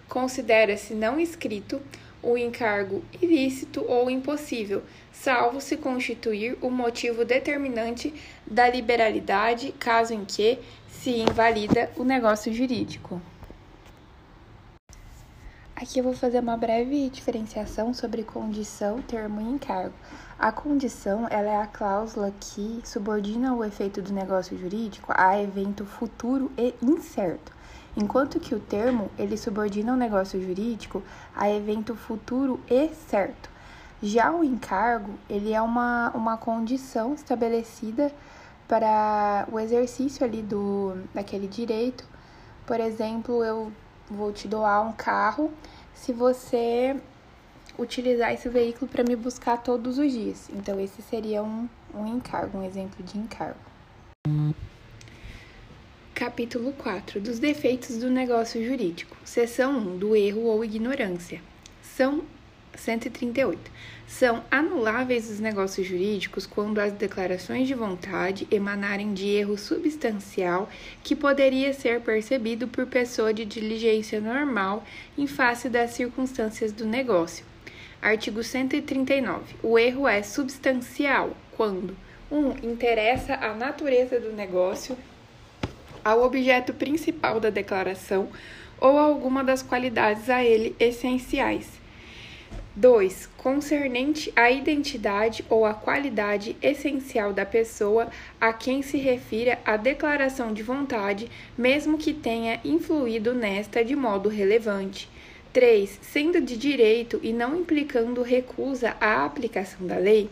Considera-se 0.10 0.96
não 0.96 1.20
escrito 1.20 1.80
o 2.24 2.36
encargo 2.36 3.06
ilícito 3.22 3.86
ou 3.88 4.10
impossível, 4.10 4.82
salvo 5.12 5.62
se 5.62 5.78
constituir 5.78 6.58
o 6.60 6.72
motivo 6.72 7.24
determinante 7.24 8.12
da 8.48 8.68
liberalidade, 8.68 9.76
caso 9.78 10.12
em 10.12 10.26
que 10.26 10.58
se 10.90 11.12
invalida 11.18 11.92
o 11.96 12.04
negócio 12.04 12.52
jurídico. 12.52 13.22
Aqui 15.84 16.00
eu 16.00 16.04
vou 16.06 16.14
fazer 16.14 16.40
uma 16.40 16.56
breve 16.56 17.10
diferenciação 17.10 17.94
sobre 17.94 18.24
condição, 18.24 19.02
termo 19.02 19.42
e 19.42 19.44
encargo. 19.44 19.94
A 20.40 20.50
condição 20.50 21.28
ela 21.30 21.50
é 21.50 21.62
a 21.62 21.68
cláusula 21.68 22.32
que 22.40 22.82
subordina 22.86 23.54
o 23.54 23.66
efeito 23.66 24.02
do 24.02 24.14
negócio 24.14 24.58
jurídico 24.58 25.12
a 25.14 25.38
evento 25.42 25.86
futuro 25.86 26.50
e 26.58 26.74
incerto 26.82 27.52
enquanto 27.98 28.40
que 28.40 28.56
o 28.56 28.62
termo 28.62 29.12
ele 29.20 29.38
subordina 29.38 29.92
o 29.92 29.98
negócio 29.98 30.42
jurídico 30.42 31.04
a 31.36 31.52
evento 31.52 31.96
futuro 31.96 32.62
e 32.70 32.88
certo. 33.10 33.50
Já 34.02 34.32
o 34.32 34.42
encargo, 34.42 35.14
ele 35.30 35.52
é 35.52 35.62
uma, 35.62 36.12
uma 36.16 36.38
condição 36.38 37.14
estabelecida 37.14 38.10
para 38.70 39.46
o 39.52 39.60
exercício 39.60 40.24
ali 40.24 40.42
do 40.42 40.96
daquele 41.14 41.46
direito. 41.46 42.06
Por 42.66 42.80
exemplo, 42.80 43.44
eu 43.44 43.70
vou 44.10 44.32
te 44.32 44.48
doar 44.48 44.82
um 44.82 44.94
carro 44.94 45.52
se 45.94 46.12
você 46.12 46.96
utilizar 47.78 48.34
esse 48.34 48.50
veículo 48.50 48.90
para 48.90 49.04
me 49.04 49.16
buscar 49.16 49.58
todos 49.58 49.98
os 49.98 50.12
dias. 50.12 50.50
Então, 50.54 50.80
esse 50.80 51.02
seria 51.02 51.42
um, 51.42 51.68
um 51.94 52.08
encargo, 52.08 52.58
um 52.58 52.64
exemplo 52.64 53.04
de 53.04 53.18
encargo. 53.18 53.60
Capítulo 56.14 56.72
4 56.74 57.20
dos 57.20 57.40
defeitos 57.40 57.98
do 57.98 58.10
negócio 58.10 58.64
jurídico. 58.64 59.18
Seção 59.26 59.78
1 59.78 59.98
do 59.98 60.16
erro 60.16 60.42
ou 60.42 60.64
ignorância. 60.64 61.42
São 61.82 62.24
138. 62.76 63.60
São 64.20 64.44
anuláveis 64.52 65.28
os 65.28 65.40
negócios 65.40 65.88
jurídicos 65.88 66.46
quando 66.46 66.78
as 66.78 66.94
declarações 66.94 67.68
de 67.68 67.74
vontade 67.74 68.48
emanarem 68.52 69.12
de 69.12 69.28
erro 69.28 69.58
substancial 69.58 70.70
que 71.02 71.16
poderia 71.16 71.74
ser 71.74 72.00
percebido 72.00 72.68
por 72.68 72.86
pessoa 72.86 73.34
de 73.34 73.44
diligência 73.44 74.22
normal 74.22 74.84
em 75.18 75.26
face 75.26 75.68
das 75.68 75.96
circunstâncias 75.96 76.72
do 76.72 76.86
negócio. 76.86 77.44
Artigo 78.00 78.44
139. 78.44 79.56
O 79.64 79.80
erro 79.80 80.08
é 80.08 80.22
substancial 80.22 81.36
quando 81.58 81.98
1. 82.30 82.38
Um, 82.38 82.52
interessa 82.62 83.34
a 83.34 83.56
natureza 83.56 84.20
do 84.20 84.32
negócio 84.32 84.96
ao 86.06 86.22
objeto 86.22 86.72
principal 86.72 87.40
da 87.40 87.50
declaração 87.50 88.30
ou 88.80 89.00
alguma 89.00 89.44
das 89.44 89.64
qualidades 89.64 90.30
a 90.30 90.44
ele 90.44 90.76
essenciais. 90.80 91.82
2. 92.76 93.30
Concernente 93.38 94.34
à 94.36 94.50
identidade 94.50 95.46
ou 95.48 95.64
à 95.64 95.76
qualidade 95.76 96.58
essencial 96.60 97.32
da 97.32 97.46
pessoa 97.46 98.08
a 98.42 98.52
quem 98.52 98.82
se 98.82 98.98
refira 98.98 99.60
a 99.64 99.78
declaração 99.78 100.52
de 100.52 100.64
vontade, 100.64 101.30
mesmo 101.56 102.00
que 102.00 102.12
tenha 102.12 102.60
influído 102.66 103.36
nesta 103.36 103.86
de 103.86 103.96
modo 103.96 104.28
relevante. 104.28 105.08
3. 105.54 106.00
Sendo 106.02 106.42
de 106.42 106.58
direito 106.58 107.20
e 107.22 107.32
não 107.32 107.56
implicando 107.56 108.24
recusa 108.24 108.98
à 109.00 109.24
aplicação 109.24 109.86
da 109.86 109.98
lei, 109.98 110.28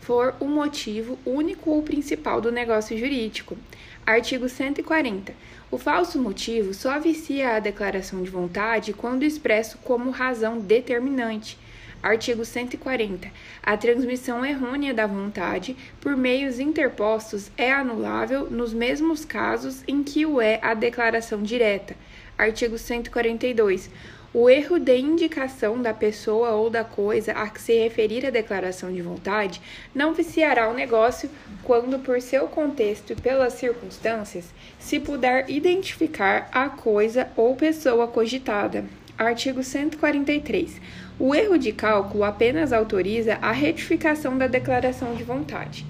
for 0.00 0.34
o 0.40 0.46
motivo 0.46 1.16
único 1.24 1.70
ou 1.70 1.80
principal 1.80 2.40
do 2.40 2.50
negócio 2.50 2.98
jurídico. 2.98 3.56
Artigo 4.04 4.48
140. 4.48 5.32
O 5.70 5.78
falso 5.78 6.18
motivo 6.18 6.74
só 6.74 6.98
vicia 6.98 7.54
a 7.54 7.60
declaração 7.60 8.20
de 8.20 8.30
vontade 8.30 8.92
quando 8.92 9.22
expresso 9.22 9.78
como 9.78 10.10
razão 10.10 10.58
determinante. 10.58 11.56
Artigo 12.04 12.44
140. 12.44 13.32
A 13.62 13.78
transmissão 13.78 14.44
errônea 14.44 14.92
da 14.92 15.06
vontade 15.06 15.74
por 16.02 16.14
meios 16.14 16.60
interpostos 16.60 17.50
é 17.56 17.72
anulável 17.72 18.50
nos 18.50 18.74
mesmos 18.74 19.24
casos 19.24 19.82
em 19.88 20.02
que 20.02 20.26
o 20.26 20.38
é 20.38 20.58
a 20.60 20.74
declaração 20.74 21.42
direta. 21.42 21.96
Artigo 22.36 22.76
142. 22.76 23.88
O 24.34 24.50
erro 24.50 24.78
de 24.78 24.98
indicação 24.98 25.80
da 25.80 25.94
pessoa 25.94 26.50
ou 26.50 26.68
da 26.68 26.84
coisa 26.84 27.32
a 27.32 27.48
que 27.48 27.62
se 27.62 27.72
referir 27.72 28.26
a 28.26 28.30
declaração 28.30 28.92
de 28.92 29.00
vontade 29.00 29.62
não 29.94 30.12
viciará 30.12 30.68
o 30.68 30.74
negócio 30.74 31.30
quando, 31.62 31.98
por 32.00 32.20
seu 32.20 32.46
contexto 32.48 33.14
e 33.14 33.16
pelas 33.16 33.54
circunstâncias, 33.54 34.52
se 34.78 35.00
puder 35.00 35.48
identificar 35.48 36.50
a 36.52 36.68
coisa 36.68 37.28
ou 37.34 37.56
pessoa 37.56 38.06
cogitada. 38.06 38.84
Artigo 39.16 39.62
143. 39.62 40.80
O 41.18 41.32
erro 41.32 41.56
de 41.56 41.70
cálculo 41.70 42.24
apenas 42.24 42.72
autoriza 42.72 43.38
a 43.40 43.52
retificação 43.52 44.36
da 44.36 44.48
declaração 44.48 45.14
de 45.14 45.22
vontade. 45.22 45.86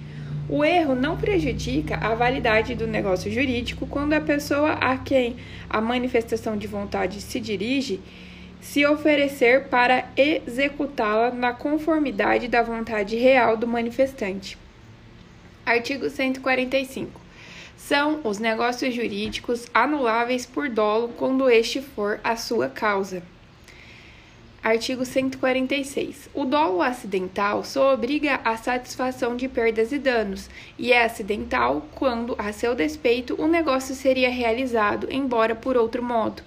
O 0.49 0.62
erro 0.62 0.95
não 0.95 1.16
prejudica 1.16 1.97
a 1.97 2.14
validade 2.14 2.75
do 2.75 2.87
negócio 2.87 3.33
jurídico 3.33 3.87
quando 3.87 4.12
a 4.12 4.20
pessoa 4.20 4.72
a 4.72 4.99
quem 4.99 5.37
a 5.70 5.81
manifestação 5.81 6.59
de 6.59 6.66
vontade 6.66 7.22
se 7.22 7.41
dirige 7.41 8.01
se 8.61 8.85
oferecer 8.87 9.68
para 9.68 10.07
executá-la 10.16 11.31
na 11.31 11.53
conformidade 11.53 12.49
da 12.49 12.62
vontade 12.62 13.16
real 13.16 13.57
do 13.57 13.66
manifestante. 13.66 14.59
Artigo 15.64 16.11
145. 16.11 17.20
São 17.77 18.20
os 18.25 18.39
negócios 18.39 18.95
jurídicos 18.95 19.66
anuláveis 19.72 20.45
por 20.45 20.68
dolo 20.68 21.09
quando 21.16 21.49
este 21.49 21.81
for 21.81 22.20
a 22.22 22.37
sua 22.37 22.68
causa. 22.68 23.22
Artigo 24.65 25.05
146. 25.05 26.31
O 26.33 26.47
dolo 26.47 26.81
acidental 26.81 27.62
só 27.62 27.93
obriga 27.93 28.41
à 28.43 28.57
satisfação 28.57 29.37
de 29.37 29.47
perdas 29.47 29.93
e 29.93 29.99
danos, 29.99 30.49
e 30.79 30.91
é 30.91 31.05
acidental 31.05 31.87
quando, 31.95 32.35
a 32.39 32.51
seu 32.51 32.75
despeito, 32.75 33.39
o 33.39 33.47
negócio 33.47 33.95
seria 33.95 34.31
realizado, 34.31 35.07
embora 35.11 35.55
por 35.55 35.77
outro 35.77 36.03
modo. 36.03 36.43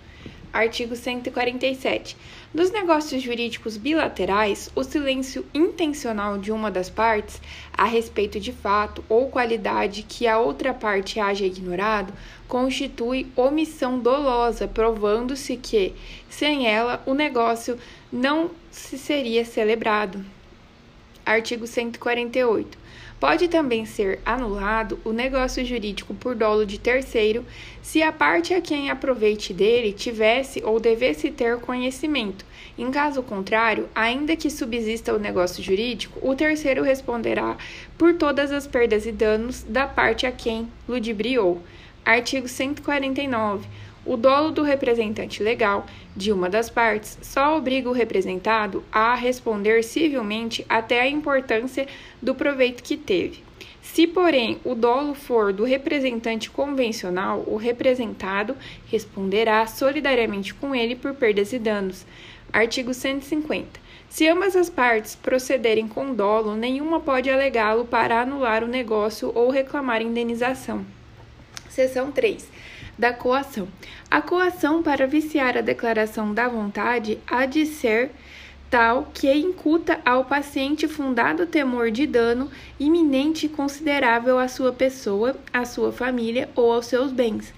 Artigo 0.51 0.95
147. 0.95 2.17
Nos 2.51 2.71
negócios 2.71 3.21
jurídicos 3.21 3.77
bilaterais, 3.77 4.71
o 4.73 4.83
silêncio 4.83 5.45
intencional 5.53 6.39
de 6.39 6.51
uma 6.51 6.71
das 6.71 6.89
partes 6.89 7.39
a 7.71 7.83
respeito 7.83 8.39
de 8.39 8.51
fato 8.51 9.03
ou 9.07 9.29
qualidade 9.29 10.01
que 10.01 10.25
a 10.25 10.39
outra 10.39 10.73
parte 10.73 11.19
haja 11.19 11.45
ignorado 11.45 12.11
constitui 12.47 13.27
omissão 13.35 13.99
dolosa, 13.99 14.67
provando-se 14.67 15.57
que, 15.57 15.93
sem 16.29 16.67
ela, 16.67 17.01
o 17.05 17.13
negócio 17.13 17.77
não 18.11 18.51
se 18.71 18.97
seria 18.97 19.43
celebrado. 19.43 20.23
Artigo 21.25 21.67
148. 21.67 22.77
Pode 23.19 23.47
também 23.47 23.83
ser 23.83 24.19
anulado 24.23 24.99
o 25.03 25.11
negócio 25.11 25.65
jurídico 25.65 26.13
por 26.13 26.35
dolo 26.35 26.65
de 26.67 26.79
terceiro 26.79 27.43
se 27.81 28.03
a 28.03 28.11
parte 28.11 28.53
a 28.53 28.61
quem 28.61 28.91
aproveite 28.91 29.51
dele 29.53 29.91
tivesse 29.91 30.63
ou 30.63 30.79
devesse 30.79 31.31
ter 31.31 31.57
conhecimento. 31.57 32.45
Em 32.77 32.91
caso 32.91 33.23
contrário, 33.23 33.89
ainda 33.95 34.35
que 34.35 34.51
subsista 34.51 35.15
o 35.15 35.19
negócio 35.19 35.63
jurídico, 35.63 36.19
o 36.21 36.35
terceiro 36.35 36.83
responderá 36.83 37.57
por 37.97 38.13
todas 38.13 38.51
as 38.51 38.67
perdas 38.67 39.07
e 39.07 39.11
danos 39.11 39.63
da 39.63 39.87
parte 39.87 40.27
a 40.27 40.31
quem 40.31 40.71
ludibriou. 40.87 41.59
Artigo 42.07 42.47
149. 42.47 43.67
O 44.05 44.15
dolo 44.15 44.51
do 44.51 44.63
representante 44.63 45.43
legal 45.43 45.85
de 46.15 46.31
uma 46.31 46.49
das 46.49 46.69
partes 46.69 47.19
só 47.21 47.57
obriga 47.57 47.89
o 47.89 47.91
representado 47.91 48.81
a 48.89 49.13
responder 49.13 49.83
civilmente 49.83 50.65
até 50.69 51.01
a 51.01 51.09
importância 51.09 51.85
do 52.21 52.33
proveito 52.33 52.81
que 52.81 52.95
teve. 52.95 53.43
Se, 53.81 54.07
porém, 54.07 54.57
o 54.63 54.73
dolo 54.73 55.13
for 55.13 55.51
do 55.51 55.65
representante 55.65 56.49
convencional, 56.49 57.43
o 57.45 57.57
representado 57.57 58.55
responderá 58.89 59.67
solidariamente 59.67 60.53
com 60.53 60.73
ele 60.73 60.95
por 60.95 61.13
perdas 61.13 61.51
e 61.51 61.59
danos. 61.59 62.05
Artigo 62.53 62.93
150. 62.93 63.81
Se 64.07 64.29
ambas 64.29 64.55
as 64.55 64.69
partes 64.69 65.13
procederem 65.13 65.89
com 65.89 66.15
dolo, 66.15 66.55
nenhuma 66.55 67.01
pode 67.01 67.29
alegá-lo 67.29 67.83
para 67.83 68.21
anular 68.21 68.63
o 68.63 68.67
negócio 68.67 69.29
ou 69.35 69.49
reclamar 69.49 70.01
indenização. 70.01 70.85
Seção 71.77 72.11
3. 72.11 72.43
Da 72.97 73.13
coação. 73.13 73.67
A 74.09 74.19
coação 74.19 74.81
para 74.81 75.05
viciar 75.05 75.55
a 75.55 75.61
declaração 75.61 76.33
da 76.33 76.47
vontade 76.47 77.19
há 77.27 77.45
de 77.45 77.67
ser 77.67 78.09
tal 78.67 79.11
que 79.13 79.31
incuta 79.31 79.99
ao 80.03 80.25
paciente 80.25 80.87
fundado 80.87 81.45
temor 81.45 81.91
de 81.91 82.07
dano 82.07 82.49
iminente 82.79 83.45
e 83.45 83.49
considerável 83.49 84.39
à 84.39 84.47
sua 84.47 84.73
pessoa, 84.73 85.35
à 85.53 85.65
sua 85.65 85.91
família 85.91 86.49
ou 86.55 86.73
aos 86.73 86.87
seus 86.87 87.11
bens. 87.11 87.53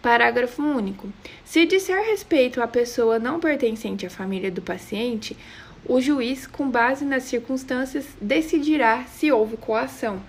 Parágrafo 0.00 0.62
único. 0.62 1.12
Se 1.44 1.66
disser 1.66 2.00
respeito 2.06 2.62
à 2.62 2.68
pessoa 2.68 3.18
não 3.18 3.40
pertencente 3.40 4.06
à 4.06 4.10
família 4.10 4.52
do 4.52 4.62
paciente, 4.62 5.36
o 5.84 6.00
juiz, 6.00 6.46
com 6.46 6.70
base 6.70 7.04
nas 7.04 7.24
circunstâncias, 7.24 8.06
decidirá 8.20 9.02
se 9.02 9.32
houve 9.32 9.56
coação. 9.56 10.22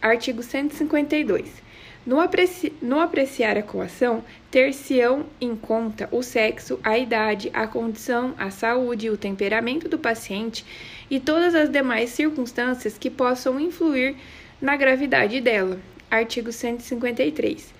Artigo 0.00 0.44
152. 0.44 1.63
No, 2.06 2.20
apreci 2.20 2.72
no 2.82 3.00
apreciar 3.00 3.56
a 3.56 3.62
coação, 3.62 4.22
ter-se-ão 4.50 5.24
em 5.40 5.56
conta 5.56 6.06
o 6.12 6.22
sexo, 6.22 6.78
a 6.84 6.98
idade, 6.98 7.50
a 7.54 7.66
condição, 7.66 8.34
a 8.36 8.50
saúde, 8.50 9.08
o 9.08 9.16
temperamento 9.16 9.88
do 9.88 9.98
paciente 9.98 10.66
e 11.10 11.18
todas 11.18 11.54
as 11.54 11.70
demais 11.70 12.10
circunstâncias 12.10 12.98
que 12.98 13.08
possam 13.08 13.58
influir 13.58 14.16
na 14.60 14.76
gravidade 14.76 15.40
dela. 15.40 15.78
Artigo 16.10 16.52
153. 16.52 17.72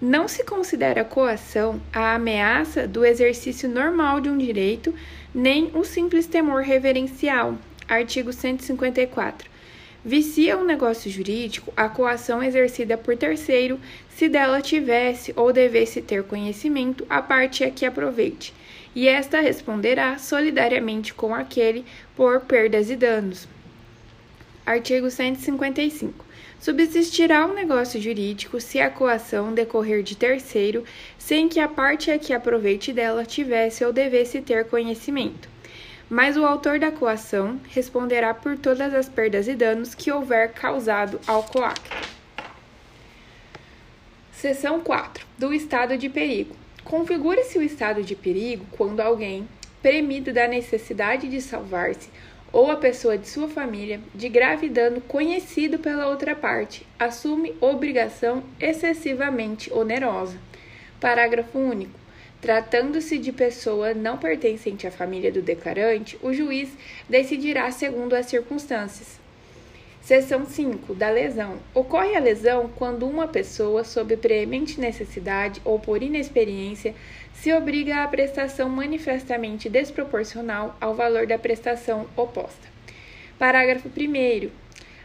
Não 0.00 0.26
se 0.26 0.42
considera 0.42 1.04
coação 1.04 1.80
a 1.92 2.14
ameaça 2.14 2.86
do 2.86 3.04
exercício 3.04 3.68
normal 3.68 4.20
de 4.20 4.30
um 4.30 4.38
direito, 4.38 4.94
nem 5.34 5.70
o 5.74 5.84
simples 5.84 6.26
temor 6.26 6.62
reverencial. 6.62 7.58
Artigo 7.88 8.32
154. 8.32 9.55
Vicia 10.06 10.56
um 10.56 10.64
negócio 10.64 11.10
jurídico 11.10 11.72
a 11.76 11.88
coação 11.88 12.40
exercida 12.40 12.96
por 12.96 13.16
terceiro, 13.16 13.80
se 14.08 14.28
dela 14.28 14.62
tivesse 14.62 15.32
ou 15.34 15.52
devesse 15.52 16.00
ter 16.00 16.22
conhecimento 16.22 17.04
a 17.10 17.20
parte 17.20 17.64
a 17.64 17.72
que 17.72 17.84
aproveite, 17.84 18.54
e 18.94 19.08
esta 19.08 19.40
responderá 19.40 20.16
solidariamente 20.16 21.12
com 21.12 21.34
aquele 21.34 21.84
por 22.14 22.42
perdas 22.42 22.88
e 22.88 22.94
danos. 22.94 23.48
Artigo 24.64 25.10
155. 25.10 26.24
Subsistirá 26.60 27.44
um 27.44 27.52
negócio 27.52 28.00
jurídico 28.00 28.60
se 28.60 28.80
a 28.80 28.88
coação 28.88 29.52
decorrer 29.52 30.04
de 30.04 30.16
terceiro, 30.16 30.84
sem 31.18 31.48
que 31.48 31.58
a 31.58 31.66
parte 31.66 32.12
a 32.12 32.18
que 32.18 32.32
aproveite 32.32 32.92
dela 32.92 33.26
tivesse 33.26 33.84
ou 33.84 33.92
devesse 33.92 34.40
ter 34.40 34.66
conhecimento 34.66 35.55
mas 36.08 36.36
o 36.36 36.44
autor 36.44 36.78
da 36.78 36.92
coação 36.92 37.60
responderá 37.68 38.32
por 38.32 38.56
todas 38.56 38.94
as 38.94 39.08
perdas 39.08 39.48
e 39.48 39.54
danos 39.54 39.94
que 39.94 40.10
houver 40.12 40.52
causado 40.52 41.20
ao 41.26 41.42
coacto. 41.42 41.90
Seção 44.32 44.80
4. 44.80 45.26
Do 45.38 45.52
estado 45.52 45.96
de 45.96 46.08
perigo. 46.08 46.54
Configura-se 46.84 47.58
o 47.58 47.62
estado 47.62 48.02
de 48.02 48.14
perigo 48.14 48.64
quando 48.70 49.00
alguém, 49.00 49.48
premido 49.82 50.32
da 50.32 50.46
necessidade 50.46 51.28
de 51.28 51.40
salvar-se, 51.40 52.08
ou 52.52 52.70
a 52.70 52.76
pessoa 52.76 53.18
de 53.18 53.28
sua 53.28 53.48
família, 53.48 54.00
de 54.14 54.28
grave 54.28 54.68
dano 54.68 55.00
conhecido 55.00 55.78
pela 55.78 56.06
outra 56.06 56.34
parte, 56.34 56.86
assume 56.98 57.54
obrigação 57.60 58.44
excessivamente 58.60 59.72
onerosa. 59.72 60.38
Parágrafo 61.00 61.58
único. 61.58 62.05
Tratando-se 62.46 63.18
de 63.18 63.32
pessoa 63.32 63.92
não 63.92 64.18
pertencente 64.18 64.86
à 64.86 64.90
família 64.92 65.32
do 65.32 65.42
declarante, 65.42 66.16
o 66.22 66.32
juiz 66.32 66.68
decidirá 67.08 67.68
segundo 67.72 68.14
as 68.14 68.26
circunstâncias. 68.26 69.18
Seção 70.00 70.46
5. 70.46 70.94
Da 70.94 71.10
lesão. 71.10 71.56
Ocorre 71.74 72.14
a 72.14 72.20
lesão 72.20 72.70
quando 72.76 73.04
uma 73.04 73.26
pessoa, 73.26 73.82
sob 73.82 74.16
preemente 74.16 74.80
necessidade 74.80 75.60
ou 75.64 75.80
por 75.80 76.04
inexperiência, 76.04 76.94
se 77.34 77.52
obriga 77.52 78.04
à 78.04 78.06
prestação 78.06 78.68
manifestamente 78.68 79.68
desproporcional 79.68 80.76
ao 80.80 80.94
valor 80.94 81.26
da 81.26 81.36
prestação 81.36 82.06
oposta. 82.16 82.68
Parágrafo 83.40 83.88
1. 83.88 84.48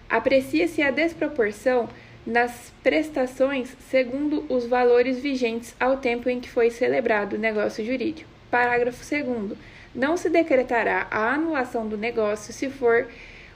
Aprecia-se 0.08 0.84
a 0.84 0.92
desproporção 0.92 1.90
nas 2.26 2.72
prestações 2.84 3.76
segundo 3.90 4.46
os 4.48 4.66
valores 4.66 5.20
vigentes 5.20 5.76
ao 5.80 5.98
tempo 5.98 6.30
em 6.30 6.40
que 6.40 6.50
foi 6.50 6.70
celebrado 6.70 7.36
o 7.36 7.40
negócio 7.40 7.86
jurídico. 7.86 8.30
Parágrafo 8.50 9.04
2. 9.04 9.58
Não 9.94 10.16
se 10.16 10.30
decretará 10.30 11.08
a 11.10 11.34
anulação 11.34 11.88
do 11.88 11.98
negócio 11.98 12.54
se 12.54 12.70
for 12.70 13.08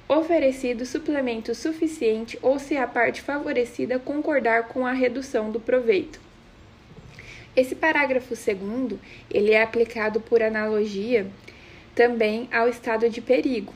oferecido 0.08 0.86
suplemento 0.86 1.56
suficiente 1.56 2.38
ou 2.42 2.60
se 2.60 2.78
a 2.78 2.86
parte 2.86 3.22
favorecida 3.22 3.98
concordar 3.98 4.68
com 4.68 4.86
a 4.86 4.92
redução 4.92 5.52
do 5.52 5.60
proveito. 5.60 6.20
Esse 7.56 7.74
parágrafo 7.74 8.36
segundo, 8.36 9.00
ele 9.32 9.52
é 9.52 9.64
aplicado 9.64 10.20
por 10.20 10.44
analogia 10.44 11.28
também 11.96 12.50
ao 12.52 12.68
estado 12.68 13.10
de 13.10 13.22
perigo, 13.22 13.74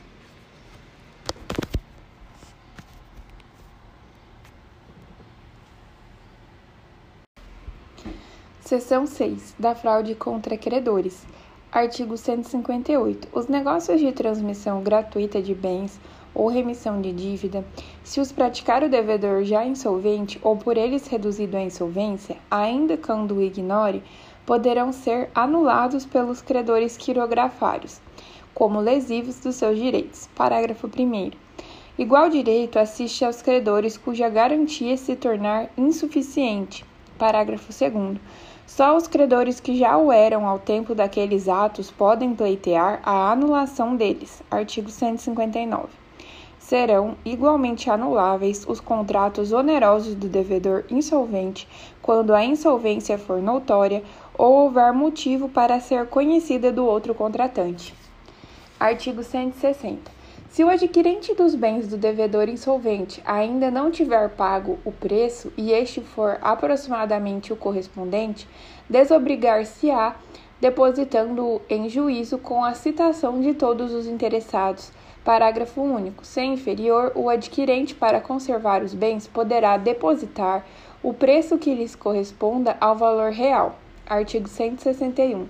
Seção 8.70 9.04
6. 9.04 9.56
Da 9.58 9.74
fraude 9.74 10.14
contra 10.14 10.56
credores. 10.56 11.26
Artigo 11.72 12.16
158. 12.16 13.26
Os 13.32 13.48
negócios 13.48 13.98
de 13.98 14.12
transmissão 14.12 14.80
gratuita 14.80 15.42
de 15.42 15.52
bens 15.52 16.00
ou 16.32 16.46
remissão 16.46 17.00
de 17.00 17.10
dívida, 17.10 17.64
se 18.04 18.20
os 18.20 18.30
praticar 18.30 18.84
o 18.84 18.88
devedor 18.88 19.42
já 19.42 19.64
insolvente 19.64 20.38
ou 20.40 20.56
por 20.56 20.76
eles 20.76 21.08
reduzido 21.08 21.56
à 21.56 21.60
insolvência, 21.60 22.36
ainda 22.48 22.96
quando 22.96 23.34
o 23.34 23.42
ignore, 23.42 24.04
poderão 24.46 24.92
ser 24.92 25.30
anulados 25.34 26.06
pelos 26.06 26.40
credores 26.40 26.96
quirografários, 26.96 28.00
como 28.54 28.78
lesivos 28.78 29.40
dos 29.40 29.56
seus 29.56 29.80
direitos. 29.80 30.28
Parágrafo 30.36 30.86
1. 30.86 31.32
Igual 31.98 32.30
direito 32.30 32.78
assiste 32.78 33.24
aos 33.24 33.42
credores 33.42 33.98
cuja 33.98 34.28
garantia 34.28 34.96
se 34.96 35.16
tornar 35.16 35.68
insuficiente. 35.76 36.84
Parágrafo 37.18 37.72
2 37.76 38.20
só 38.70 38.96
os 38.96 39.08
credores 39.08 39.58
que 39.58 39.76
já 39.76 39.98
o 39.98 40.12
eram 40.12 40.46
ao 40.46 40.56
tempo 40.56 40.94
daqueles 40.94 41.48
atos 41.48 41.90
podem 41.90 42.36
pleitear 42.36 43.00
a 43.02 43.32
anulação 43.32 43.96
deles. 43.96 44.44
Artigo 44.48 44.88
159. 44.88 45.88
Serão 46.56 47.16
igualmente 47.24 47.90
anuláveis 47.90 48.64
os 48.68 48.78
contratos 48.78 49.50
onerosos 49.50 50.14
do 50.14 50.28
devedor 50.28 50.84
insolvente 50.88 51.66
quando 52.00 52.32
a 52.32 52.44
insolvência 52.44 53.18
for 53.18 53.42
notória 53.42 54.04
ou 54.38 54.52
houver 54.52 54.92
motivo 54.92 55.48
para 55.48 55.80
ser 55.80 56.06
conhecida 56.06 56.70
do 56.70 56.86
outro 56.86 57.12
contratante. 57.12 57.92
Artigo 58.78 59.24
160. 59.24 60.19
Se 60.50 60.64
o 60.64 60.68
adquirente 60.68 61.32
dos 61.32 61.54
bens 61.54 61.86
do 61.86 61.96
devedor 61.96 62.48
insolvente 62.48 63.22
ainda 63.24 63.70
não 63.70 63.88
tiver 63.88 64.30
pago 64.30 64.80
o 64.84 64.90
preço 64.90 65.52
e 65.56 65.70
este 65.70 66.00
for 66.00 66.38
aproximadamente 66.42 67.52
o 67.52 67.56
correspondente, 67.56 68.48
desobrigar-se-á 68.88 70.16
depositando-o 70.60 71.62
em 71.70 71.88
juízo 71.88 72.36
com 72.36 72.64
a 72.64 72.74
citação 72.74 73.40
de 73.40 73.54
todos 73.54 73.94
os 73.94 74.08
interessados. 74.08 74.90
Parágrafo 75.24 75.80
único. 75.82 76.26
Sem 76.26 76.54
inferior, 76.54 77.12
o 77.14 77.28
adquirente, 77.28 77.94
para 77.94 78.20
conservar 78.20 78.82
os 78.82 78.92
bens, 78.92 79.28
poderá 79.28 79.76
depositar 79.76 80.66
o 81.00 81.14
preço 81.14 81.58
que 81.58 81.72
lhes 81.72 81.94
corresponda 81.94 82.76
ao 82.80 82.96
valor 82.96 83.30
real. 83.30 83.78
Artigo 84.04 84.48
161. 84.48 85.46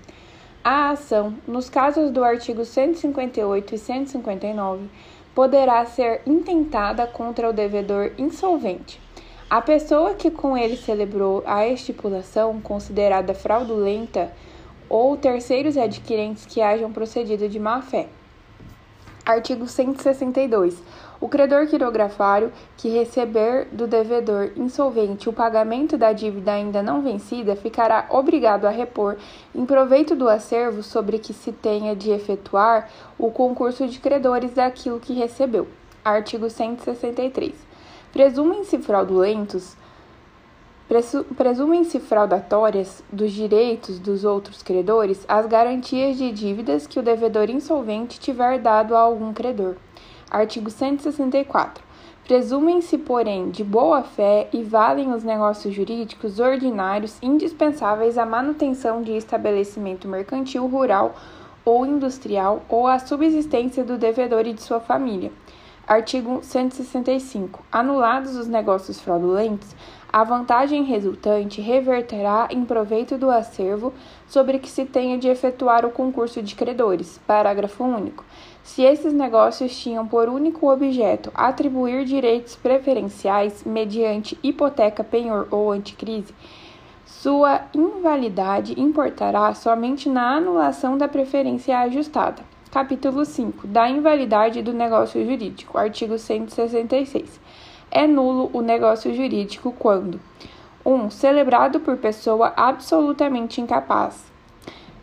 A 0.63 0.91
ação, 0.91 1.35
nos 1.49 1.71
casos 1.71 2.11
do 2.11 2.23
artigo 2.23 2.67
158 2.67 3.75
e 3.75 3.79
159, 3.79 4.91
poderá 5.35 5.87
ser 5.87 6.21
intentada 6.27 7.07
contra 7.07 7.49
o 7.49 7.53
devedor 7.53 8.13
insolvente. 8.19 9.01
A 9.49 9.63
pessoa 9.63 10.13
que 10.13 10.31
com 10.31 10.59
ele 10.59 10.77
celebrou 10.77 11.43
a 11.47 11.67
estipulação 11.67 12.61
considerada 12.61 13.33
fraudulenta 13.33 14.31
ou 14.87 15.17
terceiros 15.17 15.79
adquirentes 15.79 16.45
que 16.45 16.61
hajam 16.61 16.93
procedido 16.93 17.49
de 17.49 17.59
má 17.59 17.81
fé. 17.81 18.09
Artigo 19.25 19.67
162. 19.67 20.83
O 21.21 21.29
credor 21.29 21.67
quirografário 21.67 22.51
que 22.79 22.89
receber 22.89 23.67
do 23.71 23.87
devedor 23.87 24.53
insolvente 24.57 25.29
o 25.29 25.33
pagamento 25.33 25.99
da 25.99 26.15
dívida 26.15 26.53
ainda 26.53 26.83
não 26.83 27.03
vencida 27.03 27.55
ficará 27.55 28.07
obrigado 28.09 28.65
a 28.65 28.71
repor, 28.71 29.17
em 29.55 29.67
proveito 29.67 30.17
do 30.17 30.31
acervo 30.31 30.83
sobre 30.83 31.19
que 31.19 31.35
se 31.35 31.53
tenha 31.53 31.95
de 31.95 32.11
efetuar 32.11 32.89
o 33.19 33.31
concurso 33.31 33.87
de 33.87 34.01
credores 34.01 34.55
daquilo 34.55 34.99
que 34.99 35.13
recebeu. 35.13 35.69
Artigo 36.03 36.49
163. 36.49 37.53
Presumem-se 38.13 38.79
fraudulentos 38.79 39.77
presumem-se 41.37 42.01
fraudatórias 42.01 43.05
dos 43.13 43.31
direitos 43.31 44.01
dos 44.01 44.25
outros 44.25 44.61
credores 44.61 45.25
as 45.29 45.47
garantias 45.47 46.17
de 46.17 46.33
dívidas 46.33 46.85
que 46.85 46.99
o 46.99 47.03
devedor 47.03 47.49
insolvente 47.49 48.19
tiver 48.19 48.59
dado 48.59 48.97
a 48.97 49.01
algum 49.01 49.33
credor. 49.33 49.77
Artigo 50.31 50.71
164. 50.71 51.83
Presumem-se, 52.25 52.97
porém, 52.97 53.51
de 53.51 53.65
boa 53.65 54.05
fé 54.05 54.49
e 54.53 54.63
valem 54.63 55.13
os 55.13 55.25
negócios 55.25 55.75
jurídicos 55.75 56.39
ordinários 56.39 57.19
indispensáveis 57.21 58.17
à 58.17 58.25
manutenção 58.25 59.03
de 59.03 59.17
estabelecimento 59.17 60.07
mercantil, 60.07 60.67
rural 60.69 61.17
ou 61.65 61.85
industrial 61.85 62.63
ou 62.69 62.87
à 62.87 63.01
subsistência 63.01 63.83
do 63.83 63.99
devedor 63.99 64.47
e 64.47 64.53
de 64.53 64.63
sua 64.63 64.79
família. 64.79 65.33
Artigo 65.89 66.39
165. 66.41 67.65
Anulados 67.73 68.37
os 68.37 68.47
negócios 68.47 69.01
fraudulentos, 69.01 69.75
a 70.13 70.23
vantagem 70.23 70.85
resultante 70.85 71.61
reverterá 71.61 72.47
em 72.51 72.65
proveito 72.65 73.19
do 73.19 73.29
acervo 73.29 73.93
sobre 74.29 74.61
que 74.61 74.71
se 74.71 74.85
tenha 74.85 75.19
de 75.19 75.27
efetuar 75.27 75.85
o 75.85 75.91
concurso 75.91 76.41
de 76.41 76.55
credores. 76.55 77.19
Parágrafo 77.27 77.83
único. 77.83 78.25
Se 78.63 78.83
esses 78.83 79.13
negócios 79.13 79.77
tinham 79.77 80.07
por 80.07 80.29
único 80.29 80.71
objeto 80.71 81.31
atribuir 81.35 82.05
direitos 82.05 82.57
preferenciais 82.57 83.65
mediante 83.65 84.39
hipoteca, 84.43 85.03
penhor 85.03 85.49
ou 85.51 85.73
anticrise, 85.73 86.35
sua 87.05 87.63
invalidade 87.75 88.81
importará 88.81 89.53
somente 89.55 90.09
na 90.09 90.37
anulação 90.37 90.97
da 90.97 91.09
preferência 91.09 91.79
ajustada. 91.81 92.43
Capítulo 92.71 93.25
5. 93.25 93.67
Da 93.67 93.89
invalidade 93.91 94.63
do 94.63 94.73
negócio 94.73 95.25
jurídico. 95.25 95.77
Artigo 95.77 96.17
166 96.17 97.41
é 97.91 98.07
nulo 98.07 98.49
o 98.53 98.61
negócio 98.61 99.13
jurídico 99.13 99.75
quando 99.77 100.21
1. 100.85 100.95
Um, 100.95 101.11
celebrado 101.11 101.81
por 101.81 101.97
pessoa 101.97 102.53
absolutamente 102.57 103.61
incapaz. 103.61 104.30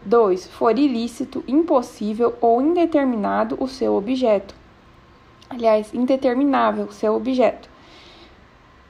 2. 0.07 0.47
For 0.47 0.79
ilícito, 0.79 1.43
impossível 1.45 2.33
ou 2.39 2.61
indeterminado 2.61 3.57
o 3.59 3.67
seu 3.67 3.93
objeto. 3.93 4.55
Aliás, 5.49 5.93
indeterminável 5.93 6.85
o 6.85 6.93
seu 6.93 7.13
objeto. 7.13 7.69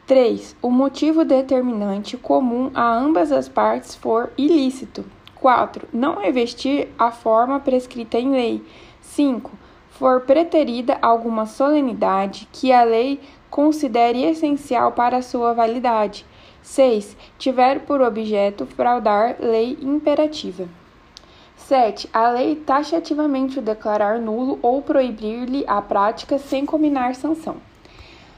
3. 0.05 0.55
O 0.61 0.69
motivo 0.69 1.25
determinante 1.25 2.15
comum 2.17 2.69
a 2.73 2.95
ambas 2.95 3.31
as 3.31 3.49
partes 3.49 3.95
for 3.95 4.31
ilícito. 4.37 5.03
4. 5.35 5.87
Não 5.91 6.17
revestir 6.17 6.87
a 6.99 7.09
forma 7.09 7.59
prescrita 7.59 8.19
em 8.19 8.31
lei. 8.31 8.63
5. 9.01 9.51
For 9.89 10.21
preterida 10.21 10.99
alguma 11.01 11.47
solenidade 11.47 12.47
que 12.51 12.71
a 12.71 12.83
lei 12.83 13.19
considere 13.49 14.23
essencial 14.23 14.91
para 14.91 15.23
sua 15.23 15.51
validade. 15.51 16.27
6. 16.61 17.17
Tiver 17.39 17.79
por 17.79 18.01
objeto 18.01 18.67
fraudar 18.67 19.37
lei 19.39 19.79
imperativa. 19.81 20.69
7. 21.67 22.09
A 22.13 22.29
lei 22.29 22.55
taxativamente 22.55 23.59
o 23.59 23.61
declarar 23.61 24.21
nulo 24.21 24.57
ou 24.61 24.81
proibir-lhe 24.81 25.65
a 25.67 25.81
prática 25.81 26.37
sem 26.37 26.65
combinar 26.65 27.13
sanção. 27.13 27.57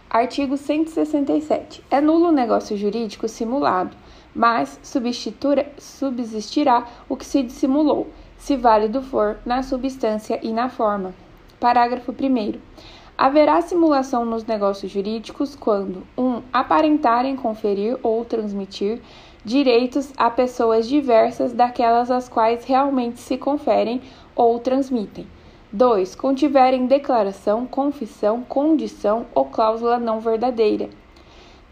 Artigo 0.09 0.57
167. 0.57 1.83
É 1.91 2.01
nulo 2.01 2.29
o 2.29 2.31
negócio 2.31 2.75
jurídico 2.75 3.27
simulado, 3.27 3.95
mas 4.33 4.79
subsistirá 4.81 6.87
o 7.07 7.15
que 7.15 7.23
se 7.23 7.43
dissimulou, 7.43 8.07
se 8.35 8.57
válido 8.57 8.99
for 8.99 9.37
na 9.45 9.61
substância 9.61 10.39
e 10.41 10.51
na 10.51 10.67
forma. 10.67 11.13
Parágrafo 11.59 12.11
1. 12.11 12.59
Haverá 13.15 13.61
simulação 13.61 14.25
nos 14.25 14.43
negócios 14.43 14.91
jurídicos 14.91 15.55
quando 15.55 16.01
1. 16.17 16.23
Um, 16.23 16.41
aparentarem 16.51 17.35
conferir 17.35 17.95
ou 18.01 18.25
transmitir 18.25 18.99
direitos 19.43 20.11
a 20.17 20.29
pessoas 20.29 20.87
diversas 20.87 21.53
daquelas 21.53 22.11
às 22.11 22.27
quais 22.27 22.65
realmente 22.65 23.19
se 23.19 23.37
conferem 23.37 24.01
ou 24.35 24.59
transmitem. 24.59 25.25
2. 25.71 26.15
Contiverem 26.15 26.87
declaração, 26.87 27.65
confissão, 27.65 28.41
condição 28.41 29.27
ou 29.35 29.45
cláusula 29.45 29.99
não 29.99 30.19
verdadeira. 30.19 30.89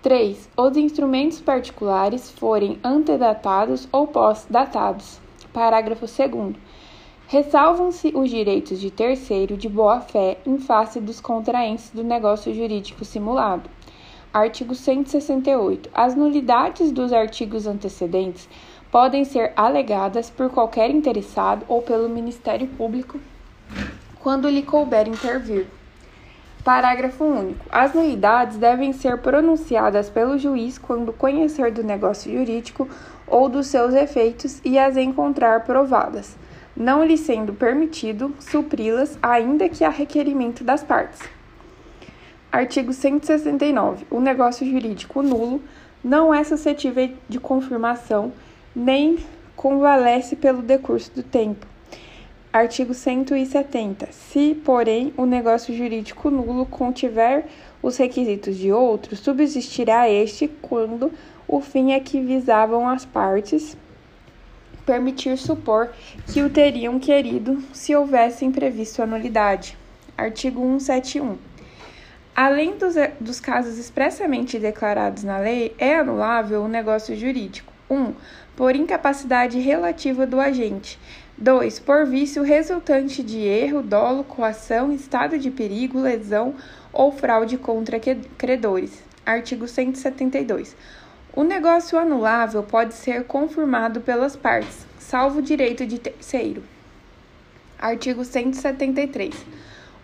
3. 0.03 0.49
Os 0.55 0.77
instrumentos 0.77 1.41
particulares 1.41 2.29
forem 2.29 2.79
antedatados 2.83 3.87
ou 3.91 4.07
pós-datados. 4.07 5.19
Parágrafo 5.51 6.05
2. 6.05 6.55
Ressalvam-se 7.27 8.13
os 8.15 8.29
direitos 8.29 8.79
de 8.79 8.89
terceiro 8.89 9.57
de 9.57 9.67
boa-fé 9.67 10.37
em 10.45 10.59
face 10.59 11.01
dos 11.01 11.19
contraentes 11.19 11.89
do 11.89 12.03
negócio 12.03 12.53
jurídico 12.53 13.03
simulado. 13.03 13.69
Artigo 14.37 14.75
168. 14.75 15.89
As 15.91 16.13
nulidades 16.13 16.91
dos 16.91 17.11
artigos 17.11 17.65
antecedentes 17.65 18.47
podem 18.91 19.25
ser 19.25 19.51
alegadas 19.55 20.29
por 20.29 20.51
qualquer 20.51 20.91
interessado 20.91 21.65
ou 21.67 21.81
pelo 21.81 22.07
Ministério 22.07 22.67
Público 22.67 23.19
quando 24.19 24.47
lhe 24.47 24.61
couber 24.61 25.07
intervir. 25.07 25.65
Parágrafo 26.63 27.23
único. 27.23 27.65
As 27.71 27.95
nulidades 27.95 28.57
devem 28.57 28.93
ser 28.93 29.17
pronunciadas 29.23 30.07
pelo 30.07 30.37
juiz 30.37 30.77
quando 30.77 31.11
conhecer 31.11 31.71
do 31.71 31.81
negócio 31.81 32.31
jurídico 32.31 32.87
ou 33.25 33.49
dos 33.49 33.65
seus 33.65 33.95
efeitos 33.95 34.61
e 34.63 34.77
as 34.77 34.97
encontrar 34.97 35.63
provadas 35.63 36.37
não 36.75 37.03
lhe 37.03 37.17
sendo 37.17 37.55
permitido 37.55 38.35
supri-las, 38.39 39.17
ainda 39.19 39.67
que 39.67 39.83
a 39.83 39.89
requerimento 39.89 40.63
das 40.63 40.83
partes. 40.83 41.36
Artigo 42.57 42.91
169. 42.91 44.07
O 44.09 44.19
negócio 44.19 44.65
jurídico 44.65 45.21
nulo 45.21 45.61
não 46.03 46.33
é 46.33 46.43
suscetível 46.43 47.11
de 47.29 47.39
confirmação 47.39 48.33
nem 48.75 49.19
convalesce 49.55 50.35
pelo 50.35 50.63
decurso 50.63 51.11
do 51.13 51.21
tempo. 51.21 51.67
Artigo 52.51 52.95
170. 52.95 54.11
Se, 54.11 54.55
porém, 54.65 55.13
o 55.15 55.27
negócio 55.27 55.71
jurídico 55.71 56.31
nulo 56.31 56.65
contiver 56.65 57.45
os 57.79 57.95
requisitos 57.95 58.57
de 58.57 58.71
outro, 58.71 59.15
subsistirá 59.15 60.09
este 60.09 60.47
quando 60.47 61.11
o 61.47 61.61
fim 61.61 61.93
a 61.93 61.99
que 61.99 62.19
visavam 62.19 62.89
as 62.89 63.05
partes 63.05 63.77
permitir 64.83 65.37
supor 65.37 65.91
que 66.33 66.41
o 66.41 66.49
teriam 66.49 66.97
querido 66.97 67.61
se 67.71 67.95
houvessem 67.95 68.51
previsto 68.51 69.03
a 69.03 69.05
nulidade. 69.05 69.77
Artigo 70.17 70.61
171. 70.61 71.46
Além 72.37 72.77
dos, 72.77 72.93
dos 73.19 73.39
casos 73.39 73.79
expressamente 73.79 74.59
declarados 74.59 75.23
na 75.23 75.39
lei, 75.39 75.73
é 75.79 75.95
anulável 75.95 76.61
o 76.61 76.67
negócio 76.67 77.15
jurídico. 77.15 77.73
1. 77.89 77.95
Um, 77.95 78.13
por 78.55 78.75
incapacidade 78.75 79.57
relativa 79.57 80.27
do 80.27 80.39
agente. 80.39 80.99
2. 81.35 81.79
Por 81.79 82.05
vício 82.05 82.43
resultante 82.43 83.23
de 83.23 83.39
erro, 83.39 83.81
dolo, 83.81 84.23
coação, 84.23 84.91
estado 84.91 85.39
de 85.39 85.49
perigo, 85.49 85.99
lesão 85.99 86.53
ou 86.93 87.11
fraude 87.11 87.57
contra 87.57 87.99
credores. 88.37 89.01
Artigo 89.25 89.67
172. 89.67 90.75
O 91.33 91.43
negócio 91.43 91.97
anulável 91.97 92.61
pode 92.61 92.93
ser 92.93 93.23
confirmado 93.23 94.01
pelas 94.01 94.35
partes, 94.35 94.85
salvo 94.99 95.41
direito 95.41 95.87
de 95.87 95.97
terceiro. 95.97 96.63
Artigo 97.79 98.23
173. 98.23 99.33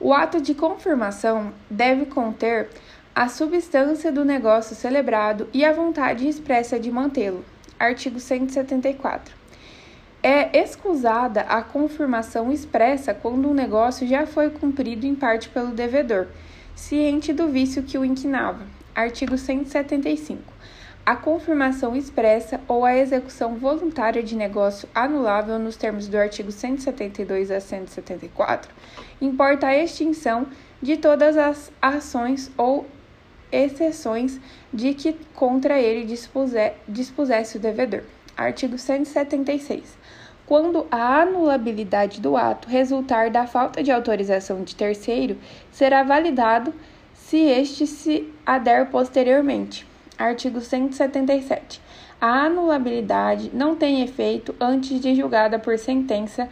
O 0.03 0.11
ato 0.11 0.41
de 0.41 0.53
confirmação 0.53 1.53
deve 1.69 2.07
conter 2.07 2.67
a 3.15 3.29
substância 3.29 4.11
do 4.11 4.25
negócio 4.25 4.75
celebrado 4.75 5.47
e 5.53 5.63
a 5.63 5.71
vontade 5.71 6.27
expressa 6.27 6.77
de 6.77 6.91
mantê-lo. 6.91 7.45
Artigo 7.79 8.19
174. 8.19 9.33
É 10.21 10.59
excusada 10.59 11.43
a 11.43 11.61
confirmação 11.61 12.51
expressa 12.51 13.13
quando 13.13 13.49
o 13.49 13.53
negócio 13.53 14.05
já 14.05 14.27
foi 14.27 14.49
cumprido 14.49 15.05
em 15.05 15.15
parte 15.15 15.47
pelo 15.47 15.71
devedor, 15.71 16.27
ciente 16.75 17.31
do 17.31 17.47
vício 17.47 17.81
que 17.81 17.97
o 17.97 18.03
inquinava. 18.03 18.67
Artigo 18.93 19.37
175 19.37 20.51
a 21.05 21.17
confirmação 21.17 21.97
expressa 21.97 22.61
ou 22.65 22.85
a 22.85 22.95
execução 22.95 23.55
voluntária 23.55 24.23
de 24.23 24.37
negócio 24.37 24.87
anulável 24.95 25.59
nos 25.59 25.75
termos 25.75 26.07
do 26.07 26.17
artigo 26.17 26.49
172 26.49 27.51
a 27.51 27.59
174, 27.59 28.71
importa 29.21 29.67
a 29.67 29.77
extinção 29.77 30.47
de 30.81 30.97
todas 30.97 31.37
as 31.37 31.71
ações 31.81 32.51
ou 32.57 32.85
exceções 33.51 34.39
de 34.73 34.93
que 34.93 35.13
contra 35.33 35.79
ele 35.79 36.05
dispuser, 36.05 36.75
dispusesse 36.87 37.57
o 37.57 37.59
devedor. 37.59 38.03
Artigo 38.35 38.77
176. 38.77 39.97
Quando 40.45 40.85
a 40.91 41.21
anulabilidade 41.21 42.19
do 42.19 42.35
ato 42.35 42.67
resultar 42.67 43.29
da 43.29 43.47
falta 43.47 43.81
de 43.81 43.91
autorização 43.91 44.63
de 44.63 44.75
terceiro, 44.75 45.37
será 45.71 46.03
validado 46.03 46.73
se 47.13 47.37
este 47.37 47.87
se 47.87 48.31
ader 48.45 48.87
posteriormente. 48.87 49.87
Artigo 50.17 50.59
177. 50.59 51.81
A 52.19 52.45
anulabilidade 52.45 53.51
não 53.53 53.75
tem 53.75 54.01
efeito 54.01 54.55
antes 54.59 54.99
de 54.99 55.15
julgada 55.15 55.59
por 55.59 55.77
sentença, 55.77 56.49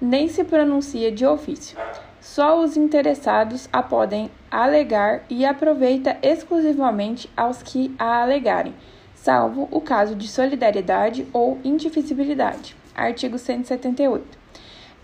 nem 0.00 0.28
se 0.28 0.44
pronuncia 0.44 1.10
de 1.10 1.26
ofício. 1.26 1.76
Só 2.20 2.60
os 2.60 2.76
interessados 2.76 3.68
a 3.72 3.82
podem 3.82 4.30
alegar 4.50 5.22
e 5.30 5.44
aproveita 5.44 6.16
exclusivamente 6.22 7.30
aos 7.36 7.62
que 7.62 7.94
a 7.98 8.22
alegarem, 8.22 8.74
salvo 9.14 9.68
o 9.70 9.80
caso 9.80 10.14
de 10.14 10.28
solidariedade 10.28 11.26
ou 11.32 11.58
indivisibilidade. 11.64 12.76
Artigo 12.94 13.38
178. 13.38 14.46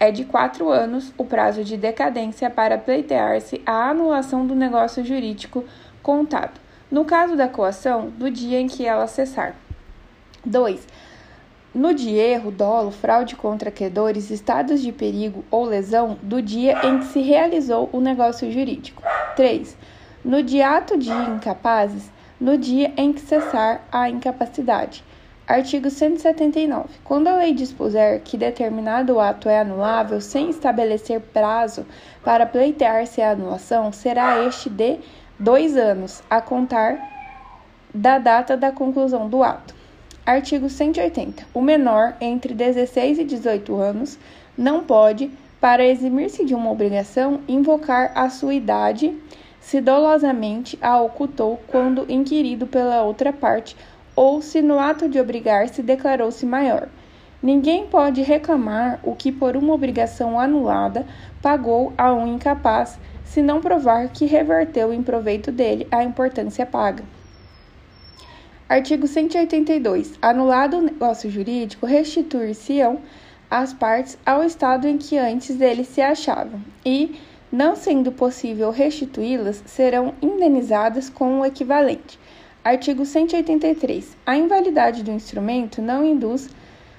É 0.00 0.10
de 0.10 0.24
quatro 0.24 0.68
anos 0.68 1.12
o 1.16 1.24
prazo 1.24 1.62
de 1.62 1.76
decadência 1.76 2.50
para 2.50 2.76
pleitear-se 2.76 3.62
a 3.64 3.90
anulação 3.90 4.46
do 4.46 4.54
negócio 4.54 5.04
jurídico 5.04 5.64
contado, 6.02 6.60
no 6.90 7.04
caso 7.04 7.36
da 7.36 7.48
coação, 7.48 8.10
do 8.10 8.30
dia 8.30 8.60
em 8.60 8.66
que 8.66 8.84
ela 8.84 9.06
cessar. 9.06 9.54
2 10.44 10.84
no 11.74 11.94
de 11.94 12.10
erro, 12.10 12.50
dolo, 12.50 12.90
fraude 12.90 13.34
contra 13.34 13.70
credores, 13.70 14.30
estados 14.30 14.82
de 14.82 14.92
perigo 14.92 15.44
ou 15.50 15.64
lesão 15.64 16.18
do 16.22 16.42
dia 16.42 16.86
em 16.86 16.98
que 16.98 17.06
se 17.06 17.20
realizou 17.20 17.88
o 17.92 18.00
negócio 18.00 18.50
jurídico. 18.52 19.02
3. 19.36 19.76
No 20.22 20.42
de 20.42 20.60
ato 20.60 20.98
de 20.98 21.10
incapazes, 21.10 22.10
no 22.38 22.58
dia 22.58 22.92
em 22.96 23.12
que 23.12 23.20
cessar 23.20 23.82
a 23.90 24.10
incapacidade. 24.10 25.02
Artigo 25.46 25.90
179. 25.90 26.88
Quando 27.02 27.28
a 27.28 27.36
lei 27.36 27.52
dispuser 27.52 28.20
que 28.20 28.36
determinado 28.36 29.18
ato 29.18 29.48
é 29.48 29.60
anulável 29.60 30.20
sem 30.20 30.50
estabelecer 30.50 31.20
prazo 31.20 31.86
para 32.22 32.46
pleitear-se 32.46 33.20
a 33.20 33.32
anulação, 33.32 33.92
será 33.92 34.44
este 34.44 34.68
de 34.68 34.98
dois 35.38 35.76
anos, 35.76 36.22
a 36.28 36.40
contar 36.40 36.98
da 37.92 38.18
data 38.18 38.56
da 38.56 38.70
conclusão 38.70 39.28
do 39.28 39.42
ato. 39.42 39.81
Artigo 40.24 40.68
180. 40.68 41.46
O 41.52 41.60
menor 41.60 42.14
entre 42.20 42.54
16 42.54 43.18
e 43.18 43.24
18 43.24 43.74
anos 43.74 44.16
não 44.56 44.84
pode, 44.84 45.28
para 45.60 45.84
eximir-se 45.84 46.44
de 46.44 46.54
uma 46.54 46.70
obrigação, 46.70 47.40
invocar 47.48 48.12
a 48.14 48.30
sua 48.30 48.54
idade 48.54 49.16
se 49.60 49.80
dolosamente 49.80 50.78
a 50.80 51.00
ocultou 51.00 51.60
quando 51.66 52.06
inquirido 52.08 52.68
pela 52.68 53.02
outra 53.02 53.32
parte 53.32 53.76
ou 54.14 54.40
se 54.40 54.62
no 54.62 54.78
ato 54.78 55.08
de 55.08 55.18
obrigar-se 55.18 55.82
declarou-se 55.82 56.46
maior. 56.46 56.88
Ninguém 57.42 57.88
pode 57.88 58.22
reclamar 58.22 59.00
o 59.02 59.16
que 59.16 59.32
por 59.32 59.56
uma 59.56 59.74
obrigação 59.74 60.38
anulada 60.38 61.04
pagou 61.40 61.92
a 61.98 62.12
um 62.12 62.28
incapaz, 62.28 62.96
se 63.24 63.42
não 63.42 63.60
provar 63.60 64.08
que 64.10 64.24
reverteu 64.26 64.92
em 64.92 65.02
proveito 65.02 65.50
dele 65.50 65.88
a 65.90 66.04
importância 66.04 66.64
paga. 66.64 67.02
Artigo 68.72 69.06
182. 69.06 70.14
Anulado 70.22 70.78
o 70.78 70.80
negócio 70.80 71.30
jurídico, 71.30 71.84
restituir-se-ão 71.84 73.00
as 73.50 73.74
partes 73.74 74.16
ao 74.24 74.42
estado 74.42 74.88
em 74.88 74.96
que 74.96 75.18
antes 75.18 75.56
dele 75.56 75.84
se 75.84 76.00
achavam 76.00 76.58
e, 76.82 77.20
não 77.52 77.76
sendo 77.76 78.10
possível 78.10 78.70
restituí-las, 78.70 79.62
serão 79.66 80.14
indenizadas 80.22 81.10
com 81.10 81.40
o 81.40 81.44
equivalente. 81.44 82.18
Artigo 82.64 83.04
183. 83.04 84.16
A 84.24 84.38
invalidade 84.38 85.02
do 85.02 85.10
instrumento 85.10 85.82
não 85.82 86.02
induz 86.02 86.48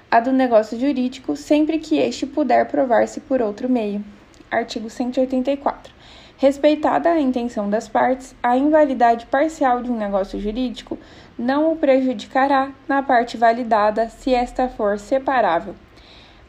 a 0.08 0.20
do 0.20 0.30
negócio 0.30 0.78
jurídico 0.78 1.34
sempre 1.34 1.80
que 1.80 1.98
este 1.98 2.24
puder 2.24 2.68
provar-se 2.68 3.18
por 3.18 3.42
outro 3.42 3.68
meio. 3.68 4.04
Artigo 4.48 4.88
184. 4.88 5.92
Respeitada 6.36 7.10
a 7.10 7.20
intenção 7.20 7.70
das 7.70 7.88
partes, 7.88 8.34
a 8.42 8.56
invalidade 8.56 9.24
parcial 9.26 9.82
de 9.82 9.90
um 9.90 9.96
negócio 9.96 10.38
jurídico 10.38 10.98
não 11.38 11.72
o 11.72 11.76
prejudicará 11.76 12.70
na 12.88 13.02
parte 13.02 13.36
validada 13.36 14.08
se 14.08 14.34
esta 14.34 14.68
for 14.68 14.98
separável. 14.98 15.74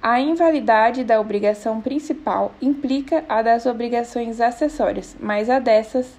A 0.01 0.19
invalidade 0.19 1.03
da 1.03 1.19
obrigação 1.19 1.81
principal 1.81 2.53
implica 2.61 3.25
a 3.27 3.41
das 3.41 3.65
obrigações 3.65 4.39
acessórias, 4.39 5.17
mas 5.19 5.49
a 5.49 5.57
dessas 5.57 6.15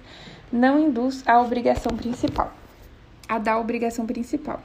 não 0.51 0.77
induz 0.77 1.23
a 1.25 1.39
obrigação 1.39 1.95
principal. 1.95 2.51
A 3.29 3.37
da 3.37 3.57
obrigação 3.57 4.05
principal. 4.05 4.61